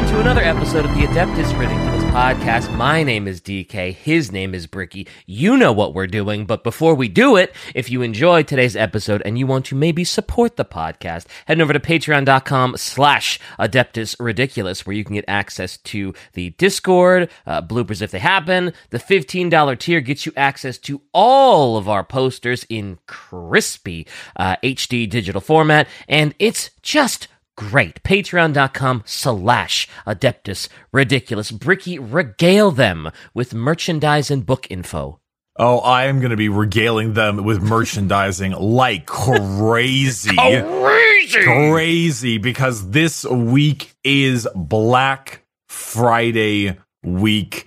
on 0.00 0.06
to 0.06 0.20
another 0.20 0.40
episode 0.40 0.86
of 0.86 0.94
the 0.94 1.02
Adeptus 1.02 1.58
Ridiculous 1.58 2.04
podcast. 2.04 2.74
My 2.74 3.02
name 3.02 3.28
is 3.28 3.40
DK. 3.40 3.92
His 3.92 4.32
name 4.32 4.54
is 4.54 4.66
Bricky. 4.66 5.06
You 5.26 5.58
know 5.58 5.72
what 5.72 5.92
we're 5.92 6.06
doing, 6.06 6.46
but 6.46 6.64
before 6.64 6.94
we 6.94 7.08
do 7.08 7.36
it, 7.36 7.54
if 7.74 7.90
you 7.90 8.00
enjoyed 8.00 8.48
today's 8.48 8.76
episode 8.76 9.20
and 9.26 9.38
you 9.38 9.46
want 9.46 9.66
to 9.66 9.74
maybe 9.74 10.04
support 10.04 10.56
the 10.56 10.64
podcast, 10.64 11.26
head 11.44 11.60
over 11.60 11.74
to 11.74 11.80
patreon.com 11.80 12.78
slash 12.78 13.38
Adeptus 13.58 14.16
Ridiculous, 14.18 14.86
where 14.86 14.96
you 14.96 15.04
can 15.04 15.16
get 15.16 15.24
access 15.28 15.76
to 15.78 16.14
the 16.32 16.50
Discord, 16.50 17.28
uh, 17.46 17.60
bloopers 17.60 18.00
if 18.00 18.10
they 18.10 18.20
happen. 18.20 18.72
The 18.90 18.98
$15 18.98 19.78
tier 19.78 20.00
gets 20.00 20.24
you 20.24 20.32
access 20.34 20.78
to 20.78 21.02
all 21.12 21.76
of 21.76 21.90
our 21.90 22.04
posters 22.04 22.64
in 22.70 22.98
crispy 23.06 24.06
uh, 24.36 24.56
HD 24.62 25.10
digital 25.10 25.42
format, 25.42 25.88
and 26.08 26.34
it's 26.38 26.70
just 26.80 27.28
great. 27.60 28.02
Patreon.com 28.02 29.02
slash 29.04 29.86
Adeptus 30.06 30.68
Ridiculous. 30.92 31.50
Bricky, 31.50 31.98
regale 31.98 32.70
them 32.70 33.10
with 33.34 33.52
merchandise 33.52 34.30
and 34.30 34.46
book 34.46 34.66
info. 34.70 35.20
Oh, 35.56 35.80
I 35.80 36.06
am 36.06 36.20
going 36.20 36.30
to 36.30 36.38
be 36.38 36.48
regaling 36.48 37.12
them 37.12 37.44
with 37.44 37.60
merchandising 37.60 38.52
like 38.58 39.04
crazy. 39.04 40.34
Crazy! 40.34 41.42
Crazy 41.42 42.38
because 42.38 42.90
this 42.90 43.26
week 43.26 43.92
is 44.02 44.48
Black 44.54 45.44
Friday 45.68 46.78
week 47.02 47.66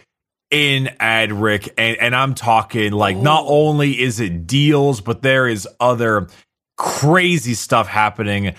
in 0.49 0.89
Orchid. 0.99 1.73
And, 1.77 1.97
and 1.97 2.15
I'm 2.15 2.33
talking 2.33 2.93
like 2.93 3.17
not 3.17 3.43
only 3.47 4.01
is 4.01 4.19
it 4.19 4.47
deals, 4.47 4.99
but 4.99 5.21
there 5.21 5.47
is 5.47 5.67
other 5.79 6.29
crazy 6.77 7.53
stuff 7.53 7.87
happening. 7.87 8.55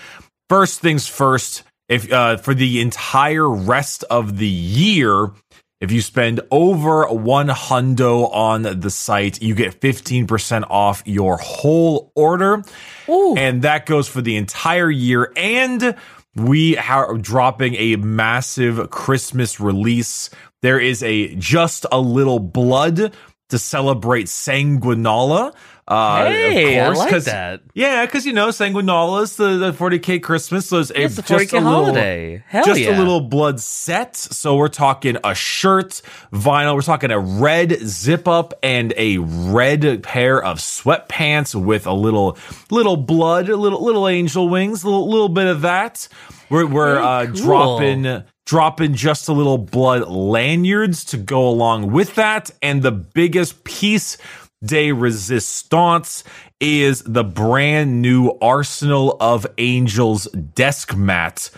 First 0.55 0.79
things 0.79 1.09
first, 1.09 1.65
if 1.89 2.13
uh, 2.13 2.37
for 2.37 2.55
the 2.55 2.81
entire 2.81 3.51
rest 3.51 4.05
of 4.05 4.39
the 4.39 4.47
year, 4.47 5.33
if 5.81 5.91
you 5.91 6.01
spend 6.01 6.43
over 6.49 7.09
one 7.09 7.49
hundo 7.49 8.33
on 8.33 8.63
the 8.63 8.89
site, 8.89 9.43
you 9.43 9.57
get 9.57 9.81
15% 9.81 10.63
off 10.71 11.03
your 11.07 11.39
whole 11.39 12.13
order. 12.15 12.63
Ooh. 13.09 13.35
And 13.37 13.63
that 13.63 13.85
goes 13.85 14.07
for 14.07 14.23
the 14.23 14.37
entire 14.37 14.93
year. 14.93 15.33
And 15.35 15.97
we 16.37 16.79
are 16.79 17.19
dropping 17.19 17.75
a 17.75 17.97
massive 17.97 18.91
Christmas 18.91 19.59
release. 19.59 20.31
There 20.63 20.79
is 20.79 21.03
a 21.03 21.35
just 21.35 21.85
a 21.91 21.99
little 21.99 22.39
blood 22.39 23.13
to 23.49 23.59
celebrate 23.59 24.27
Sanguinala. 24.27 25.53
Uh, 25.87 26.25
Hey, 26.31 26.81
I 26.81 26.89
like 26.89 27.25
that. 27.25 27.61
Yeah, 27.75 28.07
because 28.07 28.25
you 28.25 28.33
know 28.33 28.49
Sanguinala 28.49 29.23
is 29.25 29.37
the, 29.37 29.59
the 29.59 29.73
40k 29.73 30.23
Christmas, 30.23 30.73
it's, 30.73 30.91
a- 30.91 31.03
It's 31.03 31.17
the 31.17 31.23
just 31.23 31.53
40K 31.53 31.53
a 31.53 31.57
little 31.57 31.85
holiday. 31.85 32.45
Hell 32.47 32.65
just 32.65 32.81
yeah. 32.81 32.97
a 32.97 32.99
little 32.99 33.21
blood 33.21 33.61
set. 33.61 34.17
So 34.17 34.57
we're 34.57 34.69
talking 34.69 35.19
a 35.23 35.35
shirt, 35.35 36.01
vinyl. 36.33 36.75
We're 36.75 36.83
talking 36.83 37.11
a 37.11 37.19
red 37.19 37.79
zip 37.87 38.27
up 38.27 38.55
and 38.63 38.95
a 38.97 39.19
red 39.19 40.03
pair 40.03 40.43
of 40.43 40.59
sweatpants 40.59 41.55
with 41.55 41.87
a 41.87 41.93
little 41.93 42.39
little 42.71 42.97
blood, 42.97 43.49
a 43.51 43.57
little 43.57 43.85
little 43.85 44.09
angel 44.09 44.49
wings, 44.49 44.85
a 44.85 44.87
little, 44.89 45.09
little 45.11 45.29
bit 45.29 45.47
of 45.47 45.61
that. 45.63 46.09
We're 46.49 46.67
we're 46.67 46.99
uh, 46.99 47.27
cool. 47.27 47.35
dropping 47.35 48.23
dropping 48.47 48.95
just 48.95 49.29
a 49.29 49.33
little 49.33 49.59
blood 49.59 50.07
lanyards 50.09 51.05
to 51.07 51.17
go 51.17 51.49
along 51.49 51.91
with 51.93 52.15
that, 52.17 52.51
and 52.63 52.83
the 52.83 52.93
biggest 52.93 53.65
piece 53.65 54.19
de 54.65 54.93
resistance 54.93 56.25
is 56.61 57.03
the 57.03 57.25
brand 57.25 58.01
new 58.01 58.31
Arsenal 58.41 59.17
of 59.21 59.47
Angels 59.59 60.27
desk 60.29 60.97
mat, 60.97 61.51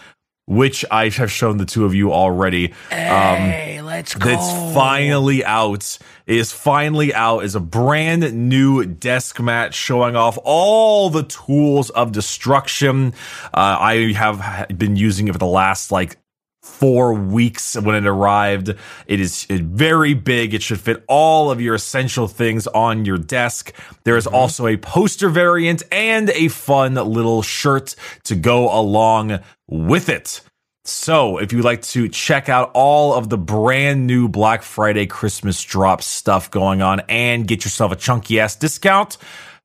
which 0.46 0.84
I 0.90 1.08
have 1.10 1.30
shown 1.30 1.58
the 1.58 1.64
two 1.66 1.84
of 1.84 1.94
you 1.94 2.12
already. 2.12 2.72
Um, 2.90 2.96
Hey, 2.96 3.80
let's 3.82 4.14
go. 4.14 4.28
that's 4.28 4.74
finally 4.74 5.44
out. 5.44 5.98
Is 6.26 6.50
finally 6.52 7.14
out 7.14 7.44
is 7.44 7.54
a 7.54 7.60
brand 7.60 8.32
new 8.48 8.84
desk 8.84 9.40
mat 9.40 9.72
showing 9.74 10.16
off 10.16 10.38
all 10.42 11.08
the 11.08 11.22
tools 11.22 11.90
of 11.90 12.10
destruction. 12.12 13.14
Uh, 13.54 13.76
I 13.78 14.12
have 14.12 14.66
been 14.76 14.96
using 14.96 15.28
it 15.28 15.32
for 15.32 15.38
the 15.38 15.46
last 15.46 15.92
like 15.92 16.16
four 16.66 17.14
weeks 17.14 17.74
when 17.74 17.94
it 17.94 18.06
arrived. 18.06 18.74
It 19.06 19.20
is 19.20 19.44
very 19.44 20.14
big. 20.14 20.52
It 20.52 20.62
should 20.62 20.80
fit 20.80 21.04
all 21.08 21.50
of 21.50 21.60
your 21.60 21.74
essential 21.74 22.28
things 22.28 22.66
on 22.66 23.04
your 23.04 23.18
desk. 23.18 23.72
There 24.04 24.16
is 24.16 24.26
mm-hmm. 24.26 24.34
also 24.34 24.66
a 24.66 24.76
poster 24.76 25.28
variant 25.28 25.82
and 25.90 26.28
a 26.30 26.48
fun 26.48 26.94
little 26.94 27.42
shirt 27.42 27.94
to 28.24 28.34
go 28.34 28.72
along 28.78 29.40
with 29.68 30.08
it. 30.08 30.42
So, 30.84 31.38
if 31.38 31.52
you'd 31.52 31.64
like 31.64 31.82
to 31.82 32.08
check 32.08 32.48
out 32.48 32.70
all 32.72 33.14
of 33.14 33.28
the 33.28 33.36
brand 33.36 34.06
new 34.06 34.28
Black 34.28 34.62
Friday 34.62 35.06
Christmas 35.06 35.60
drop 35.60 36.00
stuff 36.00 36.48
going 36.48 36.80
on 36.80 37.00
and 37.08 37.48
get 37.48 37.64
yourself 37.64 37.90
a 37.90 37.96
chunky 37.96 38.38
ass 38.38 38.54
discount, 38.54 39.18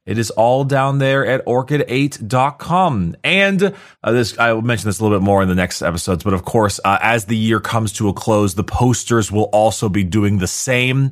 it 0.06 0.18
is 0.18 0.32
all 0.32 0.64
down 0.64 0.98
there 0.98 1.26
at 1.26 1.46
orchid8.com. 1.46 3.16
And 3.24 3.76
uh, 4.04 4.12
this, 4.12 4.38
I 4.38 4.54
will 4.54 4.62
mention 4.62 4.88
this 4.88 5.00
a 5.00 5.04
little 5.04 5.18
bit 5.18 5.24
more 5.24 5.42
in 5.44 5.50
the 5.50 5.56
next 5.56 5.82
episodes, 5.82 6.24
but 6.24 6.34
of 6.34 6.44
course, 6.44 6.80
uh, 6.84 6.98
as 7.02 7.26
the 7.26 7.38
year 7.38 7.60
comes 7.60 7.94
to 7.94 8.10
a 8.10 8.14
close, 8.14 8.56
the 8.56 8.64
posters 8.64 9.32
will 9.32 9.50
also 9.54 9.90
be 9.90 10.04
doing 10.04 10.40
the 10.40 10.48
same. 10.48 11.12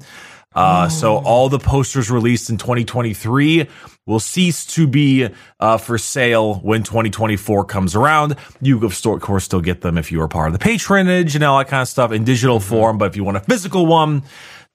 Uh, 0.55 0.89
so 0.89 1.17
all 1.17 1.47
the 1.47 1.59
posters 1.59 2.09
released 2.09 2.49
in 2.49 2.57
2023 2.57 3.67
will 4.07 4.19
cease 4.19 4.66
to 4.66 4.88
be 4.88 5.29
uh, 5.59 5.78
for 5.78 5.99
sale 5.99 6.55
when 6.55 6.81
2024 6.81 7.66
comes 7.66 7.95
around. 7.95 8.35
You 8.59 8.83
of 8.83 9.22
course 9.22 9.45
still 9.45 9.61
get 9.61 9.81
them 9.81 9.97
if 9.99 10.11
you 10.11 10.22
are 10.22 10.28
part 10.28 10.47
of 10.47 10.53
the 10.53 10.59
patronage 10.59 11.35
and 11.35 11.44
all 11.44 11.59
that 11.59 11.67
kind 11.67 11.83
of 11.83 11.88
stuff 11.88 12.11
in 12.11 12.23
digital 12.23 12.59
form. 12.59 12.97
But 12.97 13.11
if 13.11 13.16
you 13.16 13.23
want 13.23 13.38
a 13.38 13.41
physical 13.41 13.85
one, 13.85 14.23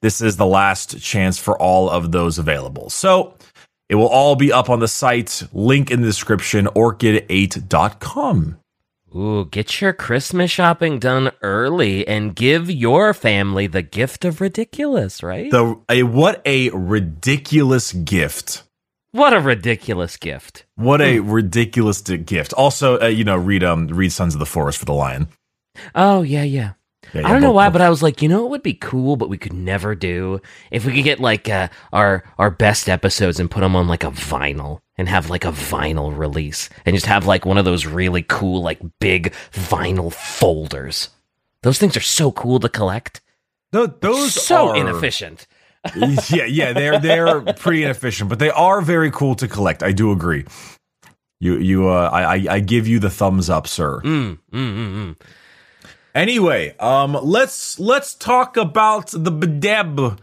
this 0.01 0.21
is 0.21 0.37
the 0.37 0.45
last 0.45 1.01
chance 1.01 1.37
for 1.37 1.59
all 1.61 1.89
of 1.89 2.11
those 2.11 2.37
available. 2.39 2.89
So 2.89 3.35
it 3.89 3.95
will 3.95 4.07
all 4.07 4.35
be 4.35 4.51
up 4.51 4.69
on 4.69 4.79
the 4.79 4.87
site. 4.87 5.43
Link 5.53 5.91
in 5.91 6.01
the 6.01 6.07
description, 6.07 6.65
orchid8.com. 6.67 8.57
Ooh, 9.15 9.45
get 9.45 9.79
your 9.79 9.93
Christmas 9.93 10.51
shopping 10.51 10.99
done 10.99 11.31
early 11.41 12.05
and 12.05 12.35
give 12.35 12.69
your 12.69 13.13
family 13.13 13.65
the 13.65 13.81
gift 13.81 14.25
of 14.25 14.41
ridiculous, 14.41 15.23
right? 15.23 15.49
The 15.49 15.79
a, 15.89 16.03
what 16.03 16.41
a 16.45 16.69
ridiculous 16.71 17.93
gift. 17.93 18.63
what 19.11 19.33
a 19.33 19.39
ridiculous 19.39 20.17
gift. 20.17 20.65
What 20.75 21.01
a 21.01 21.19
ridiculous 21.19 22.01
gift. 22.01 22.51
Also, 22.53 22.99
uh, 22.99 23.05
you 23.07 23.23
know, 23.23 23.37
read 23.37 23.63
um 23.63 23.87
read 23.87 24.11
Sons 24.11 24.33
of 24.35 24.39
the 24.39 24.45
Forest 24.45 24.79
for 24.79 24.85
the 24.85 24.93
Lion. 24.93 25.29
Oh, 25.93 26.21
yeah, 26.21 26.43
yeah. 26.43 26.73
Yeah, 27.15 27.27
I 27.27 27.31
don't 27.31 27.41
know 27.41 27.47
both- 27.49 27.55
why, 27.55 27.67
both- 27.67 27.73
but 27.73 27.81
I 27.81 27.89
was 27.89 28.03
like, 28.03 28.21
you 28.21 28.29
know, 28.29 28.41
what 28.41 28.51
would 28.51 28.63
be 28.63 28.73
cool, 28.73 29.15
but 29.15 29.29
we 29.29 29.37
could 29.37 29.53
never 29.53 29.95
do 29.95 30.41
if 30.71 30.85
we 30.85 30.93
could 30.93 31.03
get 31.03 31.19
like 31.19 31.49
uh, 31.49 31.69
our 31.93 32.23
our 32.37 32.51
best 32.51 32.89
episodes 32.89 33.39
and 33.39 33.49
put 33.49 33.61
them 33.61 33.75
on 33.75 33.87
like 33.87 34.03
a 34.03 34.11
vinyl 34.11 34.81
and 34.97 35.09
have 35.09 35.29
like 35.29 35.45
a 35.45 35.51
vinyl 35.51 36.17
release 36.17 36.69
and 36.85 36.95
just 36.95 37.05
have 37.05 37.25
like 37.25 37.45
one 37.45 37.57
of 37.57 37.65
those 37.65 37.85
really 37.85 38.23
cool 38.23 38.61
like 38.61 38.79
big 38.99 39.33
vinyl 39.53 40.11
folders. 40.13 41.09
Those 41.63 41.79
things 41.79 41.97
are 41.97 42.01
so 42.01 42.31
cool 42.31 42.59
to 42.59 42.69
collect. 42.69 43.21
No, 43.73 43.87
those 43.87 44.33
so 44.33 44.69
are, 44.69 44.77
inefficient. 44.77 45.47
yeah, 46.29 46.45
yeah, 46.45 46.73
they're 46.73 46.99
they're 46.99 47.41
pretty 47.41 47.83
inefficient, 47.83 48.29
but 48.29 48.39
they 48.39 48.49
are 48.49 48.81
very 48.81 49.11
cool 49.11 49.35
to 49.35 49.47
collect. 49.47 49.83
I 49.83 49.91
do 49.91 50.11
agree. 50.11 50.45
You 51.39 51.57
you 51.57 51.89
uh, 51.89 52.09
I 52.11 52.35
I- 52.35 52.45
I 52.55 52.59
give 52.59 52.87
you 52.87 52.99
the 52.99 53.09
thumbs 53.09 53.49
up, 53.49 53.67
sir. 53.67 53.99
Mm, 54.01 54.39
mm, 54.51 54.75
mm, 54.75 54.93
mm. 54.95 55.15
Anyway, 56.15 56.73
um, 56.79 57.13
let's 57.21 57.77
let's 57.77 58.15
talk 58.15 58.55
about 58.57 59.07
the 59.11 59.31
Badab, 59.31 60.17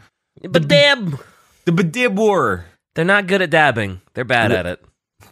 But 0.49 0.67
dab, 0.67 1.21
the 1.67 1.73
Badab 1.73 2.15
war. 2.17 2.65
they're 2.95 3.05
not 3.05 3.27
good 3.27 3.43
at 3.43 3.51
dabbing. 3.51 4.01
They're 4.15 4.25
bad 4.25 4.51
at 4.53 4.67
it. 4.67 4.83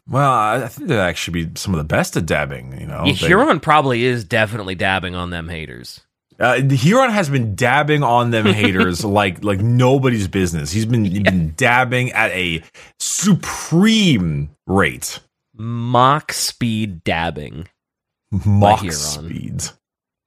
Well, 0.06 0.30
I 0.30 0.68
think 0.68 0.88
they'd 0.88 0.98
actually 0.98 1.44
be 1.46 1.52
some 1.58 1.72
of 1.74 1.78
the 1.78 1.84
best 1.84 2.16
at 2.16 2.26
dabbing. 2.26 2.78
You 2.78 2.86
know, 2.86 3.04
Yeah, 3.06 3.14
They- 3.14 3.26
Huron 3.28 3.58
probably 3.60 4.04
is 4.04 4.22
definitely 4.24 4.74
dabbing 4.74 5.14
on 5.14 5.30
them 5.30 5.48
haters. 5.48 6.02
Uh, 6.38 6.60
Huron 6.62 7.10
has 7.10 7.28
been 7.28 7.54
dabbing 7.54 8.02
on 8.02 8.30
them 8.30 8.46
haters 8.54 9.04
like 9.04 9.42
like 9.44 9.60
nobody's 9.60 10.28
business. 10.28 10.70
He's 10.72 10.86
been, 10.86 11.04
he's 11.06 11.22
been 11.22 11.54
dabbing 11.56 12.12
at 12.12 12.30
a 12.32 12.62
supreme 12.98 14.50
rate, 14.66 15.20
Mach 15.56 16.32
speed 16.32 17.02
dabbing. 17.04 17.66
mock 18.30 18.80
Huron. 18.80 19.60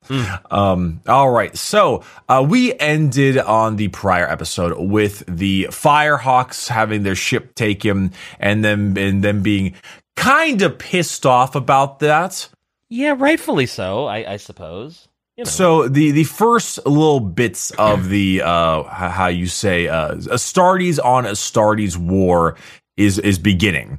Mm. 0.09 0.51
Um, 0.53 1.01
all 1.07 1.31
right, 1.31 1.55
so 1.57 2.03
uh, 2.29 2.45
we 2.47 2.77
ended 2.79 3.37
on 3.37 3.75
the 3.77 3.87
prior 3.89 4.27
episode 4.27 4.77
with 4.77 5.23
the 5.27 5.67
Firehawks 5.71 6.67
having 6.67 7.03
their 7.03 7.15
ship 7.15 7.55
taken, 7.55 8.13
and 8.39 8.63
then 8.63 8.97
and 8.97 9.23
them 9.23 9.41
being 9.41 9.75
kind 10.15 10.61
of 10.61 10.77
pissed 10.77 11.25
off 11.25 11.55
about 11.55 11.99
that. 11.99 12.47
Yeah, 12.89 13.15
rightfully 13.17 13.65
so, 13.65 14.05
I, 14.05 14.33
I 14.33 14.37
suppose. 14.37 15.07
You 15.35 15.45
know. 15.45 15.49
So 15.49 15.87
the 15.87 16.11
the 16.11 16.25
first 16.25 16.85
little 16.85 17.19
bits 17.19 17.71
of 17.71 18.09
the 18.09 18.43
uh 18.43 18.83
how 18.83 19.27
you 19.27 19.47
say 19.47 19.87
uh 19.87 20.13
Astartes 20.15 21.03
on 21.03 21.23
Astartes 21.23 21.97
war 21.97 22.55
is 22.97 23.17
is 23.17 23.39
beginning. 23.39 23.97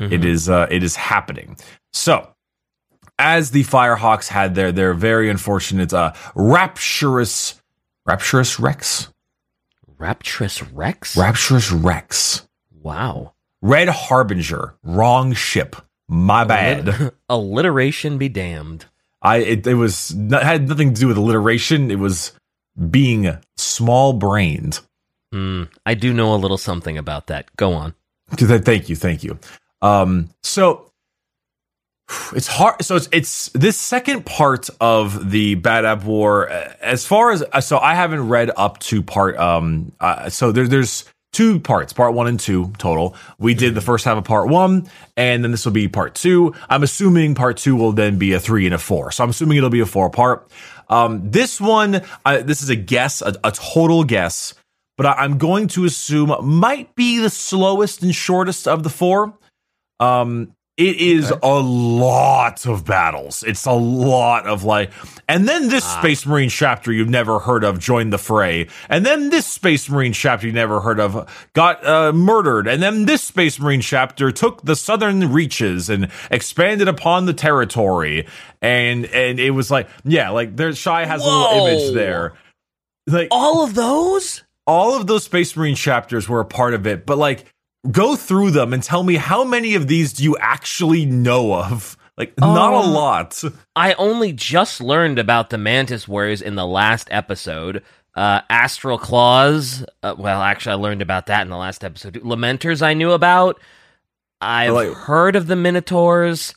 Mhm. 0.00 0.10
It 0.12 0.24
is 0.24 0.48
uh 0.48 0.66
it 0.70 0.82
is 0.82 0.96
happening. 0.96 1.56
So 1.92 2.31
as 3.22 3.52
the 3.52 3.62
Firehawks 3.62 4.26
had 4.26 4.56
their 4.56 4.72
their 4.72 4.92
very 4.92 5.30
unfortunate 5.30 5.94
uh, 5.94 6.12
rapturous 6.34 7.62
rapturous 8.04 8.58
Rex 8.58 9.08
Rapturous 9.96 10.62
Rex? 10.62 11.16
rapturous 11.16 11.70
Rex 11.70 12.46
wow. 12.82 13.32
Red 13.62 13.88
Harbinger 13.88 14.74
wrong 14.82 15.32
ship 15.34 15.76
my 16.08 16.42
bad 16.44 17.12
Alliteration 17.28 18.18
be 18.18 18.28
damned. 18.28 18.86
I 19.22 19.36
it, 19.38 19.66
it 19.68 19.74
was 19.74 20.12
not, 20.14 20.42
had 20.42 20.68
nothing 20.68 20.92
to 20.92 21.00
do 21.00 21.06
with 21.06 21.16
alliteration 21.16 21.92
it 21.92 22.00
was 22.00 22.32
being 22.90 23.38
small 23.56 24.12
brained 24.12 24.80
Hmm. 25.32 25.64
I 25.86 25.94
do 25.94 26.12
know 26.12 26.34
a 26.34 26.36
little 26.36 26.58
something 26.58 26.98
about 26.98 27.28
that. 27.28 27.56
Go 27.56 27.72
on. 27.72 27.94
thank 28.30 28.88
you 28.90 28.96
thank 28.96 29.24
you 29.24 29.38
um 29.80 30.30
so 30.42 30.91
it's 32.34 32.46
hard 32.46 32.82
so 32.82 32.96
it's 32.96 33.08
it's 33.12 33.48
this 33.50 33.78
second 33.78 34.24
part 34.24 34.68
of 34.80 35.30
the 35.30 35.56
Badab 35.56 36.04
war 36.04 36.50
uh, 36.50 36.74
as 36.80 37.06
far 37.06 37.30
as 37.30 37.42
uh, 37.52 37.60
so 37.60 37.78
i 37.78 37.94
haven't 37.94 38.28
read 38.28 38.50
up 38.56 38.78
to 38.80 39.02
part 39.02 39.36
um 39.36 39.92
uh, 40.00 40.28
so 40.28 40.52
there, 40.52 40.66
there's 40.68 41.04
two 41.32 41.60
parts 41.60 41.92
part 41.92 42.14
one 42.14 42.26
and 42.26 42.38
two 42.38 42.72
total. 42.78 43.16
We 43.38 43.54
did 43.54 43.74
the 43.74 43.80
first 43.80 44.04
half 44.04 44.18
of 44.18 44.24
part 44.24 44.48
one 44.48 44.88
and 45.16 45.42
then 45.42 45.50
this 45.50 45.64
will 45.64 45.72
be 45.72 45.88
part 45.88 46.14
two. 46.14 46.54
I'm 46.68 46.82
assuming 46.82 47.34
part 47.34 47.56
two 47.56 47.74
will 47.74 47.92
then 47.92 48.18
be 48.18 48.32
a 48.32 48.40
three 48.40 48.66
and 48.66 48.74
a 48.74 48.78
four 48.78 49.10
so 49.12 49.24
i'm 49.24 49.30
assuming 49.30 49.58
it'll 49.58 49.70
be 49.70 49.80
a 49.80 49.86
four 49.86 50.10
part. 50.10 50.48
Um 50.88 51.30
this 51.30 51.60
one 51.60 52.02
uh, 52.24 52.42
this 52.42 52.62
is 52.62 52.68
a 52.68 52.76
guess 52.76 53.22
a, 53.22 53.34
a 53.44 53.52
total 53.52 54.04
guess 54.04 54.54
but 54.96 55.06
I, 55.06 55.12
i'm 55.24 55.38
going 55.38 55.68
to 55.68 55.84
assume 55.84 56.34
might 56.42 56.94
be 56.94 57.18
the 57.18 57.30
slowest 57.30 58.02
and 58.02 58.14
shortest 58.14 58.68
of 58.68 58.82
the 58.82 58.90
four. 58.90 59.34
Um, 60.00 60.54
it 60.88 60.96
is 60.96 61.30
Okay. 61.30 61.40
a 61.42 61.60
lot 61.60 62.66
of 62.66 62.84
battles. 62.84 63.42
It's 63.46 63.64
a 63.66 63.72
lot 63.72 64.46
of 64.46 64.64
like, 64.64 64.90
and 65.28 65.48
then 65.48 65.68
this 65.68 65.84
Ah. 65.84 65.98
Space 66.00 66.26
Marine 66.26 66.48
chapter 66.48 66.92
you've 66.92 67.08
never 67.08 67.38
heard 67.38 67.64
of 67.64 67.78
joined 67.78 68.12
the 68.12 68.18
fray, 68.18 68.68
and 68.88 69.04
then 69.06 69.30
this 69.30 69.46
Space 69.46 69.88
Marine 69.88 70.12
chapter 70.12 70.46
you 70.46 70.52
never 70.52 70.80
heard 70.80 71.00
of 71.00 71.28
got 71.54 71.86
uh, 71.86 72.12
murdered, 72.12 72.66
and 72.68 72.82
then 72.82 73.04
this 73.06 73.22
Space 73.22 73.58
Marine 73.60 73.80
chapter 73.80 74.30
took 74.32 74.62
the 74.62 74.76
southern 74.76 75.32
reaches 75.32 75.88
and 75.90 76.08
expanded 76.30 76.88
upon 76.88 77.26
the 77.26 77.34
territory, 77.34 78.26
and 78.60 79.06
and 79.06 79.38
it 79.40 79.50
was 79.50 79.70
like, 79.70 79.88
yeah, 80.04 80.30
like 80.30 80.56
there's 80.56 80.78
Shy 80.78 81.04
has 81.04 81.22
a 81.22 81.26
little 81.28 81.66
image 81.66 81.94
there, 81.94 82.34
like 83.06 83.28
All 83.30 83.64
of 83.64 83.74
those? 83.74 84.42
all 84.66 84.96
of 84.96 85.06
those 85.08 85.24
Space 85.24 85.56
Marine 85.56 85.74
chapters 85.74 86.28
were 86.28 86.40
a 86.40 86.44
part 86.44 86.72
of 86.72 86.86
it, 86.86 87.04
but 87.04 87.18
like 87.18 87.51
go 87.90 88.16
through 88.16 88.50
them 88.52 88.72
and 88.72 88.82
tell 88.82 89.02
me 89.02 89.16
how 89.16 89.44
many 89.44 89.74
of 89.74 89.86
these 89.88 90.12
do 90.12 90.24
you 90.24 90.36
actually 90.38 91.04
know 91.06 91.54
of? 91.54 91.96
Like 92.16 92.34
not 92.38 92.72
a 92.74 92.76
Um, 92.86 92.92
lot. 92.92 93.42
I 93.74 93.94
only 93.94 94.32
just 94.32 94.80
learned 94.80 95.18
about 95.18 95.50
the 95.50 95.58
Mantis 95.58 96.06
Warriors 96.06 96.42
in 96.42 96.54
the 96.56 96.66
last 96.66 97.08
episode. 97.10 97.82
Uh, 98.14 98.42
Astral 98.50 98.98
Claws. 98.98 99.84
Uh, 100.02 100.14
well, 100.18 100.42
actually, 100.42 100.72
I 100.72 100.76
learned 100.76 101.00
about 101.02 101.26
that 101.26 101.40
in 101.42 101.48
the 101.48 101.56
last 101.56 101.82
episode. 101.82 102.14
Lamenters, 102.22 102.82
I 102.82 102.92
knew 102.92 103.12
about. 103.12 103.58
I've 104.42 104.72
Like- 104.74 104.92
heard 104.92 105.36
of 105.36 105.46
the 105.46 105.56
Minotaurs. 105.56 106.54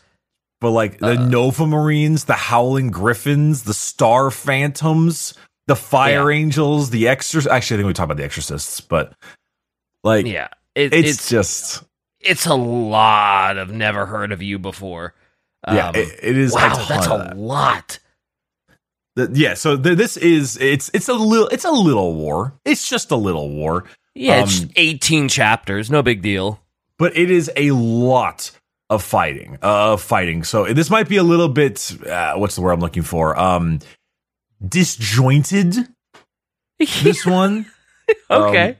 But 0.59 0.71
like 0.71 0.99
the 0.99 1.11
uh, 1.19 1.25
Nova 1.27 1.65
Marines, 1.65 2.25
the 2.25 2.33
Howling 2.33 2.89
Griffins, 2.91 3.63
the 3.63 3.73
Star 3.73 4.31
Phantoms, 4.31 5.33
the 5.67 5.75
Fire 5.75 6.31
Angels, 6.31 6.89
the 6.89 7.07
Exorcists. 7.07 7.51
Actually, 7.51 7.75
I 7.75 7.77
think 7.79 7.87
we 7.87 7.93
talked 7.93 8.05
about 8.11 8.17
the 8.17 8.23
Exorcists, 8.23 8.81
but 8.81 9.13
like 10.03 10.25
Yeah, 10.25 10.47
it, 10.75 10.93
it's, 10.93 11.09
it's 11.11 11.29
just 11.29 11.83
it's 12.19 12.45
a 12.45 12.53
lot 12.55 13.57
of 13.57 13.71
never 13.71 14.05
heard 14.05 14.31
of 14.31 14.41
you 14.41 14.59
before. 14.59 15.13
yeah, 15.67 15.89
Um, 15.89 15.95
it, 15.95 16.19
it 16.21 16.37
is. 16.37 16.53
wow, 16.53 16.69
ton 16.73 16.85
that's 16.89 17.05
a 17.07 17.09
that. 17.09 17.37
lot. 17.37 17.99
The- 19.15 19.31
yeah, 19.33 19.53
so 19.53 19.77
th- 19.77 19.97
this 19.97 20.17
is 20.17 20.57
it's 20.57 20.91
it's 20.93 21.07
a 21.07 21.13
little 21.13 21.47
it's 21.47 21.65
a 21.65 21.71
little 21.71 22.13
war. 22.15 22.53
It's 22.65 22.87
just 22.89 23.11
a 23.11 23.15
little 23.15 23.49
war. 23.49 23.85
Yeah, 24.13 24.43
it's 24.43 24.63
Um, 24.63 24.69
18 24.75 25.27
chapters, 25.29 25.89
no 25.91 26.01
big 26.01 26.21
deal. 26.21 26.61
but 26.97 27.15
it 27.17 27.29
is 27.31 27.51
a 27.57 27.71
lot 27.71 28.51
of 28.89 29.03
fighting 29.03 29.57
uh, 29.63 29.93
of 29.93 30.01
fighting 30.01 30.43
so 30.43 30.71
this 30.71 30.91
might 30.91 31.09
be 31.09 31.17
a 31.17 31.23
little 31.23 31.49
bit 31.49 31.97
uh, 32.07 32.35
what's 32.35 32.53
the 32.55 32.61
word 32.61 32.71
i'm 32.71 32.79
looking 32.79 33.01
for 33.01 33.35
um 33.37 33.79
disjointed 34.65 35.75
this 37.03 37.25
one 37.25 37.65
okay. 38.29 38.69
Um, 38.69 38.75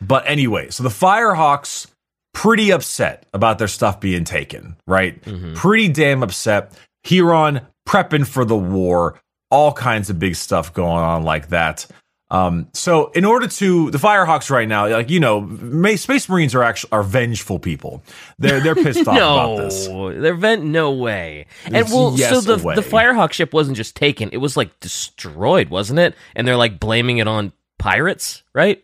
but 0.00 0.24
anyway 0.26 0.68
so 0.70 0.82
the 0.82 0.88
firehawks 0.88 1.86
pretty 2.34 2.70
upset 2.70 3.26
about 3.32 3.58
their 3.58 3.68
stuff 3.68 3.98
being 4.00 4.24
taken 4.24 4.76
right 4.86 5.22
Mhm. 5.24 5.54
pretty 5.54 5.88
damn 5.88 6.22
upset 6.22 6.72
huron 7.04 7.60
prepping 7.88 8.26
for 8.26 8.44
the 8.44 8.56
war 8.56 9.20
all 9.50 9.72
kinds 9.72 10.10
of 10.10 10.18
big 10.18 10.34
stuff 10.34 10.72
going 10.74 10.90
on 11.02 11.22
like 11.22 11.48
that 11.48 11.86
um, 12.28 12.66
so 12.74 13.12
in 13.12 13.24
order 13.24 13.46
to 13.46 13.88
the 13.92 13.98
Firehawks 13.98 14.50
right 14.50 14.66
now, 14.66 14.88
like 14.88 15.10
you 15.10 15.20
know, 15.20 15.48
Space 15.94 16.28
Marines 16.28 16.56
are 16.56 16.62
actually 16.64 16.90
are 16.90 17.04
vengeful 17.04 17.60
people. 17.60 18.02
They're 18.36 18.58
they're 18.60 18.74
pissed 18.74 18.98
off 19.06 19.16
about 19.16 19.56
this. 19.58 19.86
They're 19.86 20.34
vent. 20.34 20.64
No 20.64 20.90
way. 20.90 21.46
And 21.66 21.76
It's 21.76 21.92
well, 21.92 22.14
yes 22.16 22.30
so 22.30 22.40
the 22.40 22.60
away. 22.60 22.74
the 22.74 22.80
Firehawk 22.80 23.30
ship 23.32 23.52
wasn't 23.54 23.76
just 23.76 23.94
taken; 23.94 24.30
it 24.32 24.38
was 24.38 24.56
like 24.56 24.80
destroyed, 24.80 25.68
wasn't 25.68 26.00
it? 26.00 26.16
And 26.34 26.48
they're 26.48 26.56
like 26.56 26.80
blaming 26.80 27.18
it 27.18 27.28
on 27.28 27.52
pirates, 27.78 28.42
right? 28.52 28.82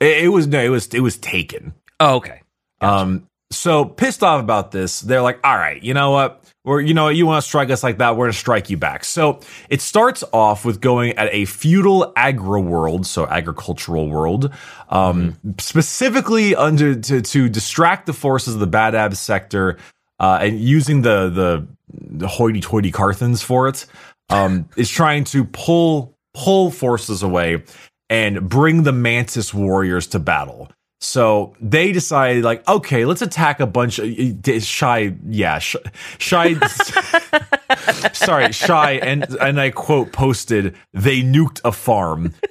It, 0.00 0.24
it 0.24 0.28
was 0.28 0.46
no, 0.46 0.60
it 0.60 0.70
was 0.70 0.88
it 0.88 1.00
was 1.00 1.16
taken. 1.18 1.74
Oh, 2.00 2.16
okay. 2.16 2.42
Um, 2.80 3.26
so 3.52 3.84
pissed 3.84 4.22
off 4.22 4.40
about 4.40 4.70
this, 4.70 5.00
they're 5.00 5.22
like, 5.22 5.40
all 5.44 5.56
right, 5.56 5.82
you 5.82 5.92
know 5.92 6.12
what? 6.12 6.44
Or 6.64 6.80
you 6.80 6.94
know, 6.94 7.04
what? 7.04 7.16
you 7.16 7.26
want 7.26 7.42
to 7.42 7.48
strike 7.48 7.70
us 7.70 7.82
like 7.82 7.98
that, 7.98 8.16
we're 8.16 8.26
gonna 8.26 8.32
strike 8.34 8.70
you 8.70 8.76
back. 8.76 9.04
So 9.04 9.40
it 9.68 9.80
starts 9.80 10.22
off 10.32 10.64
with 10.64 10.80
going 10.80 11.12
at 11.16 11.28
a 11.32 11.46
feudal 11.46 12.12
agro 12.16 12.60
world, 12.60 13.06
so 13.06 13.26
agricultural 13.26 14.08
world, 14.08 14.52
um, 14.88 15.36
specifically 15.58 16.54
under 16.54 16.94
to 16.94 17.22
to 17.22 17.48
distract 17.48 18.06
the 18.06 18.12
forces 18.12 18.54
of 18.54 18.60
the 18.60 18.68
Badab 18.68 19.16
sector, 19.16 19.78
uh, 20.18 20.38
and 20.42 20.60
using 20.60 21.02
the 21.02 21.28
the 21.30 21.66
the 21.92 22.28
hoity-toity 22.28 22.92
Carthans 22.92 23.42
for 23.42 23.66
it, 23.66 23.86
um, 24.28 24.68
is 24.76 24.88
trying 24.88 25.24
to 25.24 25.44
pull 25.44 26.16
pull 26.34 26.70
forces 26.70 27.22
away 27.22 27.64
and 28.10 28.46
bring 28.48 28.82
the 28.82 28.92
Mantis 28.92 29.54
warriors 29.54 30.08
to 30.08 30.18
battle. 30.18 30.70
So 31.02 31.54
they 31.62 31.92
decided, 31.92 32.44
like, 32.44 32.68
okay, 32.68 33.06
let's 33.06 33.22
attack 33.22 33.60
a 33.60 33.66
bunch 33.66 33.98
of 33.98 34.62
shy, 34.62 35.14
yeah, 35.26 35.58
sh- 35.58 35.76
shy. 36.18 36.54
sorry, 38.12 38.52
shy, 38.52 38.92
and 39.02 39.24
and 39.40 39.58
I 39.58 39.70
quote 39.70 40.12
posted, 40.12 40.76
they 40.92 41.22
nuked 41.22 41.62
a 41.64 41.72
farm. 41.72 42.34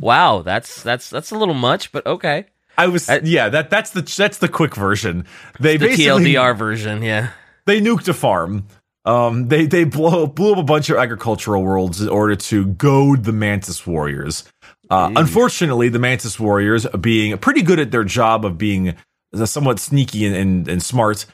Wow, 0.00 0.42
that's 0.42 0.82
that's 0.82 1.10
that's 1.10 1.32
a 1.32 1.36
little 1.36 1.54
much, 1.54 1.90
but 1.90 2.06
okay. 2.06 2.46
I 2.78 2.86
was, 2.86 3.10
uh, 3.10 3.20
yeah, 3.24 3.48
that 3.48 3.68
that's 3.68 3.90
the 3.90 4.02
that's 4.02 4.38
the 4.38 4.48
quick 4.48 4.76
version. 4.76 5.26
They 5.58 5.76
The 5.76 5.88
basically 5.88 6.32
TLDR 6.32 6.56
version, 6.56 7.02
yeah. 7.02 7.30
they 7.66 7.80
nuked 7.80 8.08
a 8.08 8.14
farm. 8.14 8.66
Um, 9.04 9.48
they 9.48 9.66
they 9.66 9.84
blow 9.84 10.26
blew 10.26 10.52
up 10.52 10.58
a 10.58 10.62
bunch 10.62 10.90
of 10.90 10.98
agricultural 10.98 11.62
worlds 11.62 12.00
in 12.00 12.08
order 12.08 12.36
to 12.36 12.66
goad 12.66 13.24
the 13.24 13.32
Mantis 13.32 13.86
warriors. 13.86 14.44
Uh, 14.90 15.12
unfortunately, 15.16 15.88
the 15.88 15.98
Mantis 15.98 16.38
warriors, 16.38 16.86
being 17.00 17.38
pretty 17.38 17.62
good 17.62 17.78
at 17.78 17.92
their 17.92 18.04
job 18.04 18.44
of 18.44 18.58
being 18.58 18.96
somewhat 19.44 19.78
sneaky 19.78 20.26
and, 20.26 20.34
and, 20.34 20.68
and 20.68 20.82
smart, 20.82 21.26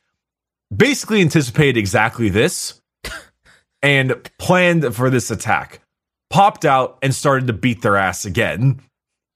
basically 0.74 1.22
anticipated 1.22 1.78
exactly 1.78 2.28
this 2.28 2.80
and 3.82 4.30
planned 4.38 4.94
for 4.94 5.08
this 5.08 5.30
attack. 5.30 5.80
Popped 6.28 6.64
out 6.64 6.98
and 7.02 7.14
started 7.14 7.46
to 7.46 7.52
beat 7.52 7.82
their 7.82 7.96
ass 7.96 8.24
again. 8.24 8.80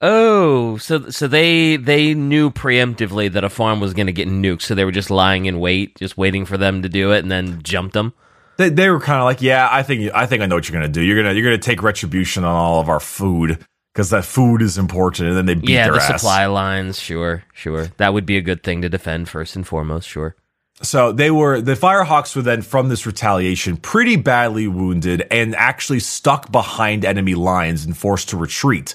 Oh, 0.03 0.79
so 0.79 1.11
so 1.11 1.29
they 1.29 1.77
they 1.77 2.15
knew 2.15 2.51
preemptively 2.51 3.31
that 3.33 3.45
a 3.45 3.51
farm 3.51 3.81
was 3.81 3.93
going 3.93 4.07
to 4.07 4.13
get 4.13 4.29
nuked, 4.29 4.63
so 4.63 4.75
they 4.75 4.85
were 4.85 4.93
just 4.93 5.11
lying 5.11 5.45
in 5.45 5.61
wait, 5.61 5.97
just 5.97 6.17
waiting 6.17 6.47
for 6.47 6.57
them 6.57 6.83
to 6.83 6.89
do 6.89 7.13
it, 7.13 7.19
and 7.19 7.31
then 7.31 7.63
jumped 7.63 7.93
them. 7.93 8.15
They, 8.57 8.71
they 8.71 8.89
were 8.91 9.01
kind 9.01 9.19
of 9.19 9.25
like, 9.25 9.43
yeah, 9.43 9.69
I 9.71 9.83
think 9.83 10.11
I 10.15 10.27
think 10.27 10.43
I 10.43 10.47
know 10.47 10.55
what 10.55 10.69
you're 10.69 10.79
gonna 10.79 10.93
do. 10.93 11.03
You're 11.03 11.23
gonna 11.23 11.35
you're 11.35 11.45
gonna 11.45 11.59
take 11.59 11.83
retribution 11.83 12.45
on 12.45 12.55
all 12.55 12.81
of 12.81 12.89
our 12.89 13.01
food 13.01 13.65
because 13.93 14.11
that 14.11 14.25
food 14.25 14.63
is 14.63 14.79
important. 14.79 15.29
And 15.29 15.37
then 15.37 15.47
they 15.47 15.55
beat 15.55 15.71
yeah, 15.71 15.85
their 15.85 15.95
the 15.95 16.03
ass. 16.03 16.21
supply 16.21 16.47
lines. 16.47 16.99
Sure, 16.99 17.45
sure. 17.53 17.89
That 17.99 18.15
would 18.15 18.25
be 18.25 18.37
a 18.39 18.43
good 18.43 18.63
thing 18.63 18.83
to 18.83 18.89
defend 18.89 19.29
first 19.29 19.57
and 19.57 19.67
foremost. 19.67 20.09
Sure. 20.09 20.35
So 20.83 21.13
they 21.13 21.31
were 21.31 21.61
the 21.61 21.75
Firehawks 21.75 22.35
were 22.35 22.43
then 22.43 22.63
from 22.63 22.89
this 22.89 23.05
retaliation 23.05 23.77
pretty 23.77 24.17
badly 24.17 24.67
wounded 24.67 25.27
and 25.31 25.55
actually 25.55 26.01
stuck 26.01 26.51
behind 26.51 27.05
enemy 27.05 27.35
lines 27.35 27.85
and 27.85 27.95
forced 27.95 28.31
to 28.31 28.39
retreat. 28.39 28.95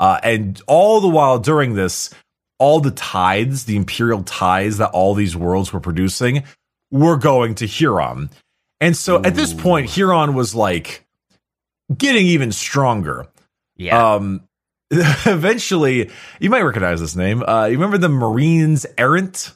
Uh, 0.00 0.18
and 0.22 0.60
all 0.66 1.00
the 1.00 1.08
while 1.08 1.38
during 1.38 1.74
this, 1.74 2.10
all 2.58 2.80
the 2.80 2.90
tides, 2.90 3.64
the 3.64 3.76
imperial 3.76 4.22
tides 4.22 4.78
that 4.78 4.90
all 4.90 5.14
these 5.14 5.36
worlds 5.36 5.72
were 5.72 5.80
producing, 5.80 6.44
were 6.90 7.16
going 7.16 7.54
to 7.56 7.66
Huron. 7.66 8.30
And 8.80 8.96
so 8.96 9.22
at 9.22 9.34
this 9.34 9.52
point, 9.54 9.88
Huron 9.90 10.34
was 10.34 10.54
like 10.54 11.04
getting 11.96 12.26
even 12.26 12.52
stronger. 12.52 13.26
Yeah. 13.76 14.14
Um, 14.14 14.48
eventually, 14.90 16.10
you 16.40 16.50
might 16.50 16.62
recognize 16.62 17.00
this 17.00 17.16
name. 17.16 17.42
Uh, 17.42 17.66
you 17.66 17.72
remember 17.76 17.98
the 17.98 18.08
Marines 18.08 18.86
Errant? 18.98 19.52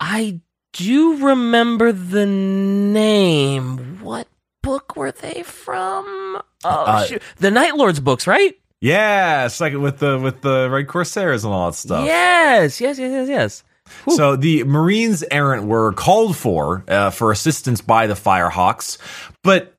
I 0.00 0.40
do 0.72 1.26
remember 1.26 1.92
the 1.92 2.26
name. 2.26 4.00
What 4.00 4.28
book 4.62 4.96
were 4.96 5.12
they 5.12 5.42
from? 5.42 6.40
Oh, 6.64 6.68
Uh, 6.68 7.06
the 7.36 7.50
Night 7.50 7.76
Lords 7.76 8.00
books, 8.00 8.26
right? 8.26 8.54
Yeah, 8.80 9.46
it's 9.46 9.60
like 9.60 9.74
with 9.74 9.98
the 9.98 10.18
with 10.18 10.40
the 10.40 10.68
red 10.70 10.86
corsairs 10.86 11.44
and 11.44 11.52
all 11.52 11.70
that 11.70 11.76
stuff. 11.76 12.06
Yes, 12.06 12.80
yes, 12.80 12.98
yes, 12.98 13.10
yes, 13.10 13.28
yes. 13.28 13.64
So 14.14 14.36
the 14.36 14.64
Marines 14.64 15.24
errant 15.30 15.66
were 15.66 15.92
called 15.92 16.36
for 16.36 16.84
uh, 16.88 17.10
for 17.10 17.32
assistance 17.32 17.80
by 17.80 18.06
the 18.06 18.14
Firehawks, 18.14 18.98
but 19.42 19.74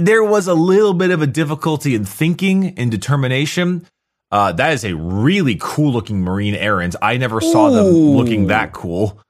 there 0.00 0.24
was 0.24 0.46
a 0.48 0.54
little 0.54 0.94
bit 0.94 1.10
of 1.10 1.22
a 1.22 1.26
difficulty 1.26 1.94
in 1.94 2.04
thinking 2.04 2.76
and 2.78 2.90
determination. 2.90 3.86
Uh, 4.32 4.50
that 4.52 4.72
is 4.72 4.84
a 4.84 4.94
really 4.96 5.56
cool 5.60 5.92
looking 5.92 6.22
Marine 6.22 6.54
errant. 6.54 6.96
I 7.00 7.18
never 7.18 7.40
saw 7.40 7.70
them 7.70 7.86
looking 7.86 8.48
that 8.48 8.72
cool. 8.72 9.20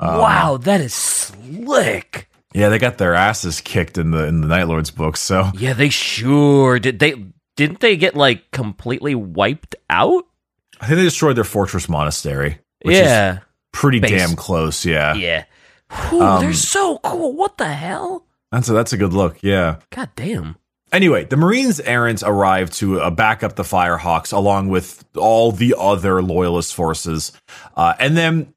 Um, 0.00 0.18
wow, 0.18 0.56
that 0.56 0.80
is 0.80 0.94
slick. 0.94 2.28
Yeah, 2.52 2.68
they 2.68 2.78
got 2.78 2.98
their 2.98 3.14
asses 3.14 3.60
kicked 3.60 3.96
in 3.96 4.10
the 4.10 4.26
in 4.26 4.40
the 4.40 4.48
Night 4.48 4.66
Lords 4.66 4.90
books. 4.90 5.20
So 5.20 5.50
Yeah, 5.54 5.74
they 5.74 5.88
sure 5.88 6.80
did. 6.80 6.98
They 6.98 7.14
didn't 7.56 7.80
they 7.80 7.96
get 7.96 8.14
like 8.14 8.50
completely 8.50 9.14
wiped 9.14 9.74
out? 9.88 10.24
I 10.80 10.86
think 10.86 10.96
they 10.98 11.04
destroyed 11.04 11.36
their 11.36 11.44
fortress 11.44 11.88
monastery, 11.88 12.58
which 12.82 12.96
yeah, 12.96 13.32
is 13.34 13.38
pretty 13.72 14.00
Base. 14.00 14.10
damn 14.10 14.36
close. 14.36 14.84
Yeah, 14.86 15.14
yeah. 15.14 15.44
Whew, 16.08 16.22
Um, 16.22 16.42
they're 16.42 16.52
so 16.54 16.98
cool. 16.98 17.34
What 17.34 17.58
the 17.58 17.68
hell? 17.68 18.24
that's 18.52 18.68
a 18.68 18.72
that's 18.72 18.92
a 18.92 18.96
good 18.96 19.12
look. 19.12 19.38
Yeah. 19.42 19.76
God 19.90 20.10
damn. 20.16 20.56
Anyway, 20.92 21.24
the 21.24 21.36
Marines 21.36 21.78
errant 21.80 22.22
arrived 22.24 22.72
to 22.74 23.00
uh, 23.00 23.10
back 23.10 23.44
up 23.44 23.54
the 23.54 23.62
Firehawks 23.62 24.32
along 24.32 24.68
with 24.70 25.04
all 25.16 25.52
the 25.52 25.74
other 25.78 26.20
loyalist 26.20 26.74
forces. 26.74 27.30
Uh, 27.76 27.94
and 28.00 28.16
then 28.16 28.52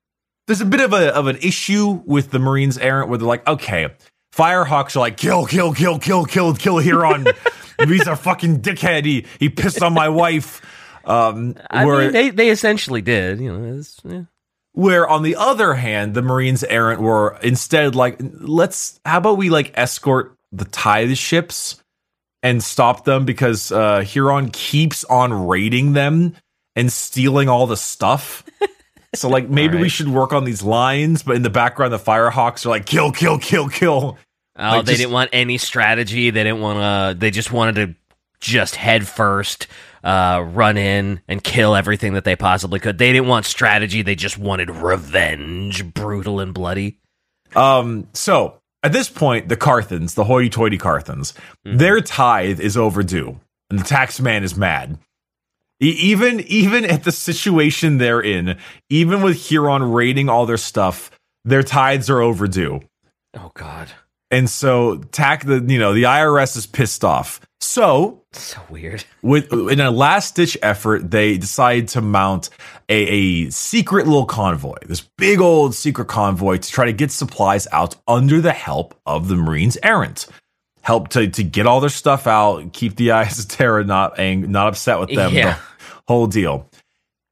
there's 0.48 0.62
a 0.62 0.66
bit 0.66 0.80
of 0.82 0.94
a 0.94 1.14
of 1.16 1.28
an 1.28 1.38
issue 1.38 2.02
with 2.06 2.32
the 2.32 2.40
Marines 2.40 2.78
errant 2.80 3.10
where 3.10 3.18
they're 3.20 3.28
like, 3.28 3.46
okay, 3.48 3.90
Firehawks 4.36 4.96
are 4.96 5.00
like, 5.00 5.18
kill, 5.18 5.46
kill, 5.46 5.74
kill, 5.74 6.00
kill, 6.00 6.26
kill, 6.26 6.54
kill 6.56 6.78
Huron. 6.80 7.28
He's 7.80 8.08
a 8.08 8.16
fucking 8.16 8.62
dickhead. 8.62 9.06
He, 9.06 9.26
he 9.40 9.50
pissed 9.50 9.82
on 9.82 9.94
my 9.94 10.10
wife. 10.10 10.62
Um, 11.06 11.56
I 11.70 11.86
where, 11.86 12.00
mean, 12.00 12.12
they 12.12 12.30
they 12.30 12.50
essentially 12.50 13.02
did. 13.02 13.40
You 13.40 13.58
know, 13.58 13.82
yeah. 14.06 14.24
where 14.72 15.08
on 15.08 15.24
the 15.24 15.36
other 15.36 15.74
hand, 15.74 16.14
the 16.14 16.22
Marines 16.22 16.64
errant 16.64 17.02
were 17.02 17.38
instead 17.44 17.96
like, 17.96 18.18
let's, 18.20 19.00
how 19.06 19.18
about 19.18 19.38
we 19.38 19.50
like 19.50 19.72
escort 19.76 20.38
the 20.52 20.66
tithe 20.66 21.16
ships 21.16 21.84
and 22.42 22.64
stop 22.64 23.06
them 23.06 23.26
because 23.26 23.72
uh, 23.72 24.02
Huron 24.02 24.50
keeps 24.52 25.04
on 25.06 25.48
raiding 25.48 25.94
them 25.94 26.36
and 26.76 26.92
stealing 26.92 27.50
all 27.50 27.68
the 27.68 27.78
stuff. 27.78 28.44
So 29.16 29.30
like 29.30 29.48
maybe 29.48 29.78
we 29.78 29.90
should 29.90 30.08
work 30.08 30.34
on 30.34 30.44
these 30.44 30.64
lines, 30.64 31.22
but 31.22 31.36
in 31.36 31.44
the 31.44 31.50
background 31.50 31.94
the 31.94 32.00
Firehawks 32.00 32.66
are 32.66 32.70
like 32.70 32.86
kill, 32.86 33.12
kill, 33.12 33.38
kill, 33.38 33.70
kill. 33.70 34.18
Oh, 34.58 34.64
Like, 34.78 34.86
they 34.86 34.92
just- 34.94 35.02
didn't 35.02 35.14
want 35.14 35.30
any 35.34 35.58
strategy. 35.58 36.30
They 36.30 36.44
didn't 36.44 36.62
want 36.62 36.80
to. 36.80 37.20
They 37.20 37.32
just 37.32 37.52
wanted 37.52 37.76
to 37.76 37.96
just 38.40 38.76
head 38.76 39.08
first, 39.08 39.68
uh, 40.04 40.44
run 40.46 40.78
in 40.78 41.22
and 41.28 41.42
kill 41.44 41.76
everything 41.76 42.14
that 42.14 42.24
they 42.26 42.36
possibly 42.36 42.80
could. 42.80 42.98
They 42.98 43.12
didn't 43.14 43.28
want 43.28 43.46
strategy. 43.46 44.02
They 44.02 44.16
just 44.16 44.38
wanted 44.38 44.70
revenge, 44.70 45.94
brutal 45.94 46.40
and 46.40 46.54
bloody. 46.54 47.00
Um, 47.56 48.08
so 48.14 48.60
at 48.84 48.92
this 48.92 49.10
point, 49.10 49.48
the 49.48 49.56
Carthans, 49.56 50.14
the 50.16 50.26
hoity-toity 50.26 50.78
Carthans, 50.78 51.34
Mhm. 51.66 51.78
their 51.78 52.02
tithe 52.02 52.60
is 52.60 52.76
overdue, 52.76 53.40
and 53.70 53.80
the 53.80 53.84
tax 53.86 54.20
man 54.20 54.44
is 54.44 54.58
mad. 54.58 54.98
E- 55.82 55.88
even 56.00 56.42
even 56.42 56.84
at 56.86 57.04
the 57.06 57.12
situation 57.12 57.98
they're 57.98 58.22
in, 58.22 58.58
even 58.90 59.22
with 59.22 59.38
Huron 59.48 59.84
raiding 59.84 60.30
all 60.30 60.46
their 60.46 60.58
stuff, 60.58 61.12
their 61.46 61.64
tithes 61.64 62.10
are 62.10 62.22
overdue. 62.22 62.82
Oh 63.36 63.52
God, 63.56 63.90
And 64.34 64.50
so 64.50 64.98
tack 65.12 65.46
the 65.46 65.60
you 65.60 65.78
know 65.78 65.94
the 65.94 66.04
IRS 66.04 66.58
is 66.58 66.66
pissed 66.66 67.04
off. 67.04 67.40
So 67.62 68.24
so 68.32 68.60
weird. 68.68 69.06
with 69.22 69.54
in 69.54 69.80
a 69.80 69.92
last 69.92 70.36
ditch 70.36 70.58
effort, 70.64 71.12
they 71.12 71.38
decide 71.38 71.88
to 71.90 72.02
mount 72.02 72.50
a, 72.90 72.96
a 72.96 73.50
secret 73.52 74.08
little 74.08 74.26
convoy, 74.26 74.78
this 74.88 75.02
big 75.20 75.40
old 75.40 75.76
secret 75.76 76.08
convoy 76.08 76.58
to 76.58 76.72
try 76.72 76.86
to 76.86 76.94
get 76.94 77.12
supplies 77.12 77.68
out 77.72 77.96
under 78.08 78.42
the 78.42 78.54
help 78.54 79.00
of 79.06 79.28
the 79.28 79.36
Marines 79.36 79.78
errant. 79.84 80.26
Help 80.82 81.10
to, 81.10 81.30
to 81.30 81.44
get 81.44 81.68
all 81.68 81.80
their 81.80 81.90
stuff 81.90 82.26
out, 82.26 82.74
keep 82.74 82.96
the 82.96 83.12
eyes 83.20 83.38
of 83.38 83.48
Terra 83.48 83.84
not 83.84 84.18
ang- 84.20 84.52
not 84.52 84.68
upset 84.68 85.00
with 85.00 85.14
them. 85.14 85.32
Yeah. 85.34 85.54
The 85.54 86.02
whole 86.08 86.28
deal. 86.28 86.68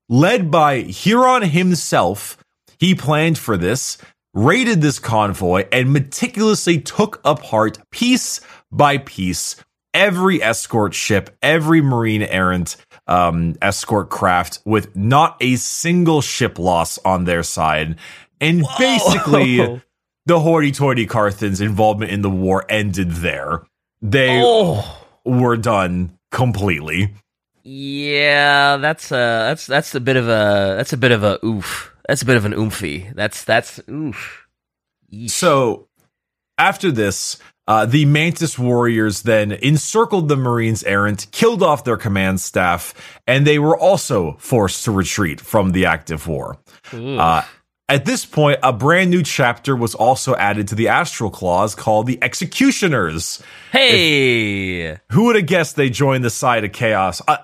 Led 0.08 0.52
by 0.52 0.82
Huron 0.82 1.42
himself, 1.42 2.38
he 2.78 2.94
planned 2.94 3.40
for 3.40 3.58
this, 3.58 3.98
raided 4.34 4.82
this 4.82 5.00
convoy, 5.00 5.68
and 5.72 5.94
meticulously 5.94 6.80
took 6.80 7.22
apart 7.26 7.80
piece 7.92 8.42
by 8.72 8.98
piece 8.98 9.56
every 9.94 10.42
escort 10.42 10.94
ship, 10.94 11.36
every 11.42 11.82
marine 11.82 12.22
errant 12.24 12.78
um, 13.08 13.56
escort 13.62 14.10
craft, 14.10 14.60
with 14.66 14.96
not 14.96 15.38
a 15.42 15.56
single 15.58 16.22
ship 16.22 16.58
loss 16.58 16.98
on 17.00 17.26
their 17.26 17.44
side. 17.44 17.98
And 18.40 18.64
basically, 18.78 19.58
the 20.26 20.40
hoity-toity 20.40 21.06
Carthans' 21.06 21.62
involvement 21.62 22.12
in 22.12 22.22
the 22.22 22.30
war 22.30 22.66
ended 22.70 23.12
there. 23.12 23.64
They 24.02 24.42
oh. 24.42 25.06
were 25.26 25.58
done 25.58 26.18
completely. 26.32 27.14
Yeah, 27.64 28.78
that's 28.78 29.12
a 29.12 29.16
that's 29.16 29.68
that's 29.68 29.94
a 29.94 30.00
bit 30.00 30.16
of 30.16 30.28
a 30.28 30.74
that's 30.78 30.94
a 30.94 30.98
bit 30.98 31.12
of 31.12 31.24
a 31.24 31.40
oof. 31.46 31.91
That's 32.12 32.24
a 32.24 32.26
bit 32.26 32.36
of 32.36 32.44
an 32.44 32.52
oomphy. 32.52 33.16
That's 33.16 33.46
that's 33.46 33.80
oof. 33.90 34.46
Yeesh. 35.14 35.30
So 35.30 35.88
after 36.58 36.92
this, 36.92 37.38
uh, 37.70 37.86
the 37.86 38.04
Mantis 38.04 38.60
warriors 38.60 39.22
then 39.22 39.54
encircled 39.54 40.28
the 40.28 40.36
Marines 40.36 40.84
errant, 40.84 41.28
killed 41.32 41.64
off 41.64 41.86
their 41.86 41.96
command 41.96 42.42
staff, 42.42 42.94
and 43.26 43.48
they 43.48 43.60
were 43.60 43.78
also 43.78 44.36
forced 44.40 44.84
to 44.84 44.92
retreat 44.92 45.40
from 45.40 45.72
the 45.72 45.86
active 45.86 46.28
war. 46.28 46.58
Uh, 46.92 47.44
at 47.88 48.04
this 48.04 48.26
point, 48.26 48.60
a 48.62 48.74
brand 48.74 49.10
new 49.10 49.24
chapter 49.24 49.74
was 49.74 49.96
also 49.96 50.36
added 50.36 50.68
to 50.68 50.76
the 50.76 50.90
Astral 50.90 51.30
Claws 51.30 51.76
called 51.76 52.08
the 52.08 52.22
Executioners. 52.22 53.42
hey, 53.72 54.98
Who 55.12 55.28
would 55.28 55.38
have 55.38 55.46
guessed 55.46 55.78
they 55.78 55.90
joined 55.90 56.26
the 56.26 56.30
side 56.30 56.66
of 56.66 56.74
chaos? 56.74 57.22
Uh, 57.26 57.38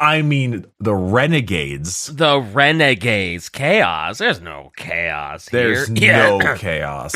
I 0.00 0.22
mean, 0.22 0.64
the 0.78 0.94
Renegades. 0.94 2.06
the 2.14 2.38
renegades, 2.40 3.48
chaos. 3.48 4.18
There's 4.18 4.40
no 4.40 4.70
chaos 4.76 5.46
There's 5.50 5.88
here. 5.88 6.38
no 6.38 6.54
chaos. 6.56 7.14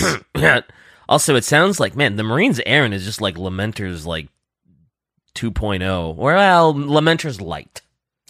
Also, 1.09 1.37
it 1.37 1.45
sounds 1.45 1.79
like 1.79 1.95
man, 1.95 2.17
the 2.17 2.23
Marines 2.25 2.61
Errant 2.67 2.95
is 2.95 3.05
just 3.05 3.21
like 3.21 3.37
Lamenter's 3.37 4.05
like 4.07 4.29
2.0, 5.35 6.19
or 6.19 6.35
well, 6.35 6.75
Lamenter's 6.75 7.41
light. 7.41 7.83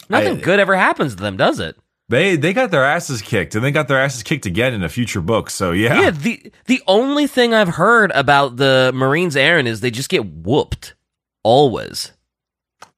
Nothing 0.09 0.37
I- 0.37 0.41
good 0.41 0.59
ever 0.59 0.75
happens 0.75 1.15
to 1.15 1.21
them, 1.21 1.37
does 1.37 1.59
it? 1.59 1.75
They 2.09 2.35
they 2.35 2.51
got 2.53 2.69
their 2.69 2.83
asses 2.83 3.21
kicked, 3.21 3.55
and 3.55 3.63
they 3.63 3.71
got 3.71 3.87
their 3.87 3.97
asses 3.99 4.23
kicked 4.23 4.45
again 4.45 4.73
in 4.73 4.83
a 4.83 4.89
future 4.89 5.21
book. 5.21 5.49
So 5.49 5.71
yeah, 5.71 6.01
Yeah, 6.01 6.09
the 6.11 6.51
the 6.65 6.83
only 6.85 7.27
thing 7.27 7.53
I've 7.53 7.69
heard 7.75 8.11
about 8.11 8.57
the 8.57 8.91
Marines 8.93 9.35
Errant 9.37 9.67
is 9.69 9.79
they 9.79 9.89
just 9.89 10.09
get 10.09 10.25
whooped 10.25 10.95
always. 11.43 12.11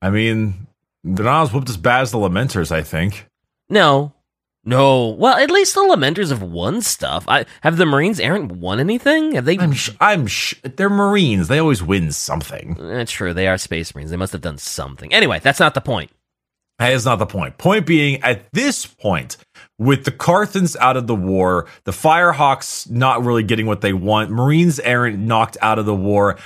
I 0.02 0.10
mean, 0.10 0.68
they're 1.06 1.26
not 1.26 1.44
as 1.44 1.54
whooped 1.54 1.70
as 1.70 1.78
bad 1.78 2.02
as 2.02 2.12
the 2.12 2.18
Lamenters. 2.18 2.72
I 2.72 2.82
think. 2.84 3.28
No. 3.70 4.14
No. 4.68 5.10
Well, 5.10 5.36
at 5.36 5.52
least 5.52 5.76
the 5.76 5.82
Lamenters 5.82 6.30
have 6.30 6.42
won 6.42 6.82
stuff. 6.82 7.24
I 7.28 7.46
have 7.62 7.78
the 7.78 7.86
Marines 7.86 8.20
aren't 8.20 8.52
won 8.54 8.80
anything? 8.80 9.34
Have 9.34 9.46
they 9.46 9.60
I'm 9.60 9.74
sh- 9.74 9.92
I'm 10.02 10.26
sh- 10.26 10.56
they're 10.64 10.90
Marines. 10.90 11.48
They 11.48 11.60
always 11.60 11.84
win 11.84 12.12
something. 12.12 12.76
That's 12.80 13.12
true. 13.12 13.34
They 13.34 13.48
are 13.48 13.60
Space 13.60 13.94
Marines. 13.94 14.10
They 14.10 14.18
must 14.18 14.34
have 14.34 14.42
done 14.42 14.58
something. 14.58 15.14
Anyway, 15.14 15.40
that's 15.42 15.60
not 15.60 15.76
the 15.76 15.82
point. 15.82 16.10
That 16.80 16.92
is 16.92 17.06
not 17.06 17.20
the 17.20 17.26
point. 17.26 17.58
Point 17.58 17.86
being, 17.86 18.22
at 18.22 18.52
this 18.52 18.86
point, 18.86 19.38
with 19.78 20.04
the 20.04 20.12
Carthans 20.12 20.76
out 20.76 20.98
of 20.98 21.08
the 21.08 21.16
war, 21.16 21.68
the 21.86 21.92
Firehawks 21.92 22.90
not 22.90 23.24
really 23.24 23.44
getting 23.44 23.66
what 23.66 23.80
they 23.80 23.94
want, 23.94 24.30
Marines 24.30 24.80
errant 24.82 25.20
knocked 25.20 25.58
out 25.62 25.80
of 25.80 25.86
the 25.86 25.96
war. 25.96 26.38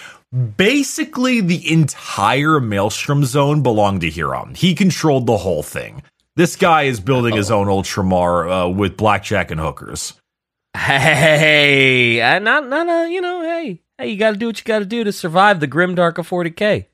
Basically, 0.58 1.42
the 1.42 1.72
entire 1.72 2.60
Maelstrom 2.60 3.26
zone 3.26 3.64
belonged 3.64 4.02
to 4.02 4.10
Huron. 4.10 4.54
He 4.56 4.76
controlled 4.76 5.26
the 5.26 5.38
whole 5.38 5.64
thing. 5.64 6.04
This 6.36 6.56
guy 6.56 6.84
is 6.84 7.00
building 7.00 7.36
his 7.36 7.50
own 7.50 7.68
Ultramar 7.68 8.66
uh, 8.66 8.70
with 8.70 8.96
blackjack 8.96 9.50
and 9.52 9.60
hookers. 9.60 10.14
Hey, 10.78 12.22
uh, 12.22 12.40
not 12.40 12.68
not 12.68 12.88
a 12.88 13.10
you 13.12 13.22
know. 13.22 13.42
Hey, 13.42 13.82
hey, 13.98 14.10
you 14.10 14.18
got 14.18 14.32
to 14.32 14.38
do 14.38 14.46
what 14.48 14.60
you 14.60 14.66
got 14.66 14.80
to 14.80 14.86
do 14.86 15.04
to 15.04 15.12
survive 15.12 15.60
the 15.60 15.68
grim 15.68 15.96
dark 15.96 16.18
of 16.18 16.30
40k. 16.30 16.86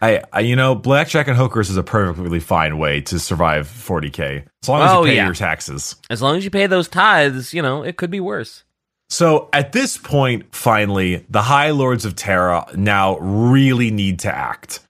I, 0.00 0.22
I, 0.32 0.40
you 0.40 0.56
know, 0.56 0.74
blackjack 0.74 1.28
and 1.28 1.36
hookers 1.36 1.70
is 1.70 1.76
a 1.76 1.82
perfectly 1.82 2.40
fine 2.40 2.78
way 2.78 3.00
to 3.02 3.18
survive 3.18 3.66
40k 3.66 4.44
as 4.62 4.68
long 4.68 4.82
as 4.82 4.90
Oh, 4.90 5.00
you 5.04 5.10
pay 5.10 5.16
yeah. 5.16 5.24
your 5.26 5.34
taxes. 5.34 5.96
As 6.10 6.20
long 6.22 6.36
as 6.36 6.44
you 6.44 6.50
pay 6.50 6.66
those 6.66 6.88
tithes, 6.88 7.52
you 7.54 7.62
know 7.62 7.82
it 7.82 7.96
could 7.96 8.10
be 8.10 8.20
worse. 8.20 8.64
So 9.10 9.48
at 9.52 9.72
this 9.72 9.96
point, 9.96 10.54
finally, 10.54 11.24
the 11.28 11.42
High 11.42 11.70
Lords 11.70 12.04
of 12.04 12.16
Terra 12.16 12.66
now 12.74 13.18
really 13.18 13.90
need 13.90 14.20
to 14.20 14.34
act. 14.34 14.80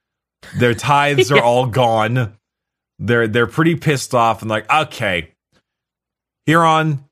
Their 0.59 0.75
tithes 0.75 1.31
are 1.33 1.43
all 1.43 1.67
gone. 1.67 2.37
They're 2.99 3.27
they're 3.29 3.47
pretty 3.47 3.75
pissed 3.77 4.15
off 4.15 4.41
and 4.41 4.51
like, 4.51 4.71
okay, 4.73 5.33
Huron, 6.47 7.05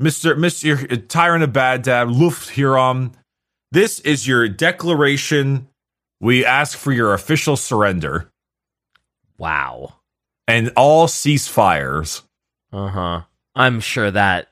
Mr. 0.00 0.34
Mr. 0.36 1.06
Tyrant 1.08 1.44
of 1.44 1.52
Bad 1.52 1.82
Dad, 1.82 2.08
Lufgt 2.08 2.50
Huron, 2.50 3.12
this 3.72 4.00
is 4.00 4.26
your 4.26 4.48
declaration. 4.48 5.68
We 6.20 6.44
ask 6.46 6.78
for 6.78 6.92
your 6.92 7.12
official 7.12 7.56
surrender 7.56 8.30
Wow. 9.38 9.96
and 10.48 10.72
all 10.76 11.06
ceasefires. 11.08 12.22
Uh 12.72 12.88
huh. 12.88 13.22
I'm 13.56 13.80
sure 13.80 14.10
that 14.10 14.48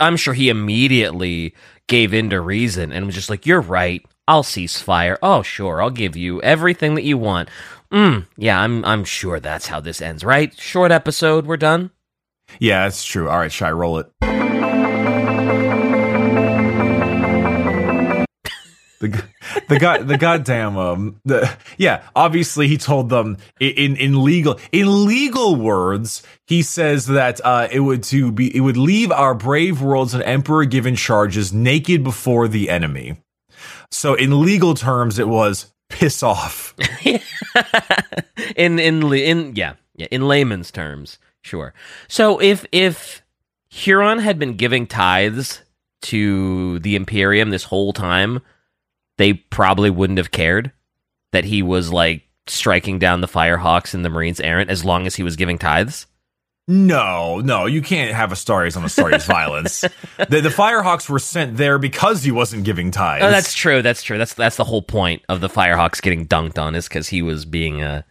I'm 0.00 0.16
sure 0.16 0.34
he 0.34 0.50
immediately 0.50 1.54
gave 1.88 2.14
in 2.14 2.30
to 2.30 2.40
reason 2.40 2.92
and 2.92 3.06
was 3.06 3.14
just 3.14 3.30
like, 3.30 3.46
"You're 3.46 3.60
right. 3.60 4.04
I'll 4.28 4.42
cease 4.42 4.80
fire. 4.80 5.18
Oh, 5.22 5.42
sure. 5.42 5.82
I'll 5.82 5.90
give 5.90 6.16
you 6.16 6.40
everything 6.42 6.94
that 6.94 7.04
you 7.04 7.18
want." 7.18 7.48
Mm, 7.90 8.26
yeah, 8.36 8.60
I'm 8.60 8.84
I'm 8.84 9.04
sure 9.04 9.40
that's 9.40 9.66
how 9.66 9.80
this 9.80 10.02
ends, 10.02 10.22
right? 10.22 10.56
Short 10.58 10.92
episode. 10.92 11.46
We're 11.46 11.56
done. 11.56 11.90
Yeah, 12.60 12.84
that's 12.84 13.04
true. 13.04 13.28
All 13.28 13.38
right, 13.38 13.52
shy, 13.52 13.70
roll 13.70 13.98
it. 13.98 14.43
The 19.68 19.78
guy 19.78 19.98
the 19.98 20.16
goddamn 20.18 20.76
um 20.76 21.20
the 21.24 21.50
yeah 21.78 22.02
obviously 22.14 22.68
he 22.68 22.76
told 22.76 23.08
them 23.08 23.36
in 23.60 23.96
in 23.96 24.22
legal 24.22 24.58
in 24.72 25.06
legal 25.06 25.56
words 25.56 26.22
he 26.46 26.62
says 26.62 27.06
that 27.06 27.40
uh 27.44 27.68
it 27.70 27.80
would 27.80 28.02
to 28.02 28.32
be 28.32 28.54
it 28.54 28.60
would 28.60 28.76
leave 28.76 29.10
our 29.10 29.34
brave 29.34 29.80
worlds 29.80 30.14
and 30.14 30.22
emperor 30.22 30.64
given 30.64 30.96
charges 30.96 31.52
naked 31.52 32.04
before 32.04 32.48
the 32.48 32.70
enemy. 32.70 33.16
So 33.90 34.14
in 34.14 34.42
legal 34.42 34.74
terms 34.74 35.18
it 35.18 35.28
was 35.28 35.72
piss 35.88 36.22
off. 36.22 36.74
In 38.56 38.78
in 38.78 39.12
in 39.12 39.56
yeah 39.56 39.74
yeah 39.94 40.08
in 40.10 40.26
layman's 40.28 40.70
terms 40.70 41.18
sure. 41.42 41.72
So 42.08 42.40
if 42.40 42.66
if 42.72 43.22
huron 43.70 44.18
had 44.18 44.38
been 44.38 44.56
giving 44.56 44.86
tithes 44.86 45.62
to 46.02 46.78
the 46.80 46.96
imperium 46.96 47.50
this 47.50 47.64
whole 47.64 47.92
time 47.92 48.40
they 49.18 49.34
probably 49.34 49.90
wouldn't 49.90 50.18
have 50.18 50.30
cared 50.30 50.72
that 51.32 51.44
he 51.44 51.62
was 51.62 51.92
like 51.92 52.22
striking 52.46 52.98
down 52.98 53.20
the 53.20 53.28
Firehawks 53.28 53.94
and 53.94 54.04
the 54.04 54.10
Marines 54.10 54.40
errant 54.40 54.70
as 54.70 54.84
long 54.84 55.06
as 55.06 55.16
he 55.16 55.22
was 55.22 55.36
giving 55.36 55.58
tithes? 55.58 56.06
No, 56.66 57.40
no, 57.40 57.66
you 57.66 57.82
can't 57.82 58.14
have 58.14 58.32
a 58.32 58.34
Astartes 58.34 58.76
on 58.76 58.84
Astartes 58.84 59.26
violence. 59.26 59.82
The, 60.16 60.40
the 60.40 60.48
Firehawks 60.48 61.10
were 61.10 61.18
sent 61.18 61.58
there 61.58 61.78
because 61.78 62.22
he 62.22 62.30
wasn't 62.30 62.64
giving 62.64 62.90
tithes. 62.90 63.24
Oh, 63.24 63.30
that's 63.30 63.52
true. 63.52 63.82
That's 63.82 64.02
true. 64.02 64.16
That's 64.16 64.32
that's 64.32 64.56
the 64.56 64.64
whole 64.64 64.80
point 64.80 65.22
of 65.28 65.42
the 65.42 65.48
Firehawks 65.48 66.00
getting 66.00 66.26
dunked 66.26 66.58
on 66.58 66.74
is 66.74 66.88
because 66.88 67.08
he 67.08 67.20
was 67.20 67.44
being 67.44 67.82
uh, 67.82 68.02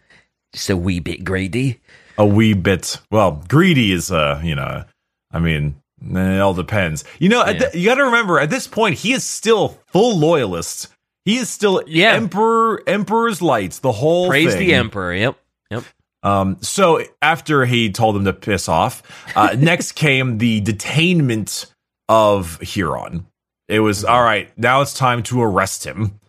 just 0.52 0.70
a 0.70 0.76
wee 0.76 1.00
bit 1.00 1.24
greedy. 1.24 1.80
A 2.16 2.24
wee 2.24 2.54
bit. 2.54 3.00
Well, 3.10 3.42
greedy 3.48 3.90
is 3.90 4.12
uh, 4.12 4.40
you 4.44 4.54
know, 4.54 4.84
I 5.32 5.40
mean, 5.40 5.74
it 6.00 6.40
all 6.40 6.54
depends. 6.54 7.02
You 7.18 7.30
know, 7.30 7.44
yeah. 7.44 7.70
you 7.74 7.88
got 7.88 7.96
to 7.96 8.04
remember 8.04 8.38
at 8.38 8.50
this 8.50 8.68
point 8.68 8.98
he 8.98 9.14
is 9.14 9.24
still 9.24 9.80
full 9.88 10.16
loyalist 10.16 10.93
he 11.24 11.36
is 11.36 11.48
still 11.48 11.82
yeah. 11.86 12.12
Emperor 12.12 12.82
Emperor's 12.86 13.40
lights, 13.40 13.78
the 13.78 13.92
whole 13.92 14.28
Praise 14.28 14.52
thing. 14.52 14.68
the 14.68 14.74
Emperor. 14.74 15.14
Yep. 15.14 15.38
Yep. 15.70 15.84
Um, 16.22 16.56
so 16.60 17.02
after 17.20 17.66
he 17.66 17.90
told 17.90 18.16
them 18.16 18.24
to 18.24 18.32
piss 18.32 18.68
off, 18.68 19.02
uh, 19.36 19.54
next 19.58 19.92
came 19.92 20.38
the 20.38 20.60
detainment 20.60 21.70
of 22.08 22.60
Huron. 22.60 23.26
It 23.68 23.80
was 23.80 24.02
mm-hmm. 24.02 24.12
all 24.12 24.22
right. 24.22 24.56
Now 24.58 24.82
it's 24.82 24.94
time 24.94 25.22
to 25.24 25.42
arrest 25.42 25.84
him. 25.84 26.20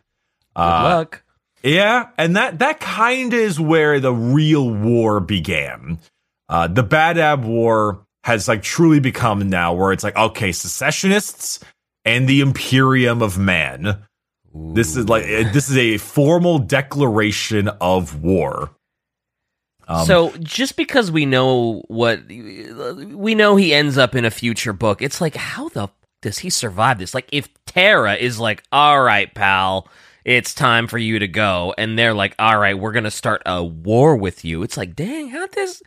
Good 0.55 0.61
uh, 0.61 0.83
luck. 0.83 1.23
Yeah, 1.63 2.09
and 2.17 2.35
that 2.35 2.59
that 2.59 2.79
kind 2.79 3.33
of 3.33 3.39
is 3.39 3.59
where 3.59 3.99
the 3.99 4.13
real 4.13 4.69
war 4.69 5.19
began. 5.19 5.99
Uh, 6.47 6.67
the 6.67 6.83
Badab 6.83 7.43
War 7.43 8.05
has 8.23 8.47
like 8.47 8.61
truly 8.61 8.99
become 8.99 9.49
now 9.49 9.73
where 9.73 9.91
it's 9.91 10.03
like 10.03 10.15
okay, 10.15 10.51
secessionists 10.51 11.59
and 12.05 12.29
the 12.29 12.41
Imperium 12.41 13.21
of 13.21 13.37
Man 13.37 13.97
this 14.55 14.95
is 14.95 15.09
like 15.09 15.25
this 15.25 15.69
is 15.69 15.77
a 15.77 15.97
formal 15.97 16.59
declaration 16.59 17.67
of 17.81 18.23
war. 18.23 18.71
Um, 19.87 20.05
so 20.05 20.33
just 20.39 20.77
because 20.77 21.11
we 21.11 21.25
know 21.25 21.83
what 21.87 22.25
we 22.27 23.35
know 23.35 23.55
he 23.55 23.73
ends 23.73 23.97
up 23.97 24.15
in 24.15 24.23
a 24.25 24.31
future 24.31 24.73
book, 24.73 25.01
it's 25.01 25.19
like 25.19 25.35
how 25.35 25.69
the 25.69 25.89
does 26.21 26.39
he 26.39 26.49
survive 26.49 26.99
this? 26.99 27.13
Like 27.13 27.27
if 27.31 27.49
Terra 27.65 28.15
is 28.15 28.39
like, 28.39 28.63
"All 28.71 29.01
right, 29.01 29.31
pal, 29.33 29.89
it's 30.23 30.53
time 30.53 30.87
for 30.87 30.97
you 30.97 31.19
to 31.19 31.27
go," 31.27 31.75
and 31.77 31.99
they're 31.99 32.15
like, 32.15 32.33
"All 32.39 32.57
right, 32.57 32.77
we're 32.77 32.93
gonna 32.93 33.11
start 33.11 33.41
a 33.45 33.63
war 33.63 34.15
with 34.15 34.45
you," 34.45 34.63
it's 34.63 34.77
like, 34.77 34.95
dang, 34.95 35.29
how 35.29 35.45
this? 35.47 35.83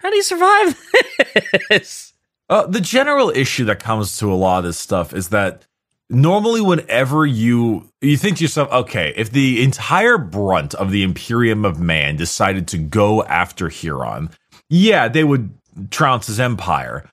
How 0.00 0.10
do 0.10 0.16
you 0.16 0.22
survive 0.22 0.80
this? 1.70 2.14
Uh, 2.48 2.66
the 2.66 2.80
general 2.80 3.30
issue 3.30 3.64
that 3.66 3.80
comes 3.80 4.18
to 4.18 4.32
a 4.32 4.34
lot 4.34 4.58
of 4.58 4.64
this 4.64 4.78
stuff 4.78 5.12
is 5.12 5.28
that 5.28 5.66
normally 6.08 6.60
whenever 6.60 7.26
you 7.26 7.90
you 8.00 8.16
think 8.16 8.36
to 8.36 8.44
yourself 8.44 8.70
okay 8.70 9.12
if 9.16 9.30
the 9.30 9.62
entire 9.62 10.18
brunt 10.18 10.72
of 10.74 10.90
the 10.92 11.02
imperium 11.02 11.64
of 11.64 11.80
man 11.80 12.14
decided 12.14 12.68
to 12.68 12.78
go 12.78 13.24
after 13.24 13.68
huron 13.68 14.30
yeah 14.70 15.08
they 15.08 15.24
would 15.24 15.52
trounce 15.90 16.26
his 16.26 16.40
empire. 16.40 17.08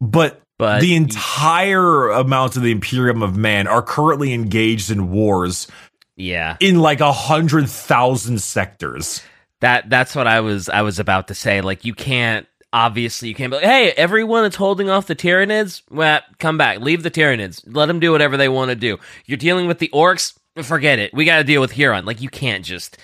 But 0.00 0.40
but 0.58 0.80
the 0.80 0.94
entire 0.94 2.10
amount 2.10 2.56
of 2.56 2.62
the 2.62 2.72
imperium 2.72 3.22
of 3.22 3.36
man 3.36 3.66
are 3.66 3.82
currently 3.82 4.32
engaged 4.32 4.90
in 4.90 5.10
wars 5.10 5.68
yeah. 6.16 6.56
in 6.60 6.80
like 6.80 7.00
a 7.00 7.12
hundred 7.12 7.68
thousand 7.68 8.40
sectors. 8.40 9.22
That 9.60 9.88
that's 9.88 10.14
what 10.14 10.26
i 10.26 10.40
was 10.40 10.68
i 10.68 10.82
was 10.82 10.98
about 10.98 11.28
to 11.28 11.34
say. 11.34 11.60
Like 11.60 11.84
you 11.84 11.94
can't 11.94 12.46
obviously 12.76 13.30
you 13.30 13.34
can't 13.34 13.50
be 13.50 13.56
like, 13.56 13.64
hey, 13.64 13.92
everyone 13.92 14.42
that's 14.42 14.56
holding 14.56 14.90
off 14.90 15.06
the 15.06 15.16
Tyranids, 15.16 15.80
well, 15.90 16.20
come 16.38 16.58
back. 16.58 16.80
Leave 16.80 17.02
the 17.02 17.10
Tyranids. 17.10 17.62
Let 17.66 17.86
them 17.86 18.00
do 18.00 18.12
whatever 18.12 18.36
they 18.36 18.50
want 18.50 18.68
to 18.68 18.74
do. 18.74 18.98
You're 19.24 19.38
dealing 19.38 19.66
with 19.66 19.78
the 19.78 19.88
orcs, 19.94 20.38
forget 20.62 20.98
it. 20.98 21.14
We 21.14 21.24
got 21.24 21.38
to 21.38 21.44
deal 21.44 21.62
with 21.62 21.72
Huron. 21.72 22.04
Like, 22.04 22.20
you 22.20 22.28
can't 22.28 22.64
just. 22.64 22.98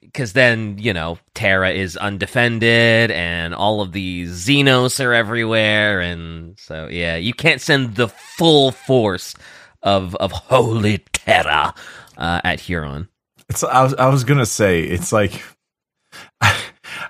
Because 0.00 0.32
then, 0.32 0.78
you 0.78 0.94
know, 0.94 1.18
Terra 1.34 1.72
is 1.72 1.96
undefended 1.96 3.10
and 3.10 3.52
all 3.52 3.80
of 3.80 3.90
these 3.90 4.46
Xenos 4.46 5.04
are 5.04 5.12
everywhere. 5.12 6.00
And 6.00 6.56
so, 6.58 6.86
yeah, 6.88 7.16
you 7.16 7.34
can't 7.34 7.60
send 7.60 7.96
the 7.96 8.08
full 8.08 8.70
force 8.70 9.34
of, 9.82 10.14
of 10.16 10.30
Holy 10.30 10.98
Terra 11.12 11.74
uh, 12.16 12.40
at 12.44 12.60
Huron. 12.60 13.08
It's, 13.48 13.64
I 13.64 13.82
was, 13.82 13.94
I 13.94 14.08
was 14.08 14.22
going 14.22 14.38
to 14.38 14.46
say, 14.46 14.82
it's 14.82 15.12
like. 15.12 15.42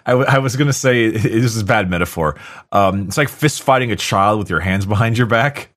I, 0.06 0.12
w- 0.12 0.28
I 0.28 0.38
was 0.38 0.56
gonna 0.56 0.72
say 0.72 1.10
this 1.10 1.56
is 1.56 1.62
bad 1.62 1.90
metaphor. 1.90 2.36
Um, 2.72 3.08
it's 3.08 3.16
like 3.18 3.28
fist 3.28 3.62
fighting 3.62 3.92
a 3.92 3.96
child 3.96 4.38
with 4.38 4.50
your 4.50 4.60
hands 4.60 4.86
behind 4.86 5.18
your 5.18 5.26
back. 5.26 5.70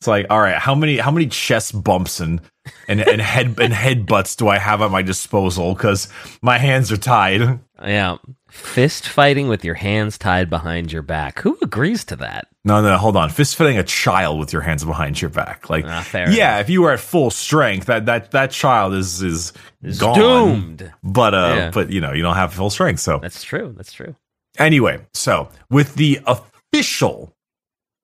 It's 0.00 0.06
like, 0.06 0.26
all 0.30 0.40
right, 0.40 0.56
how 0.56 0.74
many 0.74 0.98
how 0.98 1.10
many 1.10 1.26
chest 1.26 1.82
bumps 1.82 2.20
and 2.20 2.40
and, 2.88 3.00
and 3.00 3.20
head 3.20 3.58
and 3.60 3.72
head 3.72 4.06
butts 4.06 4.36
do 4.36 4.48
I 4.48 4.58
have 4.58 4.80
at 4.82 4.90
my 4.90 5.02
disposal? 5.02 5.74
Because 5.74 6.08
my 6.42 6.58
hands 6.58 6.92
are 6.92 6.96
tied. 6.96 7.60
Yeah, 7.82 8.16
fist 8.48 9.08
fighting 9.08 9.48
with 9.48 9.64
your 9.64 9.74
hands 9.74 10.18
tied 10.18 10.48
behind 10.48 10.92
your 10.92 11.02
back. 11.02 11.40
Who 11.40 11.58
agrees 11.62 12.04
to 12.06 12.16
that? 12.16 12.48
No, 12.66 12.82
no, 12.82 12.98
hold 12.98 13.16
on. 13.16 13.30
Fist 13.30 13.54
fighting 13.54 13.78
a 13.78 13.84
child 13.84 14.40
with 14.40 14.52
your 14.52 14.60
hands 14.60 14.84
behind 14.84 15.22
your 15.22 15.30
back. 15.30 15.70
Like, 15.70 15.84
ah, 15.86 16.04
yeah, 16.12 16.26
enough. 16.26 16.62
if 16.62 16.70
you 16.70 16.82
were 16.82 16.90
at 16.90 16.98
full 16.98 17.30
strength, 17.30 17.86
that 17.86 18.06
that 18.06 18.32
that 18.32 18.50
child 18.50 18.92
is 18.92 19.22
is, 19.22 19.52
is 19.84 20.00
gone. 20.00 20.18
doomed. 20.18 20.92
But 21.04 21.32
uh, 21.32 21.54
yeah. 21.56 21.70
but 21.70 21.90
you 21.90 22.00
know, 22.00 22.12
you 22.12 22.22
don't 22.22 22.34
have 22.34 22.52
full 22.52 22.70
strength, 22.70 22.98
so 22.98 23.20
that's 23.20 23.44
true. 23.44 23.72
That's 23.76 23.92
true. 23.92 24.16
Anyway, 24.58 24.98
so 25.14 25.48
with 25.70 25.94
the 25.94 26.20
official 26.26 27.32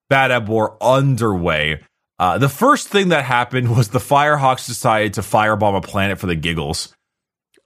Badab 0.09 0.47
War 0.47 0.77
underway, 0.81 1.81
uh, 2.21 2.39
the 2.39 2.49
first 2.49 2.87
thing 2.87 3.09
that 3.09 3.25
happened 3.25 3.75
was 3.77 3.89
the 3.89 3.99
Firehawks 3.99 4.67
decided 4.67 5.15
to 5.15 5.23
firebomb 5.23 5.77
a 5.77 5.81
planet 5.81 6.21
for 6.21 6.29
the 6.29 6.37
giggles. 6.37 6.95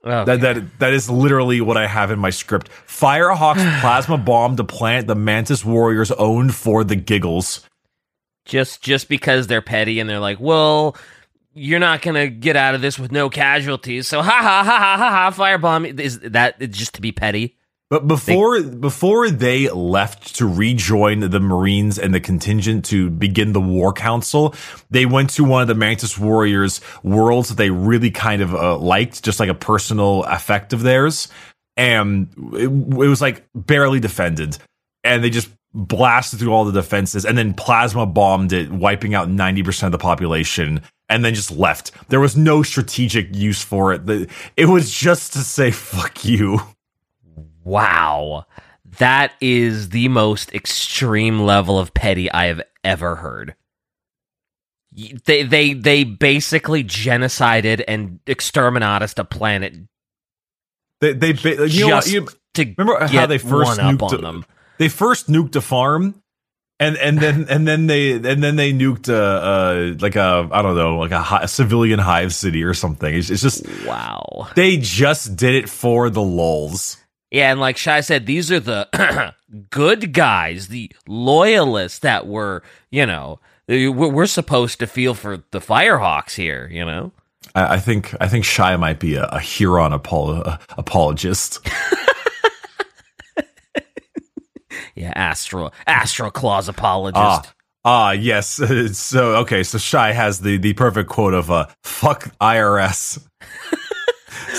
Okay. 0.07 0.37
That 0.37 0.41
that 0.41 0.79
that 0.79 0.93
is 0.93 1.09
literally 1.09 1.61
what 1.61 1.77
I 1.77 1.87
have 1.87 2.11
in 2.11 2.19
my 2.19 2.29
script. 2.29 2.69
Firehawks 2.87 3.55
plasma 3.81 4.17
bomb 4.17 4.57
a 4.57 4.63
plant 4.63 5.07
the 5.07 5.15
Mantis 5.15 5.65
Warriors 5.65 6.11
owned 6.11 6.55
for 6.55 6.83
the 6.83 6.95
giggles. 6.95 7.65
Just 8.45 8.81
just 8.81 9.09
because 9.09 9.47
they're 9.47 9.61
petty 9.61 9.99
and 9.99 10.09
they're 10.09 10.19
like, 10.19 10.39
well, 10.39 10.95
you're 11.53 11.79
not 11.79 12.01
gonna 12.01 12.27
get 12.29 12.55
out 12.55 12.75
of 12.75 12.81
this 12.81 12.97
with 12.97 13.11
no 13.11 13.29
casualties. 13.29 14.07
So 14.07 14.21
ha 14.21 14.39
ha 14.41 14.63
ha 14.63 14.77
ha 14.79 14.97
ha 14.97 15.09
ha 15.09 15.31
firebomb 15.31 15.99
is 15.99 16.19
that 16.19 16.59
just 16.71 16.95
to 16.95 17.01
be 17.01 17.11
petty? 17.11 17.57
But 17.89 18.05
before 18.05 18.59
they, 18.59 18.75
before 18.75 19.29
they 19.29 19.69
left 19.69 20.35
to 20.35 20.45
rejoin 20.45 21.21
the 21.21 21.39
Marines 21.39 21.97
and 21.97 22.13
the 22.13 22.19
contingent 22.19 22.83
to 22.85 23.09
begin 23.09 23.53
the 23.53 23.61
War 23.61 23.93
Council, 23.93 24.53
they 24.89 25.05
went 25.05 25.29
to 25.31 25.45
one 25.45 25.61
of 25.61 25.69
the 25.69 25.75
Mantis 25.75 26.17
Warriors 26.17 26.81
worlds 27.01 27.47
that 27.47 27.55
they 27.55 27.69
really 27.69 28.11
kind 28.11 28.41
of 28.41 28.53
uh, 28.53 28.77
liked, 28.77 29.23
just 29.23 29.39
like 29.39 29.47
a 29.47 29.53
personal 29.53 30.25
affect 30.25 30.73
of 30.73 30.81
theirs, 30.83 31.29
and 31.77 32.27
it, 32.53 32.65
it 32.65 32.69
was 32.69 33.21
like 33.21 33.45
barely 33.55 34.01
defended, 34.01 34.57
and 35.05 35.23
they 35.23 35.29
just 35.29 35.49
blasted 35.73 36.39
through 36.39 36.51
all 36.51 36.65
the 36.65 36.71
defenses 36.71 37.23
and 37.23 37.37
then 37.37 37.53
plasma 37.53 38.05
bombed 38.05 38.51
it, 38.51 38.69
wiping 38.71 39.13
out 39.15 39.29
ninety 39.29 39.63
percent 39.63 39.93
of 39.93 39.99
the 39.99 40.03
population. 40.03 40.81
And 41.09 41.23
then 41.23 41.33
just 41.33 41.51
left. 41.51 41.91
There 42.09 42.19
was 42.19 42.35
no 42.35 42.63
strategic 42.63 43.33
use 43.33 43.63
for 43.63 43.93
it. 43.93 44.29
It 44.57 44.65
was 44.65 44.91
just 44.91 45.31
to 45.33 45.39
say 45.39 45.71
"fuck 45.71 46.25
you." 46.25 46.59
Wow. 47.67 48.45
That 48.99 49.33
is 49.41 49.89
the 49.89 50.07
most 50.07 50.53
extreme 50.53 51.41
level 51.41 51.77
of 51.77 51.93
petty 51.93 52.31
I 52.31 52.45
have 52.45 52.61
ever 52.83 53.15
heard. 53.17 53.55
They 55.25 55.43
they 55.43 55.73
they 55.73 56.03
basically 56.05 56.83
genocided 56.83 57.83
and 57.87 58.19
exterminated 58.25 59.19
a 59.19 59.23
planet 59.25 59.75
They 61.01 61.13
they 61.13 61.33
ba- 61.33 61.67
you 61.69 61.81
know 61.87 61.95
what, 61.95 62.05
just 62.05 62.11
you, 62.11 62.27
to 62.55 62.73
remember 62.77 63.05
how 63.05 63.25
they 63.27 63.37
first 63.37 63.79
nuked 63.79 64.01
on 64.01 64.21
them. 64.21 64.45
they 64.79 64.89
first 64.89 65.27
nuked 65.29 65.55
a 65.55 65.61
farm 65.61 66.23
and 66.79 66.97
and 66.97 67.19
then 67.19 67.45
and 67.49 67.67
then 67.67 67.85
they 67.85 68.13
and 68.13 68.41
then 68.41 68.55
they 68.55 68.73
nuked 68.73 69.09
a, 69.09 69.21
uh 69.21 69.95
like 69.99 70.15
a 70.15 70.49
I 70.51 70.61
don't 70.63 70.75
know 70.75 70.97
like 70.97 71.11
a, 71.11 71.19
hi- 71.21 71.43
a 71.43 71.47
civilian 71.47 71.99
hive 71.99 72.33
city 72.33 72.63
or 72.63 72.73
something. 72.73 73.13
It's, 73.13 73.29
it's 73.29 73.43
just 73.43 73.67
Wow. 73.85 74.47
they 74.55 74.77
just 74.77 75.35
did 75.35 75.53
it 75.53 75.69
for 75.69 76.09
the 76.09 76.23
lulls. 76.23 76.97
Yeah, 77.31 77.51
and 77.51 77.59
like 77.59 77.77
Shai 77.77 78.01
said, 78.01 78.25
these 78.25 78.51
are 78.51 78.59
the 78.59 79.33
good 79.69 80.13
guys, 80.13 80.69
the 80.69 80.91
loyalists 81.07 81.99
that 81.99 82.25
were, 82.27 82.63
you 82.89 83.05
know, 83.05 83.39
we're 83.67 84.27
supposed 84.27 84.79
to 84.79 84.87
feel 84.87 85.13
for 85.13 85.43
the 85.51 85.59
Firehawks 85.59 86.35
here, 86.35 86.69
you 86.71 86.85
know? 86.85 87.11
I, 87.53 87.79
think 87.79 88.15
I 88.21 88.27
think 88.27 88.45
Shy 88.45 88.75
might 88.77 88.99
be 88.99 89.15
a, 89.15 89.25
a 89.25 89.39
Huron 89.39 89.91
apolo- 89.91 90.47
uh, 90.47 90.57
apologist. 90.77 91.67
Yeah, 94.97 95.13
Astro 95.15 95.71
Astro 95.85 96.31
Claws 96.31 96.67
apologist. 96.67 97.21
Ah, 97.23 97.53
ah, 97.85 98.11
yes. 98.11 98.59
So 98.93 99.35
okay, 99.37 99.61
so 99.61 99.77
Shy 99.77 100.11
has 100.11 100.39
the 100.41 100.57
the 100.57 100.73
perfect 100.73 101.07
quote 101.07 101.35
of 101.35 101.51
uh, 101.51 101.67
"fuck 101.83 102.35
IRS." 102.41 103.23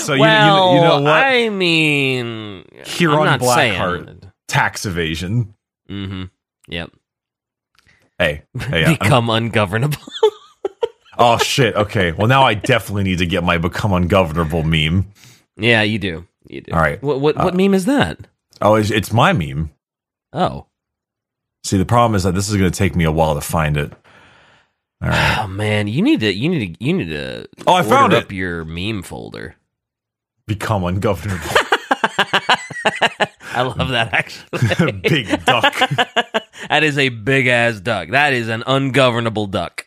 so 0.05 0.13
you, 0.13 0.21
well, 0.21 0.69
you, 0.71 0.75
you 0.75 0.81
know 0.81 1.01
what? 1.01 1.11
I 1.13 1.49
mean, 1.49 2.65
I'm 2.99 3.25
not 3.25 3.39
Blackheart. 3.39 4.05
saying. 4.05 4.21
Tax 4.47 4.85
evasion. 4.85 5.53
Mm-hmm. 5.89 6.23
Yep. 6.69 6.91
Hey, 8.17 8.43
hey, 8.59 8.85
I'm- 8.85 8.97
Become 8.97 9.29
ungovernable. 9.29 9.97
oh 11.17 11.37
shit. 11.37 11.75
Okay, 11.75 12.11
well 12.11 12.27
now 12.27 12.43
I 12.43 12.53
definitely 12.53 13.03
need 13.03 13.19
to 13.19 13.25
get 13.25 13.43
my 13.43 13.57
"become 13.57 13.91
ungovernable" 13.93 14.63
meme. 14.63 15.07
yeah, 15.57 15.81
you 15.83 15.99
do. 15.99 16.25
You 16.47 16.61
do. 16.61 16.71
All 16.73 16.79
right. 16.79 17.01
What 17.01 17.21
what, 17.21 17.35
what 17.37 17.53
Uh, 17.53 17.57
meme 17.57 17.73
is 17.73 17.85
that? 17.85 18.19
Oh, 18.61 18.75
it's, 18.75 18.91
it's 18.91 19.13
my 19.13 19.31
meme. 19.33 19.71
Oh. 20.33 20.65
See, 21.63 21.77
the 21.77 21.85
problem 21.85 22.15
is 22.15 22.23
that 22.23 22.33
this 22.35 22.49
is 22.49 22.55
going 22.57 22.69
to 22.71 22.77
take 22.77 22.95
me 22.95 23.03
a 23.05 23.11
while 23.11 23.35
to 23.35 23.41
find 23.41 23.77
it. 23.77 23.93
Right. 25.01 25.37
Oh 25.41 25.47
man, 25.47 25.87
you 25.87 26.01
need 26.01 26.19
to 26.21 26.33
you 26.33 26.49
need 26.49 26.75
to 26.77 26.83
you 26.85 26.93
need 26.93 27.09
to 27.09 27.47
Oh, 27.67 27.73
I 27.75 27.83
found 27.83 28.13
up 28.13 28.31
it. 28.31 28.35
your 28.35 28.65
meme 28.65 29.01
folder. 29.03 29.55
Become 30.49 30.83
ungovernable. 30.83 31.45
I 33.53 33.61
love 33.61 33.89
that 33.89 34.09
actually. 34.11 34.91
Big 35.03 35.45
duck. 35.45 35.77
that 36.69 36.83
is 36.83 36.97
a 36.97 37.09
big 37.09 37.45
ass 37.45 37.79
duck. 37.79 38.09
That 38.09 38.33
is 38.33 38.49
an 38.49 38.63
ungovernable 38.65 39.45
duck. 39.45 39.85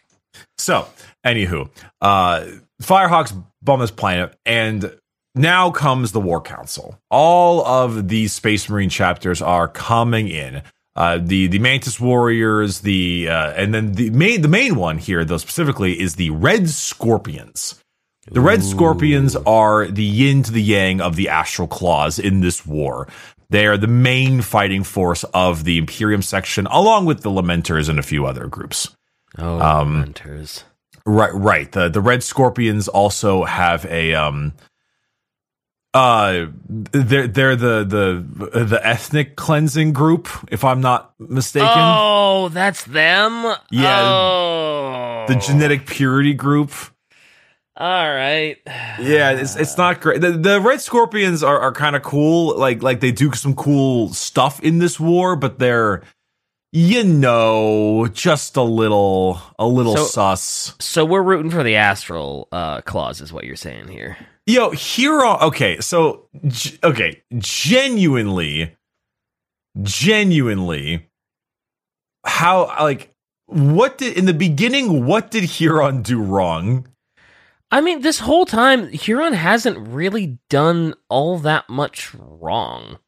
So, 0.58 0.86
anywho, 1.26 1.68
uh, 2.00 2.46
Firehawks 2.80 3.44
bomb 3.60 3.80
this 3.80 3.90
planet, 3.90 4.38
and 4.46 4.96
now 5.34 5.72
comes 5.72 6.12
the 6.12 6.20
War 6.20 6.40
Council. 6.40 6.96
All 7.10 7.66
of 7.66 8.06
these 8.06 8.32
Space 8.32 8.68
Marine 8.68 8.88
chapters 8.88 9.42
are 9.42 9.66
coming 9.66 10.28
in. 10.28 10.62
Uh, 10.94 11.18
the 11.20 11.48
the 11.48 11.58
Mantis 11.58 11.98
Warriors, 11.98 12.82
the 12.82 13.28
uh, 13.28 13.50
and 13.54 13.74
then 13.74 13.94
the 13.94 14.10
main 14.10 14.42
the 14.42 14.48
main 14.48 14.76
one 14.76 14.98
here 14.98 15.24
though 15.24 15.38
specifically 15.38 16.00
is 16.00 16.14
the 16.14 16.30
Red 16.30 16.68
Scorpions. 16.68 17.81
The 18.30 18.40
Red 18.40 18.62
Scorpions 18.62 19.34
are 19.34 19.86
the 19.86 20.04
yin 20.04 20.42
to 20.44 20.52
the 20.52 20.62
yang 20.62 21.00
of 21.00 21.16
the 21.16 21.28
Astral 21.28 21.66
Claws 21.68 22.18
in 22.18 22.40
this 22.40 22.64
war. 22.64 23.08
They 23.50 23.66
are 23.66 23.76
the 23.76 23.88
main 23.88 24.40
fighting 24.42 24.84
force 24.84 25.24
of 25.34 25.64
the 25.64 25.76
Imperium 25.76 26.22
section, 26.22 26.66
along 26.68 27.04
with 27.06 27.22
the 27.22 27.30
Lamenters 27.30 27.88
and 27.88 27.98
a 27.98 28.02
few 28.02 28.24
other 28.24 28.46
groups. 28.46 28.88
Oh, 29.38 29.60
Um, 29.60 30.00
mentors. 30.00 30.64
Right, 31.04 31.34
right. 31.34 31.70
The 31.70 31.88
the 31.88 32.00
Red 32.00 32.22
Scorpions 32.22 32.86
also 32.86 33.42
have 33.44 33.84
a 33.86 34.14
um 34.14 34.52
uh 35.94 36.46
they're 36.68 37.26
they're 37.26 37.56
the 37.56 37.84
the 37.84 38.64
the 38.64 38.80
ethnic 38.86 39.34
cleansing 39.36 39.92
group, 39.92 40.28
if 40.50 40.64
I'm 40.64 40.80
not 40.80 41.12
mistaken. 41.18 41.68
Oh, 41.72 42.48
that's 42.50 42.84
them. 42.84 43.54
Yeah, 43.70 44.00
Oh. 44.00 45.24
The 45.28 45.34
genetic 45.34 45.86
purity 45.86 46.34
group. 46.34 46.70
All 47.76 48.14
right. 48.14 48.58
Yeah, 49.00 49.30
it's 49.32 49.56
it's 49.56 49.78
not 49.78 50.00
great. 50.02 50.20
The, 50.20 50.32
the 50.32 50.60
Red 50.60 50.80
Scorpions 50.82 51.42
are, 51.42 51.58
are 51.58 51.72
kind 51.72 51.96
of 51.96 52.02
cool. 52.02 52.56
Like 52.58 52.82
like 52.82 53.00
they 53.00 53.12
do 53.12 53.32
some 53.32 53.54
cool 53.54 54.12
stuff 54.12 54.60
in 54.60 54.78
this 54.78 55.00
war, 55.00 55.36
but 55.36 55.58
they're 55.58 56.02
you 56.70 57.02
know 57.04 58.08
just 58.12 58.56
a 58.58 58.62
little 58.62 59.40
a 59.58 59.66
little 59.66 59.96
So- 59.96 60.04
sus. 60.04 60.74
So 60.80 61.04
we're 61.06 61.22
rooting 61.22 61.50
for 61.50 61.62
the 61.62 61.76
astral 61.76 62.48
uh, 62.52 62.82
claws, 62.82 63.20
is 63.22 63.32
what 63.32 63.44
you're 63.44 63.56
saying 63.56 63.88
here. 63.88 64.18
Yo, 64.46 64.70
hero. 64.72 65.38
Okay, 65.40 65.78
so 65.80 66.28
g- 66.48 66.78
okay, 66.84 67.22
genuinely, 67.38 68.76
genuinely, 69.82 71.08
how 72.26 72.66
like 72.80 73.14
what 73.46 73.98
did 73.98 74.18
in 74.18 74.26
the 74.26 74.34
beginning? 74.34 75.06
What 75.06 75.30
did 75.30 75.44
Huron 75.44 76.02
do 76.02 76.20
wrong? 76.20 76.86
I 77.72 77.80
mean, 77.80 78.02
this 78.02 78.20
whole 78.20 78.46
time, 78.46 78.88
Huron 78.90 79.32
hasn't 79.32 79.88
really 79.88 80.38
done 80.50 80.94
all 81.08 81.38
that 81.38 81.68
much 81.68 82.14
wrong. 82.14 82.98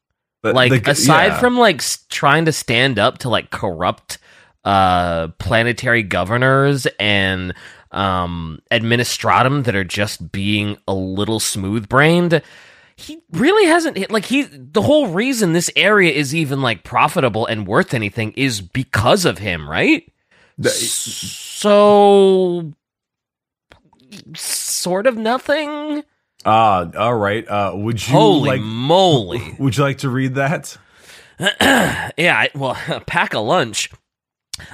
The- 0.41 0.53
like 0.53 0.83
the- 0.83 0.91
aside 0.91 1.27
yeah. 1.27 1.39
from 1.39 1.57
like 1.57 1.81
trying 2.09 2.45
to 2.45 2.51
stand 2.51 2.99
up 2.99 3.19
to 3.19 3.29
like 3.29 3.51
corrupt 3.51 4.17
uh 4.63 5.27
planetary 5.39 6.01
governors 6.01 6.87
and 6.99 7.53
um 7.91 8.59
administratum 8.71 9.63
that 9.65 9.75
are 9.75 9.83
just 9.83 10.31
being 10.31 10.75
a 10.87 10.93
little 10.93 11.39
smooth 11.39 11.87
brained 11.87 12.41
he 12.95 13.19
really 13.31 13.67
hasn't 13.67 13.95
hit 13.95 14.09
like 14.09 14.25
he 14.25 14.41
the 14.43 14.81
whole 14.81 15.07
reason 15.09 15.53
this 15.53 15.69
area 15.75 16.11
is 16.11 16.33
even 16.33 16.63
like 16.63 16.83
profitable 16.83 17.45
and 17.45 17.67
worth 17.67 17.93
anything 17.93 18.31
is 18.31 18.59
because 18.59 19.23
of 19.23 19.37
him 19.37 19.69
right 19.69 20.11
The- 20.57 20.69
so 20.69 22.73
sort 24.35 25.07
of 25.07 25.17
nothing 25.17 26.03
Ah, 26.47 26.87
all 26.95 27.15
right. 27.15 27.47
Uh, 27.47 27.71
would 27.75 28.05
you 28.07 28.13
holy 28.13 28.49
like? 28.51 28.61
moly 28.61 29.55
Would 29.59 29.77
you 29.77 29.83
like 29.83 29.97
to 29.99 30.09
read 30.09 30.35
that? 30.35 30.77
yeah, 31.39 32.11
I- 32.37 32.51
well, 32.53 32.75
pack 33.07 33.33
a 33.33 33.39
lunch. 33.39 33.89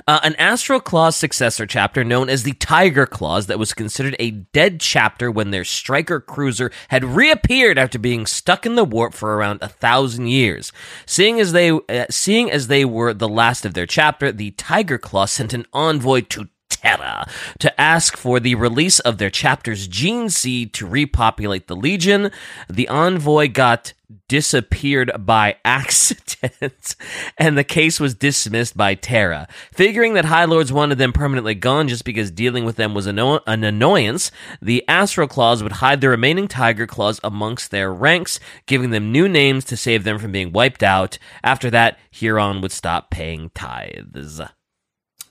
Uh, 0.08 0.20
an 0.22 0.36
Astral 0.36 0.80
Claws 0.80 1.16
successor 1.16 1.66
chapter 1.66 2.04
known 2.04 2.30
as 2.30 2.44
the 2.44 2.52
Tiger 2.54 3.08
Claws 3.08 3.48
that 3.48 3.58
was 3.58 3.74
considered 3.74 4.16
a 4.20 4.30
dead 4.32 4.80
chapter 4.80 5.32
when 5.32 5.50
their 5.52 5.64
striker 5.64 6.20
cruiser 6.20 6.72
had 6.90 7.04
reappeared 7.04 7.80
after 7.80 7.98
being 7.98 8.26
stuck 8.28 8.66
in 8.66 8.76
the 8.76 8.84
warp 8.84 9.14
for 9.14 9.36
around 9.36 9.60
a 9.64 9.68
thousand 9.70 10.28
years. 10.28 10.72
Seeing 11.08 11.40
as 11.40 11.52
they, 11.54 11.72
uh, 11.72 12.06
seeing 12.12 12.52
as 12.52 12.68
they 12.68 12.86
were 12.86 13.14
the 13.14 13.30
last 13.30 13.66
of 13.66 13.74
their 13.74 13.88
chapter, 13.88 14.32
the 14.32 14.52
Tiger 14.52 15.00
Claw 15.00 15.26
sent 15.26 15.54
an 15.54 15.66
envoy 15.74 16.22
to 16.22 16.50
Terra 16.82 17.28
to 17.60 17.82
ask 17.82 18.18
for 18.18 18.40
the 18.40 18.56
release 18.56 19.00
of 19.00 19.18
their 19.18 19.30
chapter's 19.30 19.88
gene 19.88 20.30
seed 20.30 20.74
to 20.74 20.86
repopulate 20.86 21.68
the 21.68 21.76
Legion. 21.76 22.32
The 22.70 22.88
envoy 22.88 23.50
got 23.50 23.94
disappeared 24.28 25.12
by 25.20 25.56
accident, 25.66 26.96
and 27.38 27.58
the 27.58 27.64
case 27.64 28.00
was 28.00 28.14
dismissed 28.14 28.76
by 28.76 28.96
Terra. 28.96 29.48
Figuring 29.72 30.16
that 30.16 30.26
High 30.26 30.46
Lords 30.46 30.74
wanted 30.74 30.98
them 30.98 31.14
permanently 31.14 31.56
gone 31.56 31.88
just 31.88 32.04
because 32.04 32.32
dealing 32.32 32.66
with 32.66 32.76
them 32.76 32.94
was 32.94 33.08
anno- 33.08 33.42
an 33.48 33.64
annoyance, 33.64 34.32
the 34.62 34.84
Astral 34.88 35.28
Claws 35.28 35.64
would 35.64 35.74
hide 35.74 36.02
the 36.02 36.10
remaining 36.10 36.48
Tiger 36.48 36.88
Claws 36.88 37.20
amongst 37.24 37.72
their 37.72 37.94
ranks, 37.94 38.40
giving 38.66 38.90
them 38.90 39.12
new 39.12 39.30
names 39.30 39.64
to 39.66 39.78
save 39.78 40.04
them 40.04 40.20
from 40.20 40.32
being 40.32 40.52
wiped 40.52 40.84
out. 40.84 41.18
After 41.44 41.70
that, 41.70 41.98
Huron 42.12 42.62
would 42.62 42.72
stop 42.72 43.12
paying 43.12 43.52
tithes. 43.54 44.42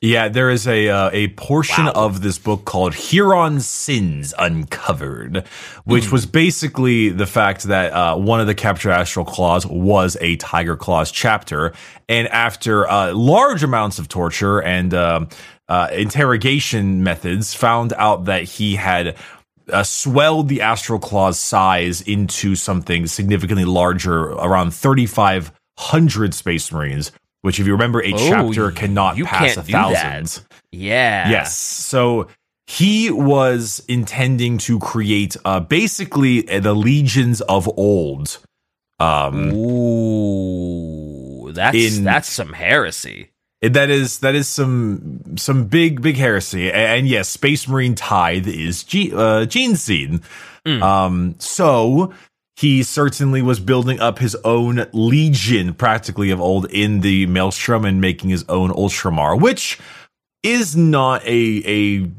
Yeah, 0.03 0.29
there 0.29 0.49
is 0.49 0.67
a 0.67 0.89
uh, 0.89 1.11
a 1.13 1.29
portion 1.29 1.85
Wow. 1.85 1.93
of 1.95 2.23
this 2.23 2.39
book 2.39 2.65
called 2.65 2.95
Huron 2.95 3.61
Sins 3.61 4.33
Uncovered, 4.39 5.45
which 5.85 6.07
Hmm. 6.07 6.13
was 6.13 6.25
basically 6.25 7.11
the 7.11 7.27
fact 7.27 7.65
that 7.65 7.93
uh, 7.93 8.17
one 8.17 8.41
of 8.41 8.47
the 8.47 8.55
Capture 8.55 8.91
Astral 8.91 9.27
Claws 9.27 9.67
was 9.67 10.17
a 10.23 10.37
Tiger 10.37 10.75
Claws 10.75 11.11
chapter, 11.11 11.75
and 12.09 12.29
after 12.29 12.89
uh, 12.91 13.13
large 13.13 13.63
amounts 13.63 13.99
of 13.99 14.09
torture 14.09 14.63
and 14.63 14.95
um 14.95 15.29
uh, 15.69 15.87
interrogation 15.93 17.03
methods, 17.05 17.55
found 17.55 17.93
out 17.97 18.25
that 18.25 18.45
he 18.45 18.77
had. 18.77 19.17
Uh, 19.73 19.85
swelled 19.85 20.49
the 20.49 20.61
astral 20.63 20.99
claw's 20.99 21.39
size 21.39 22.01
into 22.01 22.57
something 22.57 23.07
significantly 23.07 23.65
larger, 23.65 24.31
around 24.33 24.75
3,500 24.75 26.35
space 26.35 26.73
marines. 26.73 27.13
Which, 27.43 27.59
if 27.59 27.67
you 27.67 27.73
remember, 27.73 28.03
a 28.03 28.13
Oh, 28.13 28.29
chapter 28.29 28.71
cannot 28.71 29.17
pass 29.19 29.57
a 29.57 29.63
thousand. 29.63 30.45
Yeah. 30.73 31.31
Yes. 31.31 31.57
So 31.57 32.29
he 32.67 33.11
was 33.11 33.83
intending 33.89 34.59
to 34.59 34.79
create 34.79 35.37
uh, 35.45 35.61
basically 35.61 36.49
uh, 36.49 36.61
the 36.61 36.75
legions 36.75 37.41
of 37.43 37.67
old. 37.79 38.39
Um, 38.99 39.53
Ooh. 39.55 41.53
That's 41.53 41.77
In- 41.97 42.05
that's 42.05 42.29
some 42.29 42.53
heresy. 42.53 43.31
That 43.63 43.91
is 43.91 44.21
that 44.21 44.35
is 44.35 44.49
some 44.49 45.37
some 45.37 45.67
big 45.67 46.01
big 46.01 46.17
heresy, 46.17 46.73
and 46.73 47.07
yes, 47.07 47.29
Space 47.29 47.69
Marine 47.69 47.95
Tithe 47.95 48.49
is 48.49 48.85
G, 48.85 49.13
uh, 49.15 49.45
Gene 49.45 49.77
Seed. 49.77 50.21
Um, 50.65 51.35
so 51.39 52.15
he 52.57 52.83
certainly 52.83 53.43
was 53.43 53.61
building 53.61 54.01
up 54.01 54.19
his 54.19 54.37
own 54.45 54.87
legion, 54.93 55.73
practically 55.75 56.31
of 56.31 56.41
old, 56.41 56.67
in 56.71 57.01
the 57.01 57.27
Maelstrom 57.27 57.85
and 57.85 58.01
making 58.01 58.31
his 58.31 58.45
own 58.49 58.71
Ultramar, 58.71 59.41
which 59.41 59.79
is 60.43 60.77
not 60.77 61.25
a 61.25 61.63
a 61.67 62.11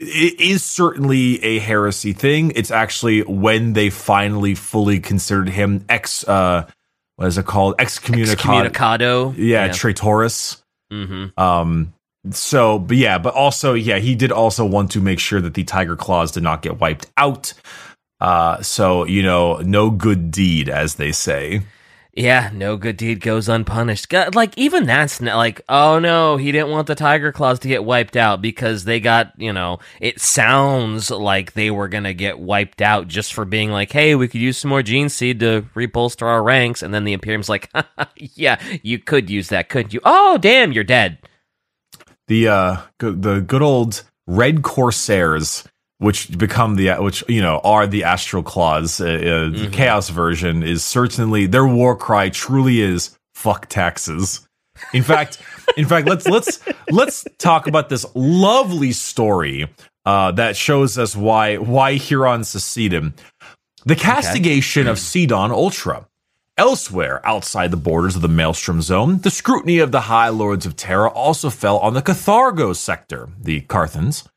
it 0.00 0.40
is 0.40 0.62
certainly 0.62 1.42
a 1.42 1.58
heresy 1.58 2.12
thing. 2.12 2.52
It's 2.54 2.70
actually 2.70 3.22
when 3.22 3.72
they 3.72 3.90
finally 3.90 4.54
fully 4.54 5.00
considered 5.00 5.48
him 5.48 5.84
ex 5.88 6.26
uh 6.28 6.68
what 7.16 7.26
is 7.26 7.38
it 7.38 7.46
called 7.46 7.76
excommunicado. 7.78 8.70
Excommunicado. 8.70 9.34
Yeah, 9.36 9.72
traitorous. 9.72 10.62
Mm-hmm. 10.92 11.38
Um 11.40 11.94
so 12.30 12.78
but 12.78 12.96
yeah, 12.96 13.18
but 13.18 13.34
also 13.34 13.74
yeah, 13.74 13.98
he 13.98 14.14
did 14.14 14.30
also 14.30 14.64
want 14.64 14.92
to 14.92 15.00
make 15.00 15.18
sure 15.18 15.40
that 15.40 15.54
the 15.54 15.64
Tiger 15.64 15.96
Claws 15.96 16.32
did 16.32 16.44
not 16.44 16.62
get 16.62 16.78
wiped 16.78 17.06
out. 17.16 17.52
Uh 18.20 18.62
so 18.62 19.04
you 19.04 19.22
know, 19.22 19.58
no 19.58 19.90
good 19.90 20.30
deed 20.30 20.68
as 20.68 20.96
they 20.96 21.12
say. 21.12 21.62
Yeah, 22.14 22.50
no 22.52 22.76
good 22.76 22.96
deed 22.96 23.20
goes 23.20 23.48
unpunished. 23.48 24.08
God, 24.08 24.34
Like 24.34 24.56
even 24.58 24.86
that's 24.86 25.20
not 25.20 25.36
like, 25.36 25.60
oh 25.68 26.00
no, 26.00 26.36
he 26.36 26.50
didn't 26.50 26.70
want 26.70 26.88
the 26.88 26.96
tiger 26.96 27.30
claws 27.30 27.60
to 27.60 27.68
get 27.68 27.84
wiped 27.84 28.16
out 28.16 28.42
because 28.42 28.82
they 28.84 28.98
got, 28.98 29.32
you 29.38 29.52
know, 29.52 29.78
it 30.00 30.20
sounds 30.20 31.12
like 31.12 31.52
they 31.52 31.70
were 31.70 31.86
gonna 31.86 32.14
get 32.14 32.40
wiped 32.40 32.82
out 32.82 33.06
just 33.06 33.32
for 33.32 33.44
being 33.44 33.70
like, 33.70 33.92
hey, 33.92 34.16
we 34.16 34.26
could 34.26 34.40
use 34.40 34.58
some 34.58 34.70
more 34.70 34.82
gene 34.82 35.08
seed 35.10 35.38
to 35.40 35.62
rebolster 35.76 36.26
our 36.26 36.42
ranks, 36.42 36.82
and 36.82 36.92
then 36.92 37.04
the 37.04 37.12
Imperium's 37.12 37.48
like, 37.48 37.70
yeah, 38.16 38.60
you 38.82 38.98
could 38.98 39.30
use 39.30 39.48
that, 39.50 39.68
couldn't 39.68 39.94
you? 39.94 40.00
Oh 40.04 40.38
damn, 40.38 40.72
you're 40.72 40.84
dead. 40.84 41.18
the 42.26 42.48
uh 42.48 42.76
the 42.98 43.40
good 43.46 43.62
old 43.62 44.02
red 44.26 44.62
corsairs 44.62 45.64
which 45.98 46.36
become 46.38 46.76
the 46.76 46.92
which 46.94 47.24
you 47.28 47.42
know 47.42 47.60
are 47.64 47.86
the 47.86 48.04
astral 48.04 48.42
claws 48.42 49.00
uh, 49.00 49.04
uh, 49.04 49.50
the 49.50 49.68
chaos 49.72 50.08
version 50.08 50.62
is 50.62 50.84
certainly 50.84 51.46
their 51.46 51.66
war 51.66 51.96
cry 51.96 52.28
truly 52.28 52.80
is 52.80 53.16
fuck 53.34 53.68
taxes. 53.68 54.48
In 54.92 55.02
fact 55.02 55.42
in 55.76 55.86
fact 55.86 56.06
let's 56.06 56.26
let's 56.26 56.60
let's 56.90 57.26
talk 57.38 57.66
about 57.66 57.88
this 57.88 58.06
lovely 58.14 58.92
story 58.92 59.68
uh 60.06 60.30
that 60.32 60.56
shows 60.56 60.98
us 60.98 61.16
why 61.16 61.56
why 61.56 61.94
huron 61.94 62.44
seceded. 62.44 63.12
The 63.84 63.96
castigation 63.96 64.86
of 64.86 64.98
Sidon 64.98 65.50
Ultra. 65.50 66.06
Elsewhere, 66.58 67.24
outside 67.24 67.70
the 67.70 67.76
borders 67.76 68.16
of 68.16 68.22
the 68.22 68.28
Maelstrom 68.28 68.82
Zone, 68.82 69.18
the 69.18 69.30
scrutiny 69.30 69.78
of 69.78 69.92
the 69.92 70.02
High 70.02 70.28
Lords 70.28 70.66
of 70.66 70.74
Terra 70.74 71.08
also 71.08 71.50
fell 71.50 71.78
on 71.78 71.94
the 71.94 72.02
Carthago 72.02 72.74
sector, 72.74 73.28
the 73.40 73.60
Carthans. 73.60 74.28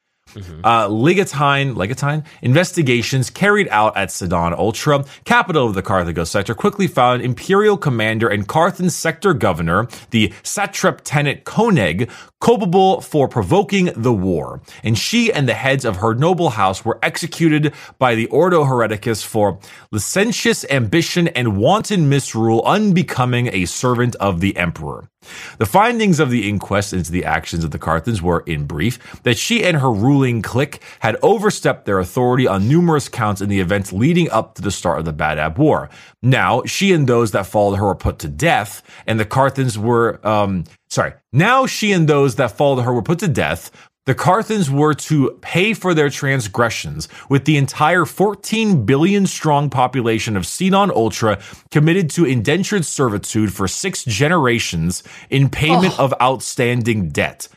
Uh, 0.63 0.87
Legatine, 0.87 1.75
Legatine 1.75 2.23
investigations 2.41 3.29
carried 3.29 3.67
out 3.69 3.95
at 3.97 4.11
Sidon 4.11 4.53
Ultra, 4.53 5.05
capital 5.25 5.67
of 5.67 5.73
the 5.73 5.83
Carthago 5.83 6.25
sector, 6.25 6.53
quickly 6.53 6.87
found 6.87 7.21
Imperial 7.21 7.77
commander 7.77 8.27
and 8.27 8.47
Carthan 8.47 8.89
sector 8.89 9.33
governor, 9.33 9.87
the 10.11 10.33
satrap 10.43 11.01
tenant 11.03 11.43
Koneg, 11.43 12.09
culpable 12.39 13.01
for 13.01 13.27
provoking 13.27 13.91
the 13.95 14.13
war. 14.13 14.61
And 14.83 14.97
she 14.97 15.31
and 15.31 15.47
the 15.47 15.53
heads 15.53 15.85
of 15.85 15.97
her 15.97 16.13
noble 16.13 16.51
house 16.51 16.83
were 16.83 16.99
executed 17.03 17.73
by 17.99 18.15
the 18.15 18.27
Ordo 18.27 18.63
Hereticus 18.63 19.23
for 19.23 19.59
licentious 19.91 20.65
ambition 20.69 21.27
and 21.29 21.57
wanton 21.57 22.09
misrule 22.09 22.63
unbecoming 22.65 23.47
a 23.53 23.65
servant 23.65 24.15
of 24.15 24.41
the 24.41 24.57
emperor. 24.57 25.10
The 25.57 25.65
findings 25.65 26.19
of 26.19 26.31
the 26.31 26.49
inquest 26.49 26.93
into 26.93 27.11
the 27.11 27.25
actions 27.25 27.63
of 27.63 27.71
the 27.71 27.77
Carthans 27.77 28.21
were, 28.21 28.41
in 28.41 28.65
brief, 28.65 29.21
that 29.23 29.37
she 29.37 29.63
and 29.63 29.77
her 29.77 29.91
ruling 29.91 30.41
clique 30.41 30.81
had 30.99 31.17
overstepped 31.21 31.85
their 31.85 31.99
authority 31.99 32.47
on 32.47 32.67
numerous 32.67 33.07
counts 33.07 33.41
in 33.41 33.49
the 33.49 33.59
events 33.59 33.93
leading 33.93 34.29
up 34.31 34.55
to 34.55 34.61
the 34.61 34.71
start 34.71 34.99
of 34.99 35.05
the 35.05 35.13
Badab 35.13 35.57
War. 35.57 35.89
Now, 36.21 36.63
she 36.65 36.93
and 36.93 37.07
those 37.07 37.31
that 37.31 37.45
followed 37.45 37.75
her 37.75 37.85
were 37.85 37.95
put 37.95 38.19
to 38.19 38.27
death, 38.27 38.81
and 39.05 39.19
the 39.19 39.25
Carthans 39.25 39.77
were, 39.77 40.25
um, 40.27 40.63
sorry, 40.89 41.13
now 41.31 41.65
she 41.65 41.91
and 41.91 42.07
those 42.07 42.35
that 42.35 42.51
followed 42.51 42.81
her 42.81 42.93
were 42.93 43.03
put 43.03 43.19
to 43.19 43.27
death, 43.27 43.71
the 44.05 44.15
Carthans 44.15 44.69
were 44.71 44.95
to 44.95 45.37
pay 45.41 45.75
for 45.75 45.93
their 45.93 46.09
transgressions, 46.09 47.07
with 47.29 47.45
the 47.45 47.57
entire 47.57 48.05
14 48.05 48.83
billion 48.83 49.27
strong 49.27 49.69
population 49.69 50.35
of 50.35 50.47
Sidon 50.47 50.89
Ultra 50.89 51.39
committed 51.69 52.09
to 52.11 52.25
indentured 52.25 52.83
servitude 52.83 53.53
for 53.53 53.67
six 53.67 54.03
generations 54.03 55.03
in 55.29 55.49
payment 55.49 55.99
oh. 55.99 56.05
of 56.05 56.13
outstanding 56.19 57.09
debt. 57.09 57.47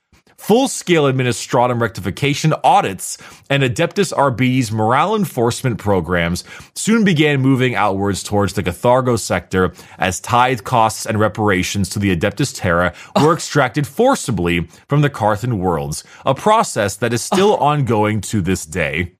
Full 0.45 0.69
scale 0.69 1.05
administratum 1.05 1.81
rectification 1.81 2.53
audits 2.63 3.17
and 3.49 3.63
Adeptus 3.63 4.13
Arbites 4.15 4.71
morale 4.71 5.17
enforcement 5.17 5.79
programs 5.79 6.45
soon 6.75 7.03
began 7.03 7.41
moving 7.41 7.75
outwards 7.75 8.23
towards 8.23 8.53
the 8.53 8.63
Carthago 8.63 9.19
sector 9.19 9.73
as 9.99 10.21
tithe 10.21 10.63
costs 10.63 11.07
and 11.07 11.19
reparations 11.19 11.89
to 11.89 11.99
the 11.99 12.15
Adeptus 12.15 12.55
Terra 12.55 12.93
were 13.23 13.33
extracted 13.33 13.87
forcibly 13.87 14.69
from 14.87 15.01
the 15.01 15.09
Carthan 15.09 15.61
worlds, 15.61 16.05
a 16.27 16.35
process 16.35 16.97
that 16.97 17.15
is 17.15 17.23
still 17.23 17.55
oh. 17.55 17.65
ongoing 17.65 18.21
to 18.21 18.43
this 18.43 18.67
day. 18.67 19.15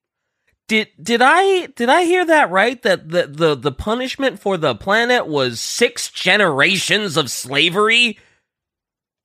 Did 0.67 0.89
did 1.01 1.23
I 1.23 1.65
did 1.65 1.89
I 1.89 2.03
hear 2.03 2.23
that 2.23 2.51
right? 2.51 2.79
That 2.83 3.09
the 3.09 3.25
the, 3.25 3.55
the 3.55 3.71
punishment 3.71 4.39
for 4.39 4.57
the 4.57 4.75
planet 4.75 5.25
was 5.25 5.59
six 5.59 6.11
generations 6.11 7.17
of 7.17 7.31
slavery? 7.31 8.19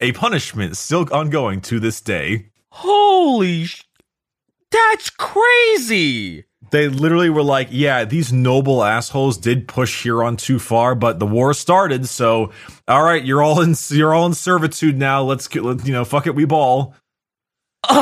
A 0.01 0.13
punishment 0.13 0.77
still 0.77 1.07
ongoing 1.13 1.61
to 1.63 1.79
this 1.79 2.01
day. 2.01 2.47
Holy 2.71 3.65
sh- 3.67 3.85
That's 4.71 5.11
crazy. 5.11 6.45
They 6.71 6.89
literally 6.89 7.31
were 7.31 7.43
like, 7.43 7.69
yeah, 7.71 8.05
these 8.05 8.33
noble 8.33 8.85
assholes 8.85 9.37
did 9.37 9.67
push 9.67 10.03
Huron 10.03 10.37
too 10.37 10.59
far, 10.61 10.95
but 10.95 11.19
the 11.19 11.27
war 11.27 11.53
started, 11.53 12.07
so 12.09 12.53
all 12.87 13.03
right, 13.03 13.25
you're 13.25 13.43
all 13.43 13.61
in 13.61 13.75
you're 13.89 14.15
all 14.15 14.27
in 14.27 14.35
servitude 14.35 14.97
now. 14.97 15.23
Let's 15.23 15.49
get 15.49 15.65
you 15.65 15.93
know, 15.93 16.05
fuck 16.05 16.27
it, 16.27 16.35
we 16.35 16.45
ball. 16.45 16.95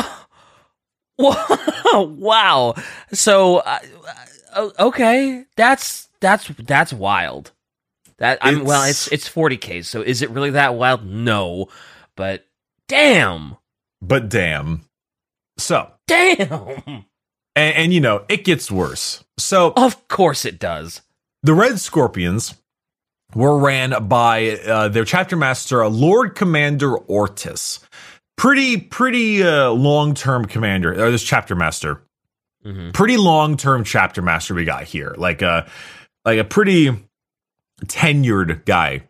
wow. 1.18 2.74
So 3.12 3.58
uh, 3.58 3.78
uh, 4.52 4.70
okay, 4.78 5.44
that's 5.56 6.08
that's 6.20 6.48
that's 6.48 6.92
wild. 6.92 7.52
That 8.18 8.38
I'm 8.42 8.64
well, 8.64 8.82
It's- 8.82 9.06
it's 9.12 9.26
it's 9.26 9.34
40k. 9.34 9.84
So 9.84 10.02
is 10.02 10.22
it 10.22 10.30
really 10.30 10.50
that 10.50 10.74
wild? 10.74 11.04
No. 11.06 11.68
But 12.16 12.46
damn. 12.88 13.56
But 14.02 14.28
damn. 14.28 14.82
So, 15.56 15.90
Damn. 16.06 16.82
and, 16.86 17.04
and 17.56 17.92
you 17.92 18.00
know, 18.00 18.24
it 18.28 18.44
gets 18.44 18.70
worse. 18.70 19.24
So, 19.38 19.72
Of 19.76 20.06
course 20.08 20.44
it 20.44 20.58
does. 20.60 21.02
the 21.42 21.52
Red 21.54 21.80
Scorpions 21.80 22.54
were 23.34 23.58
ran 23.58 24.06
by 24.08 24.50
uh, 24.52 24.88
their 24.88 25.04
chapter 25.04 25.36
master, 25.36 25.86
Lord 25.88 26.34
Commander 26.36 26.96
Ortis. 26.96 27.80
Pretty, 28.36 28.76
pretty 28.76 29.42
uh, 29.42 29.70
long 29.70 30.14
term 30.14 30.44
commander, 30.44 30.92
or 30.92 31.10
this 31.10 31.24
chapter 31.24 31.56
master. 31.56 32.02
Mhm. 32.64 32.92
Pretty 32.94 33.16
long 33.16 33.56
term 33.56 33.82
chapter 33.82 34.22
master 34.22 34.54
we 34.54 34.64
got 34.64 34.84
here. 34.84 35.14
Like 35.18 35.42
a, 35.42 35.68
like 36.24 36.38
a 36.38 36.44
pretty 36.44 36.90
tenured 37.86 38.64
guy. 38.64 39.02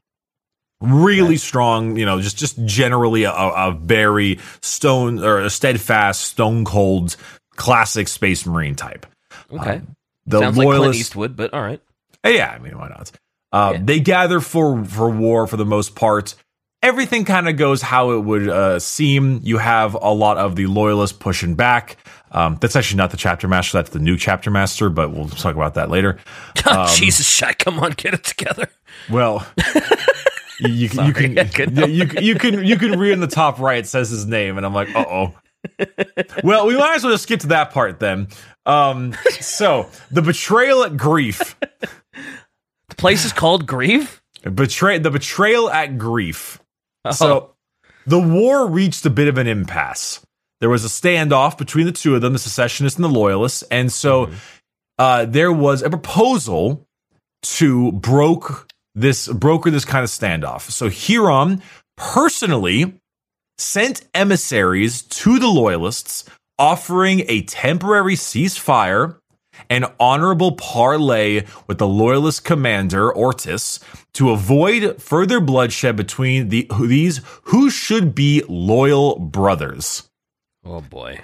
Really 0.80 1.38
strong, 1.38 1.96
you 1.96 2.06
know, 2.06 2.20
just 2.20 2.36
just 2.38 2.64
generally 2.64 3.24
a, 3.24 3.32
a 3.32 3.72
very 3.72 4.38
stone 4.60 5.18
or 5.24 5.40
a 5.40 5.50
steadfast, 5.50 6.20
stone 6.22 6.64
cold, 6.64 7.16
classic 7.56 8.06
space 8.06 8.46
marine 8.46 8.76
type. 8.76 9.04
Okay. 9.52 9.80
The 10.26 10.38
Sounds 10.40 10.56
like 10.56 10.66
Clint 10.66 10.80
loyalist, 10.80 11.00
Eastwood, 11.00 11.34
but 11.34 11.52
all 11.52 11.62
right. 11.62 11.80
Uh, 12.24 12.28
Yeah, 12.28 12.50
I 12.50 12.58
mean, 12.58 12.78
why 12.78 12.88
not? 12.88 13.10
Uh, 13.50 13.72
Yeah. 13.74 13.80
They 13.82 13.98
gather 13.98 14.38
for 14.38 14.84
for 14.84 15.10
war 15.10 15.48
for 15.48 15.56
the 15.56 15.64
most 15.66 15.96
part. 15.96 16.36
Everything 16.80 17.24
kind 17.24 17.48
of 17.48 17.56
goes 17.56 17.82
how 17.82 18.12
it 18.12 18.20
would 18.20 18.48
uh, 18.48 18.78
seem. 18.78 19.40
You 19.42 19.58
have 19.58 19.94
a 19.94 20.12
lot 20.12 20.38
of 20.38 20.54
the 20.54 20.66
loyalists 20.66 21.16
pushing 21.18 21.56
back. 21.56 21.96
Um, 22.32 22.58
that's 22.60 22.76
actually 22.76 22.98
not 22.98 23.10
the 23.10 23.16
chapter 23.16 23.48
master. 23.48 23.78
That's 23.78 23.90
the 23.90 23.98
new 23.98 24.16
chapter 24.16 24.50
master, 24.50 24.88
but 24.90 25.12
we'll 25.12 25.28
talk 25.28 25.54
about 25.54 25.74
that 25.74 25.90
later. 25.90 26.18
Um, 26.68 26.88
Jesus, 26.94 27.26
shit, 27.26 27.58
come 27.58 27.78
on, 27.78 27.92
get 27.92 28.12
it 28.12 28.24
together. 28.24 28.68
Well, 29.08 29.46
you, 30.60 30.68
you, 30.68 30.88
can- 30.88 31.36
you 31.36 31.44
can 31.44 31.74
yeah, 31.74 31.86
you, 31.86 32.06
you 32.20 32.34
can 32.34 32.62
you 32.62 32.76
can 32.76 32.98
read 32.98 33.12
in 33.12 33.20
the 33.20 33.26
top 33.26 33.58
right. 33.58 33.78
It 33.78 33.86
says 33.86 34.10
his 34.10 34.26
name, 34.26 34.58
and 34.58 34.66
I'm 34.66 34.74
like, 34.74 34.94
uh 34.94 35.04
oh. 35.08 35.34
well, 36.44 36.66
we 36.66 36.76
might 36.76 36.96
as 36.96 37.04
well 37.04 37.12
just 37.12 37.22
skip 37.22 37.40
to 37.40 37.46
that 37.48 37.70
part 37.70 38.00
then. 38.00 38.28
Um, 38.66 39.14
so 39.40 39.88
the 40.10 40.20
betrayal 40.20 40.84
at 40.84 40.96
grief. 40.98 41.56
The 42.88 42.94
place 42.96 43.24
is 43.24 43.32
called 43.32 43.66
grief. 43.66 44.22
Betray 44.42 44.98
the 44.98 45.10
betrayal 45.10 45.70
at 45.70 45.96
grief. 45.96 46.60
Oh. 47.04 47.10
So 47.12 47.54
the 48.06 48.18
war 48.20 48.66
reached 48.66 49.06
a 49.06 49.10
bit 49.10 49.28
of 49.28 49.38
an 49.38 49.46
impasse. 49.46 50.20
There 50.60 50.70
was 50.70 50.84
a 50.84 50.88
standoff 50.88 51.56
between 51.56 51.86
the 51.86 51.92
two 51.92 52.14
of 52.14 52.20
them, 52.20 52.32
the 52.32 52.38
secessionists 52.38 52.96
and 52.98 53.04
the 53.04 53.08
loyalists, 53.08 53.62
and 53.70 53.92
so 53.92 54.26
Mm-hmm. 54.26 54.36
uh, 54.98 55.24
there 55.26 55.52
was 55.52 55.82
a 55.82 55.90
proposal 55.90 56.86
to 57.42 57.92
broke 57.92 58.68
this 58.94 59.28
brokered 59.28 59.70
this 59.72 59.84
kind 59.84 60.02
of 60.02 60.10
standoff. 60.10 60.62
So 60.70 60.88
Huron 60.88 61.62
personally 61.96 63.00
sent 63.58 64.06
emissaries 64.14 65.02
to 65.02 65.38
the 65.38 65.46
loyalists 65.46 66.24
offering 66.58 67.24
a 67.28 67.42
temporary 67.42 68.14
ceasefire 68.14 69.16
an 69.70 69.84
honorable 69.98 70.52
parley 70.52 71.44
with 71.66 71.78
the 71.78 71.86
loyalist 71.86 72.44
commander 72.44 73.12
Ortis 73.12 73.80
to 74.14 74.30
avoid 74.30 75.02
further 75.02 75.40
bloodshed 75.40 75.96
between 75.96 76.48
the 76.48 76.70
these 76.80 77.20
who 77.44 77.70
should 77.70 78.14
be 78.14 78.42
loyal 78.48 79.18
brothers. 79.18 80.07
Oh 80.64 80.80
boy. 80.80 81.20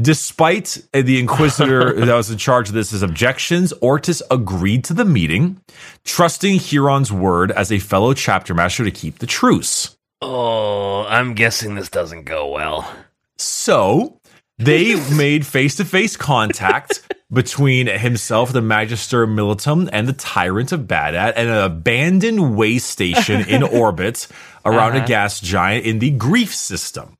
Despite 0.00 0.82
the 0.92 1.20
inquisitor 1.20 1.92
that 2.06 2.14
was 2.14 2.30
in 2.30 2.38
charge 2.38 2.68
of 2.68 2.74
this 2.74 2.90
his 2.90 3.02
objections, 3.02 3.72
Ortis 3.80 4.22
agreed 4.30 4.84
to 4.84 4.94
the 4.94 5.04
meeting, 5.04 5.60
trusting 6.04 6.58
Huron's 6.58 7.12
word 7.12 7.52
as 7.52 7.70
a 7.70 7.78
fellow 7.78 8.12
chapter 8.12 8.54
master 8.54 8.84
to 8.84 8.90
keep 8.90 9.18
the 9.18 9.26
truce. 9.26 9.96
Oh, 10.20 11.04
I'm 11.04 11.34
guessing 11.34 11.74
this 11.74 11.90
doesn't 11.90 12.24
go 12.24 12.48
well. 12.48 12.90
So, 13.38 14.18
they 14.58 14.94
made 15.16 15.46
face 15.46 15.76
to 15.76 15.84
face 15.84 16.16
contact 16.16 17.02
between 17.32 17.86
himself, 17.86 18.52
the 18.52 18.62
Magister 18.62 19.26
Militum, 19.26 19.88
and 19.92 20.08
the 20.08 20.12
Tyrant 20.12 20.72
of 20.72 20.82
Badab, 20.82 21.34
and 21.36 21.48
an 21.48 21.64
abandoned 21.64 22.56
way 22.56 22.78
station 22.78 23.42
in 23.42 23.62
orbit 23.62 24.26
around 24.64 24.96
uh-huh. 24.96 25.04
a 25.04 25.08
gas 25.08 25.40
giant 25.40 25.86
in 25.86 25.98
the 26.00 26.10
Grief 26.10 26.54
system. 26.54 27.16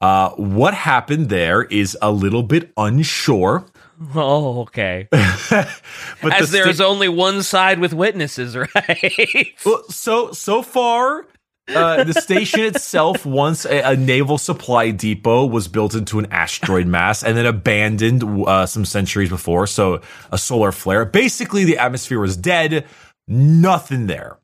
Uh, 0.00 0.30
what 0.30 0.72
happened 0.72 1.28
there 1.28 1.62
is 1.62 1.96
a 2.00 2.10
little 2.10 2.42
bit 2.42 2.72
unsure. 2.76 3.66
Oh, 4.14 4.62
okay. 4.62 5.08
but 5.10 6.32
As 6.32 6.50
the 6.50 6.52
there 6.52 6.72
sta- 6.72 6.86
only 6.86 7.10
one 7.10 7.42
side 7.42 7.80
with 7.80 7.92
witnesses, 7.92 8.56
right? 8.74 9.54
well, 9.66 9.82
so 9.90 10.32
so 10.32 10.62
far, 10.62 11.26
uh, 11.68 12.04
the 12.04 12.14
station 12.14 12.60
itself, 12.60 13.26
once 13.26 13.66
a, 13.66 13.82
a, 13.82 13.96
naval 13.96 14.38
supply 14.38 14.90
depot, 14.90 15.44
was 15.44 15.68
built 15.68 15.94
into 15.94 16.18
an 16.18 16.26
asteroid 16.30 16.86
mass 16.86 17.22
and 17.22 17.36
then 17.36 17.44
abandoned 17.44 18.24
uh, 18.46 18.64
some 18.64 18.86
centuries 18.86 19.28
before. 19.28 19.66
So 19.66 20.00
a 20.32 20.38
solar 20.38 20.72
flare. 20.72 21.04
Basically, 21.04 21.64
the 21.64 21.76
atmosphere 21.76 22.20
was 22.20 22.38
dead. 22.38 22.86
Nothing 23.28 24.06
there. 24.06 24.38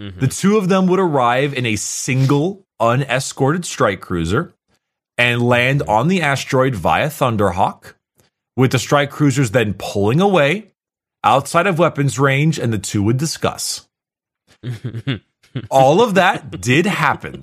Mm-hmm. 0.00 0.20
The 0.20 0.28
two 0.28 0.56
of 0.56 0.70
them 0.70 0.86
would 0.86 1.00
arrive 1.00 1.52
in 1.52 1.66
a 1.66 1.76
single 1.76 2.66
unescorted 2.80 3.66
strike 3.66 4.00
cruiser 4.00 4.54
and 5.18 5.42
land 5.42 5.82
on 5.82 6.08
the 6.08 6.22
asteroid 6.22 6.74
via 6.74 7.08
Thunderhawk, 7.08 7.94
with 8.56 8.72
the 8.72 8.78
strike 8.78 9.10
cruisers 9.10 9.50
then 9.50 9.74
pulling 9.74 10.20
away 10.20 10.72
outside 11.24 11.66
of 11.66 11.78
weapons 11.78 12.18
range, 12.18 12.58
and 12.58 12.72
the 12.72 12.78
two 12.78 13.02
would 13.02 13.16
discuss. 13.16 13.88
All 15.70 16.02
of 16.02 16.14
that 16.14 16.60
did 16.60 16.86
happen. 16.86 17.42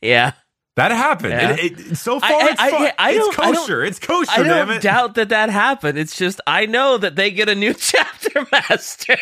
Yeah. 0.00 0.32
That 0.76 0.90
happened. 0.90 1.32
Yeah. 1.32 1.50
It, 1.52 1.80
it, 1.80 1.96
so 1.96 2.18
far, 2.18 2.30
I, 2.30 2.48
it's, 2.50 2.60
I, 2.60 2.92
I, 2.98 3.10
it's 3.12 3.36
kosher. 3.36 3.84
it's 3.84 3.98
kosher. 3.98 4.30
I 4.32 4.42
don't 4.42 4.82
doubt 4.82 5.16
that 5.16 5.28
that 5.28 5.50
happened. 5.50 5.98
It's 5.98 6.16
just 6.16 6.40
I 6.46 6.64
know 6.64 6.96
that 6.96 7.14
they 7.14 7.30
get 7.30 7.50
a 7.50 7.54
new 7.54 7.74
chapter 7.78 8.46
master. 8.50 9.18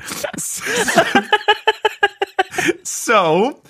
so, 2.82 3.62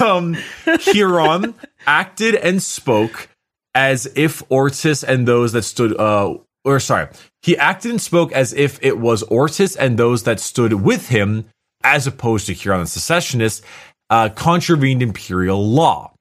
um, 0.00 0.36
Huron 0.80 1.54
acted 1.86 2.34
and 2.34 2.62
spoke 2.62 3.28
as 3.74 4.10
if 4.16 4.42
Ortis 4.48 5.04
and 5.06 5.28
those 5.28 5.52
that 5.52 5.62
stood, 5.62 5.98
uh, 5.98 6.34
or 6.64 6.80
sorry, 6.80 7.08
he 7.42 7.56
acted 7.56 7.90
and 7.90 8.00
spoke 8.00 8.32
as 8.32 8.52
if 8.54 8.78
it 8.82 8.98
was 8.98 9.22
Ortis 9.24 9.76
and 9.76 9.98
those 9.98 10.22
that 10.22 10.40
stood 10.40 10.72
with 10.72 11.08
him, 11.08 11.44
as 11.84 12.06
opposed 12.06 12.46
to 12.46 12.54
Huron 12.54 12.80
the 12.80 12.86
secessionists, 12.86 13.62
uh, 14.10 14.30
contravened 14.30 15.02
imperial 15.02 15.64
law. 15.64 16.12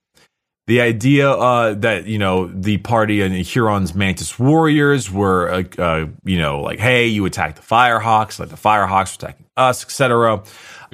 The 0.67 0.81
idea 0.81 1.29
uh, 1.29 1.75
that 1.75 2.07
you 2.07 2.17
know 2.17 2.47
the 2.47 2.77
party 2.77 3.21
and 3.21 3.35
Huron's 3.35 3.93
Mantis 3.93 4.39
warriors 4.39 5.11
were, 5.11 5.47
uh, 5.49 5.63
uh, 5.77 6.07
you 6.23 6.39
know, 6.39 6.61
like, 6.61 6.79
hey, 6.79 7.05
you 7.05 7.23
attacked 7.25 7.57
the 7.57 7.61
Firehawks, 7.61 8.39
like 8.39 8.49
the 8.49 8.55
Firehawks 8.55 9.21
were 9.21 9.27
attacking 9.27 9.45
us, 9.55 9.83
etc. 9.83 10.43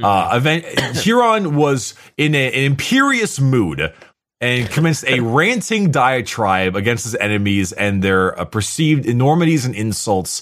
Uh, 0.03 0.31
event 0.33 0.65
Huron 0.97 1.55
was 1.55 1.93
in 2.17 2.35
a, 2.35 2.47
an 2.47 2.63
imperious 2.63 3.39
mood 3.39 3.93
and 4.41 4.69
commenced 4.69 5.05
a 5.07 5.19
ranting 5.21 5.91
diatribe 5.91 6.75
against 6.75 7.03
his 7.03 7.15
enemies 7.15 7.71
and 7.71 8.03
their 8.03 8.37
uh, 8.39 8.45
perceived 8.45 9.05
enormities 9.05 9.65
and 9.65 9.75
insults, 9.75 10.41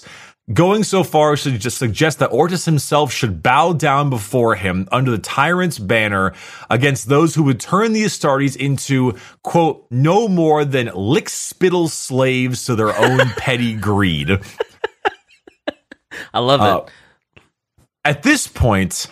going 0.52 0.82
so 0.82 1.04
far 1.04 1.34
as 1.34 1.42
to 1.44 1.56
just 1.56 1.78
suggest 1.78 2.18
that 2.18 2.30
Ortis 2.30 2.64
himself 2.64 3.12
should 3.12 3.42
bow 3.42 3.72
down 3.72 4.10
before 4.10 4.56
him 4.56 4.88
under 4.90 5.10
the 5.10 5.18
tyrant's 5.18 5.78
banner 5.78 6.32
against 6.68 7.08
those 7.08 7.34
who 7.34 7.42
would 7.44 7.60
turn 7.60 7.92
the 7.92 8.04
Astartes 8.04 8.56
into, 8.56 9.16
quote, 9.42 9.86
no 9.90 10.26
more 10.26 10.64
than 10.64 10.90
lick 10.94 11.28
spittle 11.28 11.88
slaves 11.88 12.64
to 12.64 12.74
their 12.74 12.96
own 12.96 13.18
petty 13.36 13.74
greed. 13.74 14.30
I 16.34 16.38
love 16.40 16.60
it. 16.60 16.64
Uh, 16.64 17.42
at 18.04 18.22
this 18.22 18.48
point, 18.48 19.06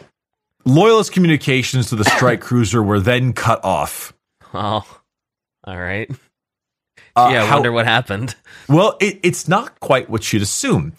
Loyalist 0.68 1.12
communications 1.12 1.88
to 1.88 1.96
the 1.96 2.04
strike 2.04 2.42
cruiser 2.42 2.83
were 2.83 3.00
then 3.00 3.33
cut 3.33 3.64
off. 3.64 4.12
Oh, 4.52 4.85
all 5.64 5.78
right. 5.78 6.11
Uh, 7.16 7.31
yeah, 7.33 7.42
I 7.42 7.46
how, 7.46 7.54
wonder 7.54 7.72
what 7.72 7.87
happened. 7.87 8.35
Well, 8.68 8.98
it, 9.00 9.18
it's 9.22 9.48
not 9.48 9.81
quite 9.81 10.11
what 10.11 10.31
you'd 10.31 10.42
assume. 10.42 10.92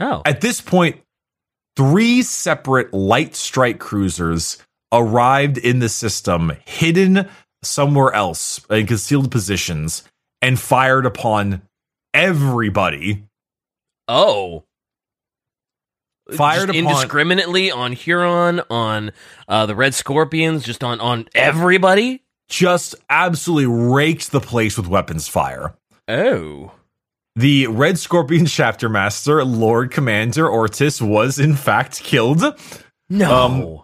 Oh. 0.00 0.22
At 0.24 0.40
this 0.40 0.62
point, 0.62 1.02
three 1.76 2.22
separate 2.22 2.94
light 2.94 3.36
strike 3.36 3.78
cruisers 3.78 4.56
arrived 4.90 5.58
in 5.58 5.80
the 5.80 5.90
system, 5.90 6.52
hidden 6.64 7.28
somewhere 7.62 8.14
else 8.14 8.64
in 8.70 8.86
concealed 8.86 9.30
positions, 9.30 10.04
and 10.40 10.58
fired 10.58 11.04
upon 11.04 11.60
everybody. 12.14 13.24
Oh 14.08 14.64
fired 16.36 16.70
upon 16.70 16.76
indiscriminately 16.76 17.70
on 17.70 17.92
Huron, 17.92 18.62
on 18.70 19.12
uh, 19.48 19.66
the 19.66 19.74
Red 19.74 19.94
Scorpions, 19.94 20.64
just 20.64 20.82
on 20.84 21.00
on 21.00 21.28
everybody. 21.34 22.22
Just 22.48 22.94
absolutely 23.08 23.66
raked 23.66 24.30
the 24.30 24.40
place 24.40 24.76
with 24.76 24.86
weapons 24.86 25.28
fire. 25.28 25.74
Oh. 26.08 26.72
The 27.34 27.66
Red 27.68 27.98
Scorpion 27.98 28.46
chapter 28.46 28.88
master, 28.88 29.44
Lord 29.44 29.90
Commander 29.90 30.48
Ortis, 30.48 31.00
was 31.00 31.38
in 31.38 31.54
fact 31.54 32.02
killed. 32.02 32.42
No. 33.08 33.34
Um, 33.34 33.82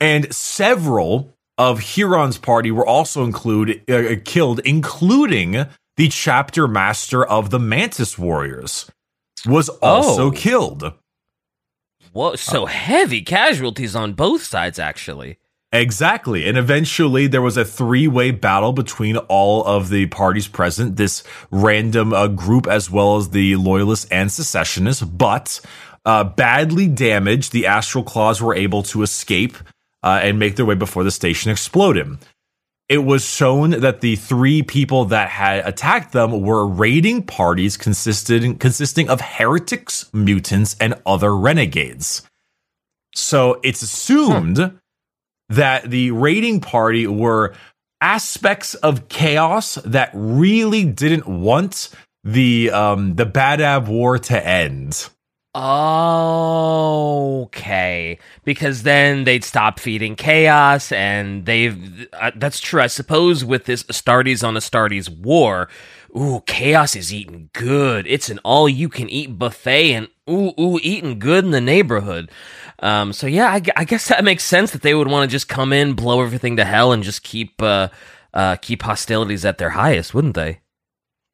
and 0.00 0.34
several 0.34 1.36
of 1.58 1.80
Huron's 1.80 2.38
party 2.38 2.70
were 2.70 2.86
also 2.86 3.22
include, 3.22 3.82
uh, 3.90 4.16
killed, 4.24 4.60
including 4.60 5.66
the 5.96 6.08
chapter 6.08 6.66
master 6.66 7.24
of 7.24 7.50
the 7.50 7.58
Mantis 7.58 8.18
Warriors, 8.18 8.90
was 9.46 9.68
also 9.68 10.28
oh. 10.28 10.30
killed. 10.30 10.92
Whoa, 12.12 12.36
so 12.36 12.64
uh, 12.64 12.66
heavy 12.66 13.22
casualties 13.22 13.94
on 13.94 14.14
both 14.14 14.42
sides, 14.42 14.78
actually. 14.78 15.38
Exactly. 15.72 16.48
And 16.48 16.58
eventually 16.58 17.28
there 17.28 17.42
was 17.42 17.56
a 17.56 17.64
three 17.64 18.08
way 18.08 18.32
battle 18.32 18.72
between 18.72 19.16
all 19.16 19.64
of 19.64 19.88
the 19.88 20.06
parties 20.06 20.48
present, 20.48 20.96
this 20.96 21.22
random 21.52 22.12
uh, 22.12 22.26
group 22.26 22.66
as 22.66 22.90
well 22.90 23.16
as 23.16 23.30
the 23.30 23.54
loyalists 23.54 24.06
and 24.10 24.32
secessionists. 24.32 25.02
But 25.02 25.60
uh, 26.04 26.24
badly 26.24 26.88
damaged, 26.88 27.52
the 27.52 27.66
Astral 27.66 28.02
Claws 28.02 28.42
were 28.42 28.54
able 28.54 28.82
to 28.84 29.02
escape 29.02 29.56
uh, 30.02 30.20
and 30.22 30.40
make 30.40 30.56
their 30.56 30.66
way 30.66 30.74
before 30.74 31.04
the 31.04 31.10
station 31.12 31.52
exploded 31.52 32.18
it 32.90 33.04
was 33.04 33.24
shown 33.24 33.70
that 33.70 34.00
the 34.00 34.16
three 34.16 34.64
people 34.64 35.04
that 35.06 35.30
had 35.30 35.64
attacked 35.64 36.12
them 36.12 36.42
were 36.42 36.66
raiding 36.66 37.22
parties 37.22 37.76
consisted, 37.76 38.58
consisting 38.58 39.08
of 39.08 39.20
heretics, 39.20 40.12
mutants, 40.12 40.74
and 40.80 41.00
other 41.06 41.34
renegades. 41.34 42.28
So 43.14 43.60
it's 43.62 43.82
assumed 43.82 44.58
huh. 44.58 44.70
that 45.50 45.88
the 45.88 46.10
raiding 46.10 46.60
party 46.60 47.06
were 47.06 47.54
aspects 48.00 48.74
of 48.74 49.08
chaos 49.08 49.76
that 49.84 50.10
really 50.12 50.84
didn't 50.84 51.28
want 51.28 51.90
the 52.24 52.72
um, 52.72 53.14
the 53.14 53.26
Badab 53.26 53.86
War 53.86 54.18
to 54.18 54.46
end. 54.46 55.08
Okay, 57.42 58.18
because 58.44 58.84
then 58.84 59.24
they'd 59.24 59.42
stop 59.42 59.80
feeding 59.80 60.14
chaos, 60.14 60.92
and 60.92 61.44
they've. 61.44 62.06
Uh, 62.12 62.30
that's 62.36 62.60
true, 62.60 62.80
I 62.80 62.86
suppose. 62.86 63.44
With 63.44 63.64
this 63.64 63.82
Astartes 63.84 64.46
on 64.46 64.54
Astartes 64.54 65.08
war, 65.08 65.68
ooh, 66.16 66.44
chaos 66.46 66.94
is 66.94 67.12
eating 67.12 67.50
good. 67.52 68.06
It's 68.06 68.30
an 68.30 68.38
all-you-can-eat 68.44 69.40
buffet, 69.40 69.92
and 69.92 70.08
ooh, 70.30 70.52
ooh, 70.60 70.78
eating 70.84 71.18
good 71.18 71.44
in 71.44 71.50
the 71.50 71.60
neighborhood. 71.60 72.30
Um, 72.78 73.12
so 73.12 73.26
yeah, 73.26 73.48
I, 73.48 73.60
I 73.76 73.84
guess 73.84 74.06
that 74.06 74.22
makes 74.22 74.44
sense 74.44 74.70
that 74.70 74.82
they 74.82 74.94
would 74.94 75.08
want 75.08 75.28
to 75.28 75.32
just 75.32 75.48
come 75.48 75.72
in, 75.72 75.94
blow 75.94 76.22
everything 76.22 76.58
to 76.58 76.64
hell, 76.64 76.92
and 76.92 77.02
just 77.02 77.24
keep 77.24 77.60
uh, 77.60 77.88
uh, 78.32 78.54
keep 78.56 78.82
hostilities 78.82 79.44
at 79.44 79.58
their 79.58 79.70
highest, 79.70 80.14
wouldn't 80.14 80.36
they? 80.36 80.60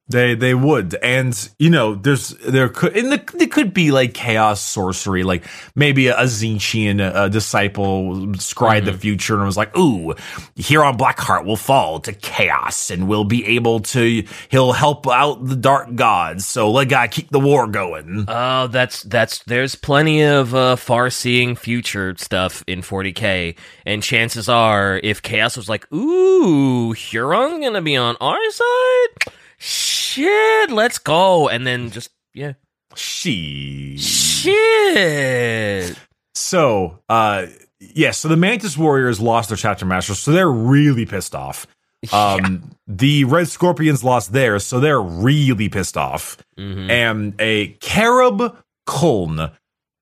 They 0.08 0.36
they 0.36 0.54
would, 0.54 0.94
and 1.02 1.36
you 1.58 1.68
know, 1.68 1.96
there's 1.96 2.28
there 2.46 2.68
could 2.68 2.96
and 2.96 3.10
the, 3.10 3.24
there 3.34 3.48
could 3.48 3.74
be 3.74 3.90
like 3.90 4.14
chaos 4.14 4.62
sorcery, 4.62 5.24
like 5.24 5.44
maybe 5.74 6.06
a, 6.06 6.16
a 6.16 6.24
Tzeentchian 6.26 7.00
uh, 7.00 7.28
disciple 7.28 8.32
scried 8.34 8.84
the 8.84 8.92
future 8.92 9.34
and 9.34 9.46
was 9.46 9.56
like, 9.56 9.76
"Ooh, 9.76 10.14
Huron 10.54 10.96
Blackheart 10.96 11.44
will 11.44 11.56
fall 11.56 11.98
to 12.00 12.12
chaos 12.12 12.88
and 12.88 13.08
we'll 13.08 13.24
be 13.24 13.44
able 13.46 13.80
to. 13.80 14.24
He'll 14.48 14.74
help 14.74 15.08
out 15.08 15.44
the 15.44 15.56
dark 15.56 15.92
gods, 15.96 16.46
so 16.46 16.70
let 16.70 16.88
God 16.88 17.10
keep 17.10 17.30
the 17.30 17.40
war 17.40 17.66
going." 17.66 18.26
Oh, 18.28 18.68
that's 18.68 19.02
that's 19.02 19.40
there's 19.40 19.74
plenty 19.74 20.22
of 20.22 20.54
uh, 20.54 20.76
far-seeing 20.76 21.56
future 21.56 22.14
stuff 22.16 22.62
in 22.68 22.82
40k, 22.82 23.56
and 23.84 24.04
chances 24.04 24.48
are, 24.48 25.00
if 25.02 25.20
Chaos 25.22 25.56
was 25.56 25.68
like, 25.68 25.92
"Ooh, 25.92 26.92
Huron's 26.92 27.58
gonna 27.58 27.82
be 27.82 27.96
on 27.96 28.16
our 28.20 28.50
side," 28.52 29.32
shit, 29.58 30.70
let's 30.70 30.98
go, 30.98 31.48
and 31.48 31.66
then 31.66 31.90
just 31.90 32.10
yeah, 32.34 32.54
She 32.94 33.96
shit. 33.98 35.96
So, 36.34 37.00
uh, 37.08 37.46
yeah, 37.80 38.10
so 38.10 38.28
the 38.28 38.36
Mantis 38.36 38.76
Warriors 38.76 39.20
lost 39.20 39.48
their 39.48 39.56
chapter 39.56 39.86
master, 39.86 40.14
so 40.14 40.32
they're 40.32 40.50
really 40.50 41.06
pissed 41.06 41.34
off. 41.34 41.66
Um, 42.12 42.70
the 42.86 43.24
Red 43.24 43.48
Scorpions 43.48 44.04
lost 44.04 44.32
theirs, 44.32 44.64
so 44.64 44.78
they're 44.78 45.00
really 45.00 45.68
pissed 45.68 45.96
off. 45.96 46.36
Mhm. 46.58 46.90
And 46.90 47.34
a 47.40 47.72
Carab 47.78 48.54
Culln, 48.86 49.50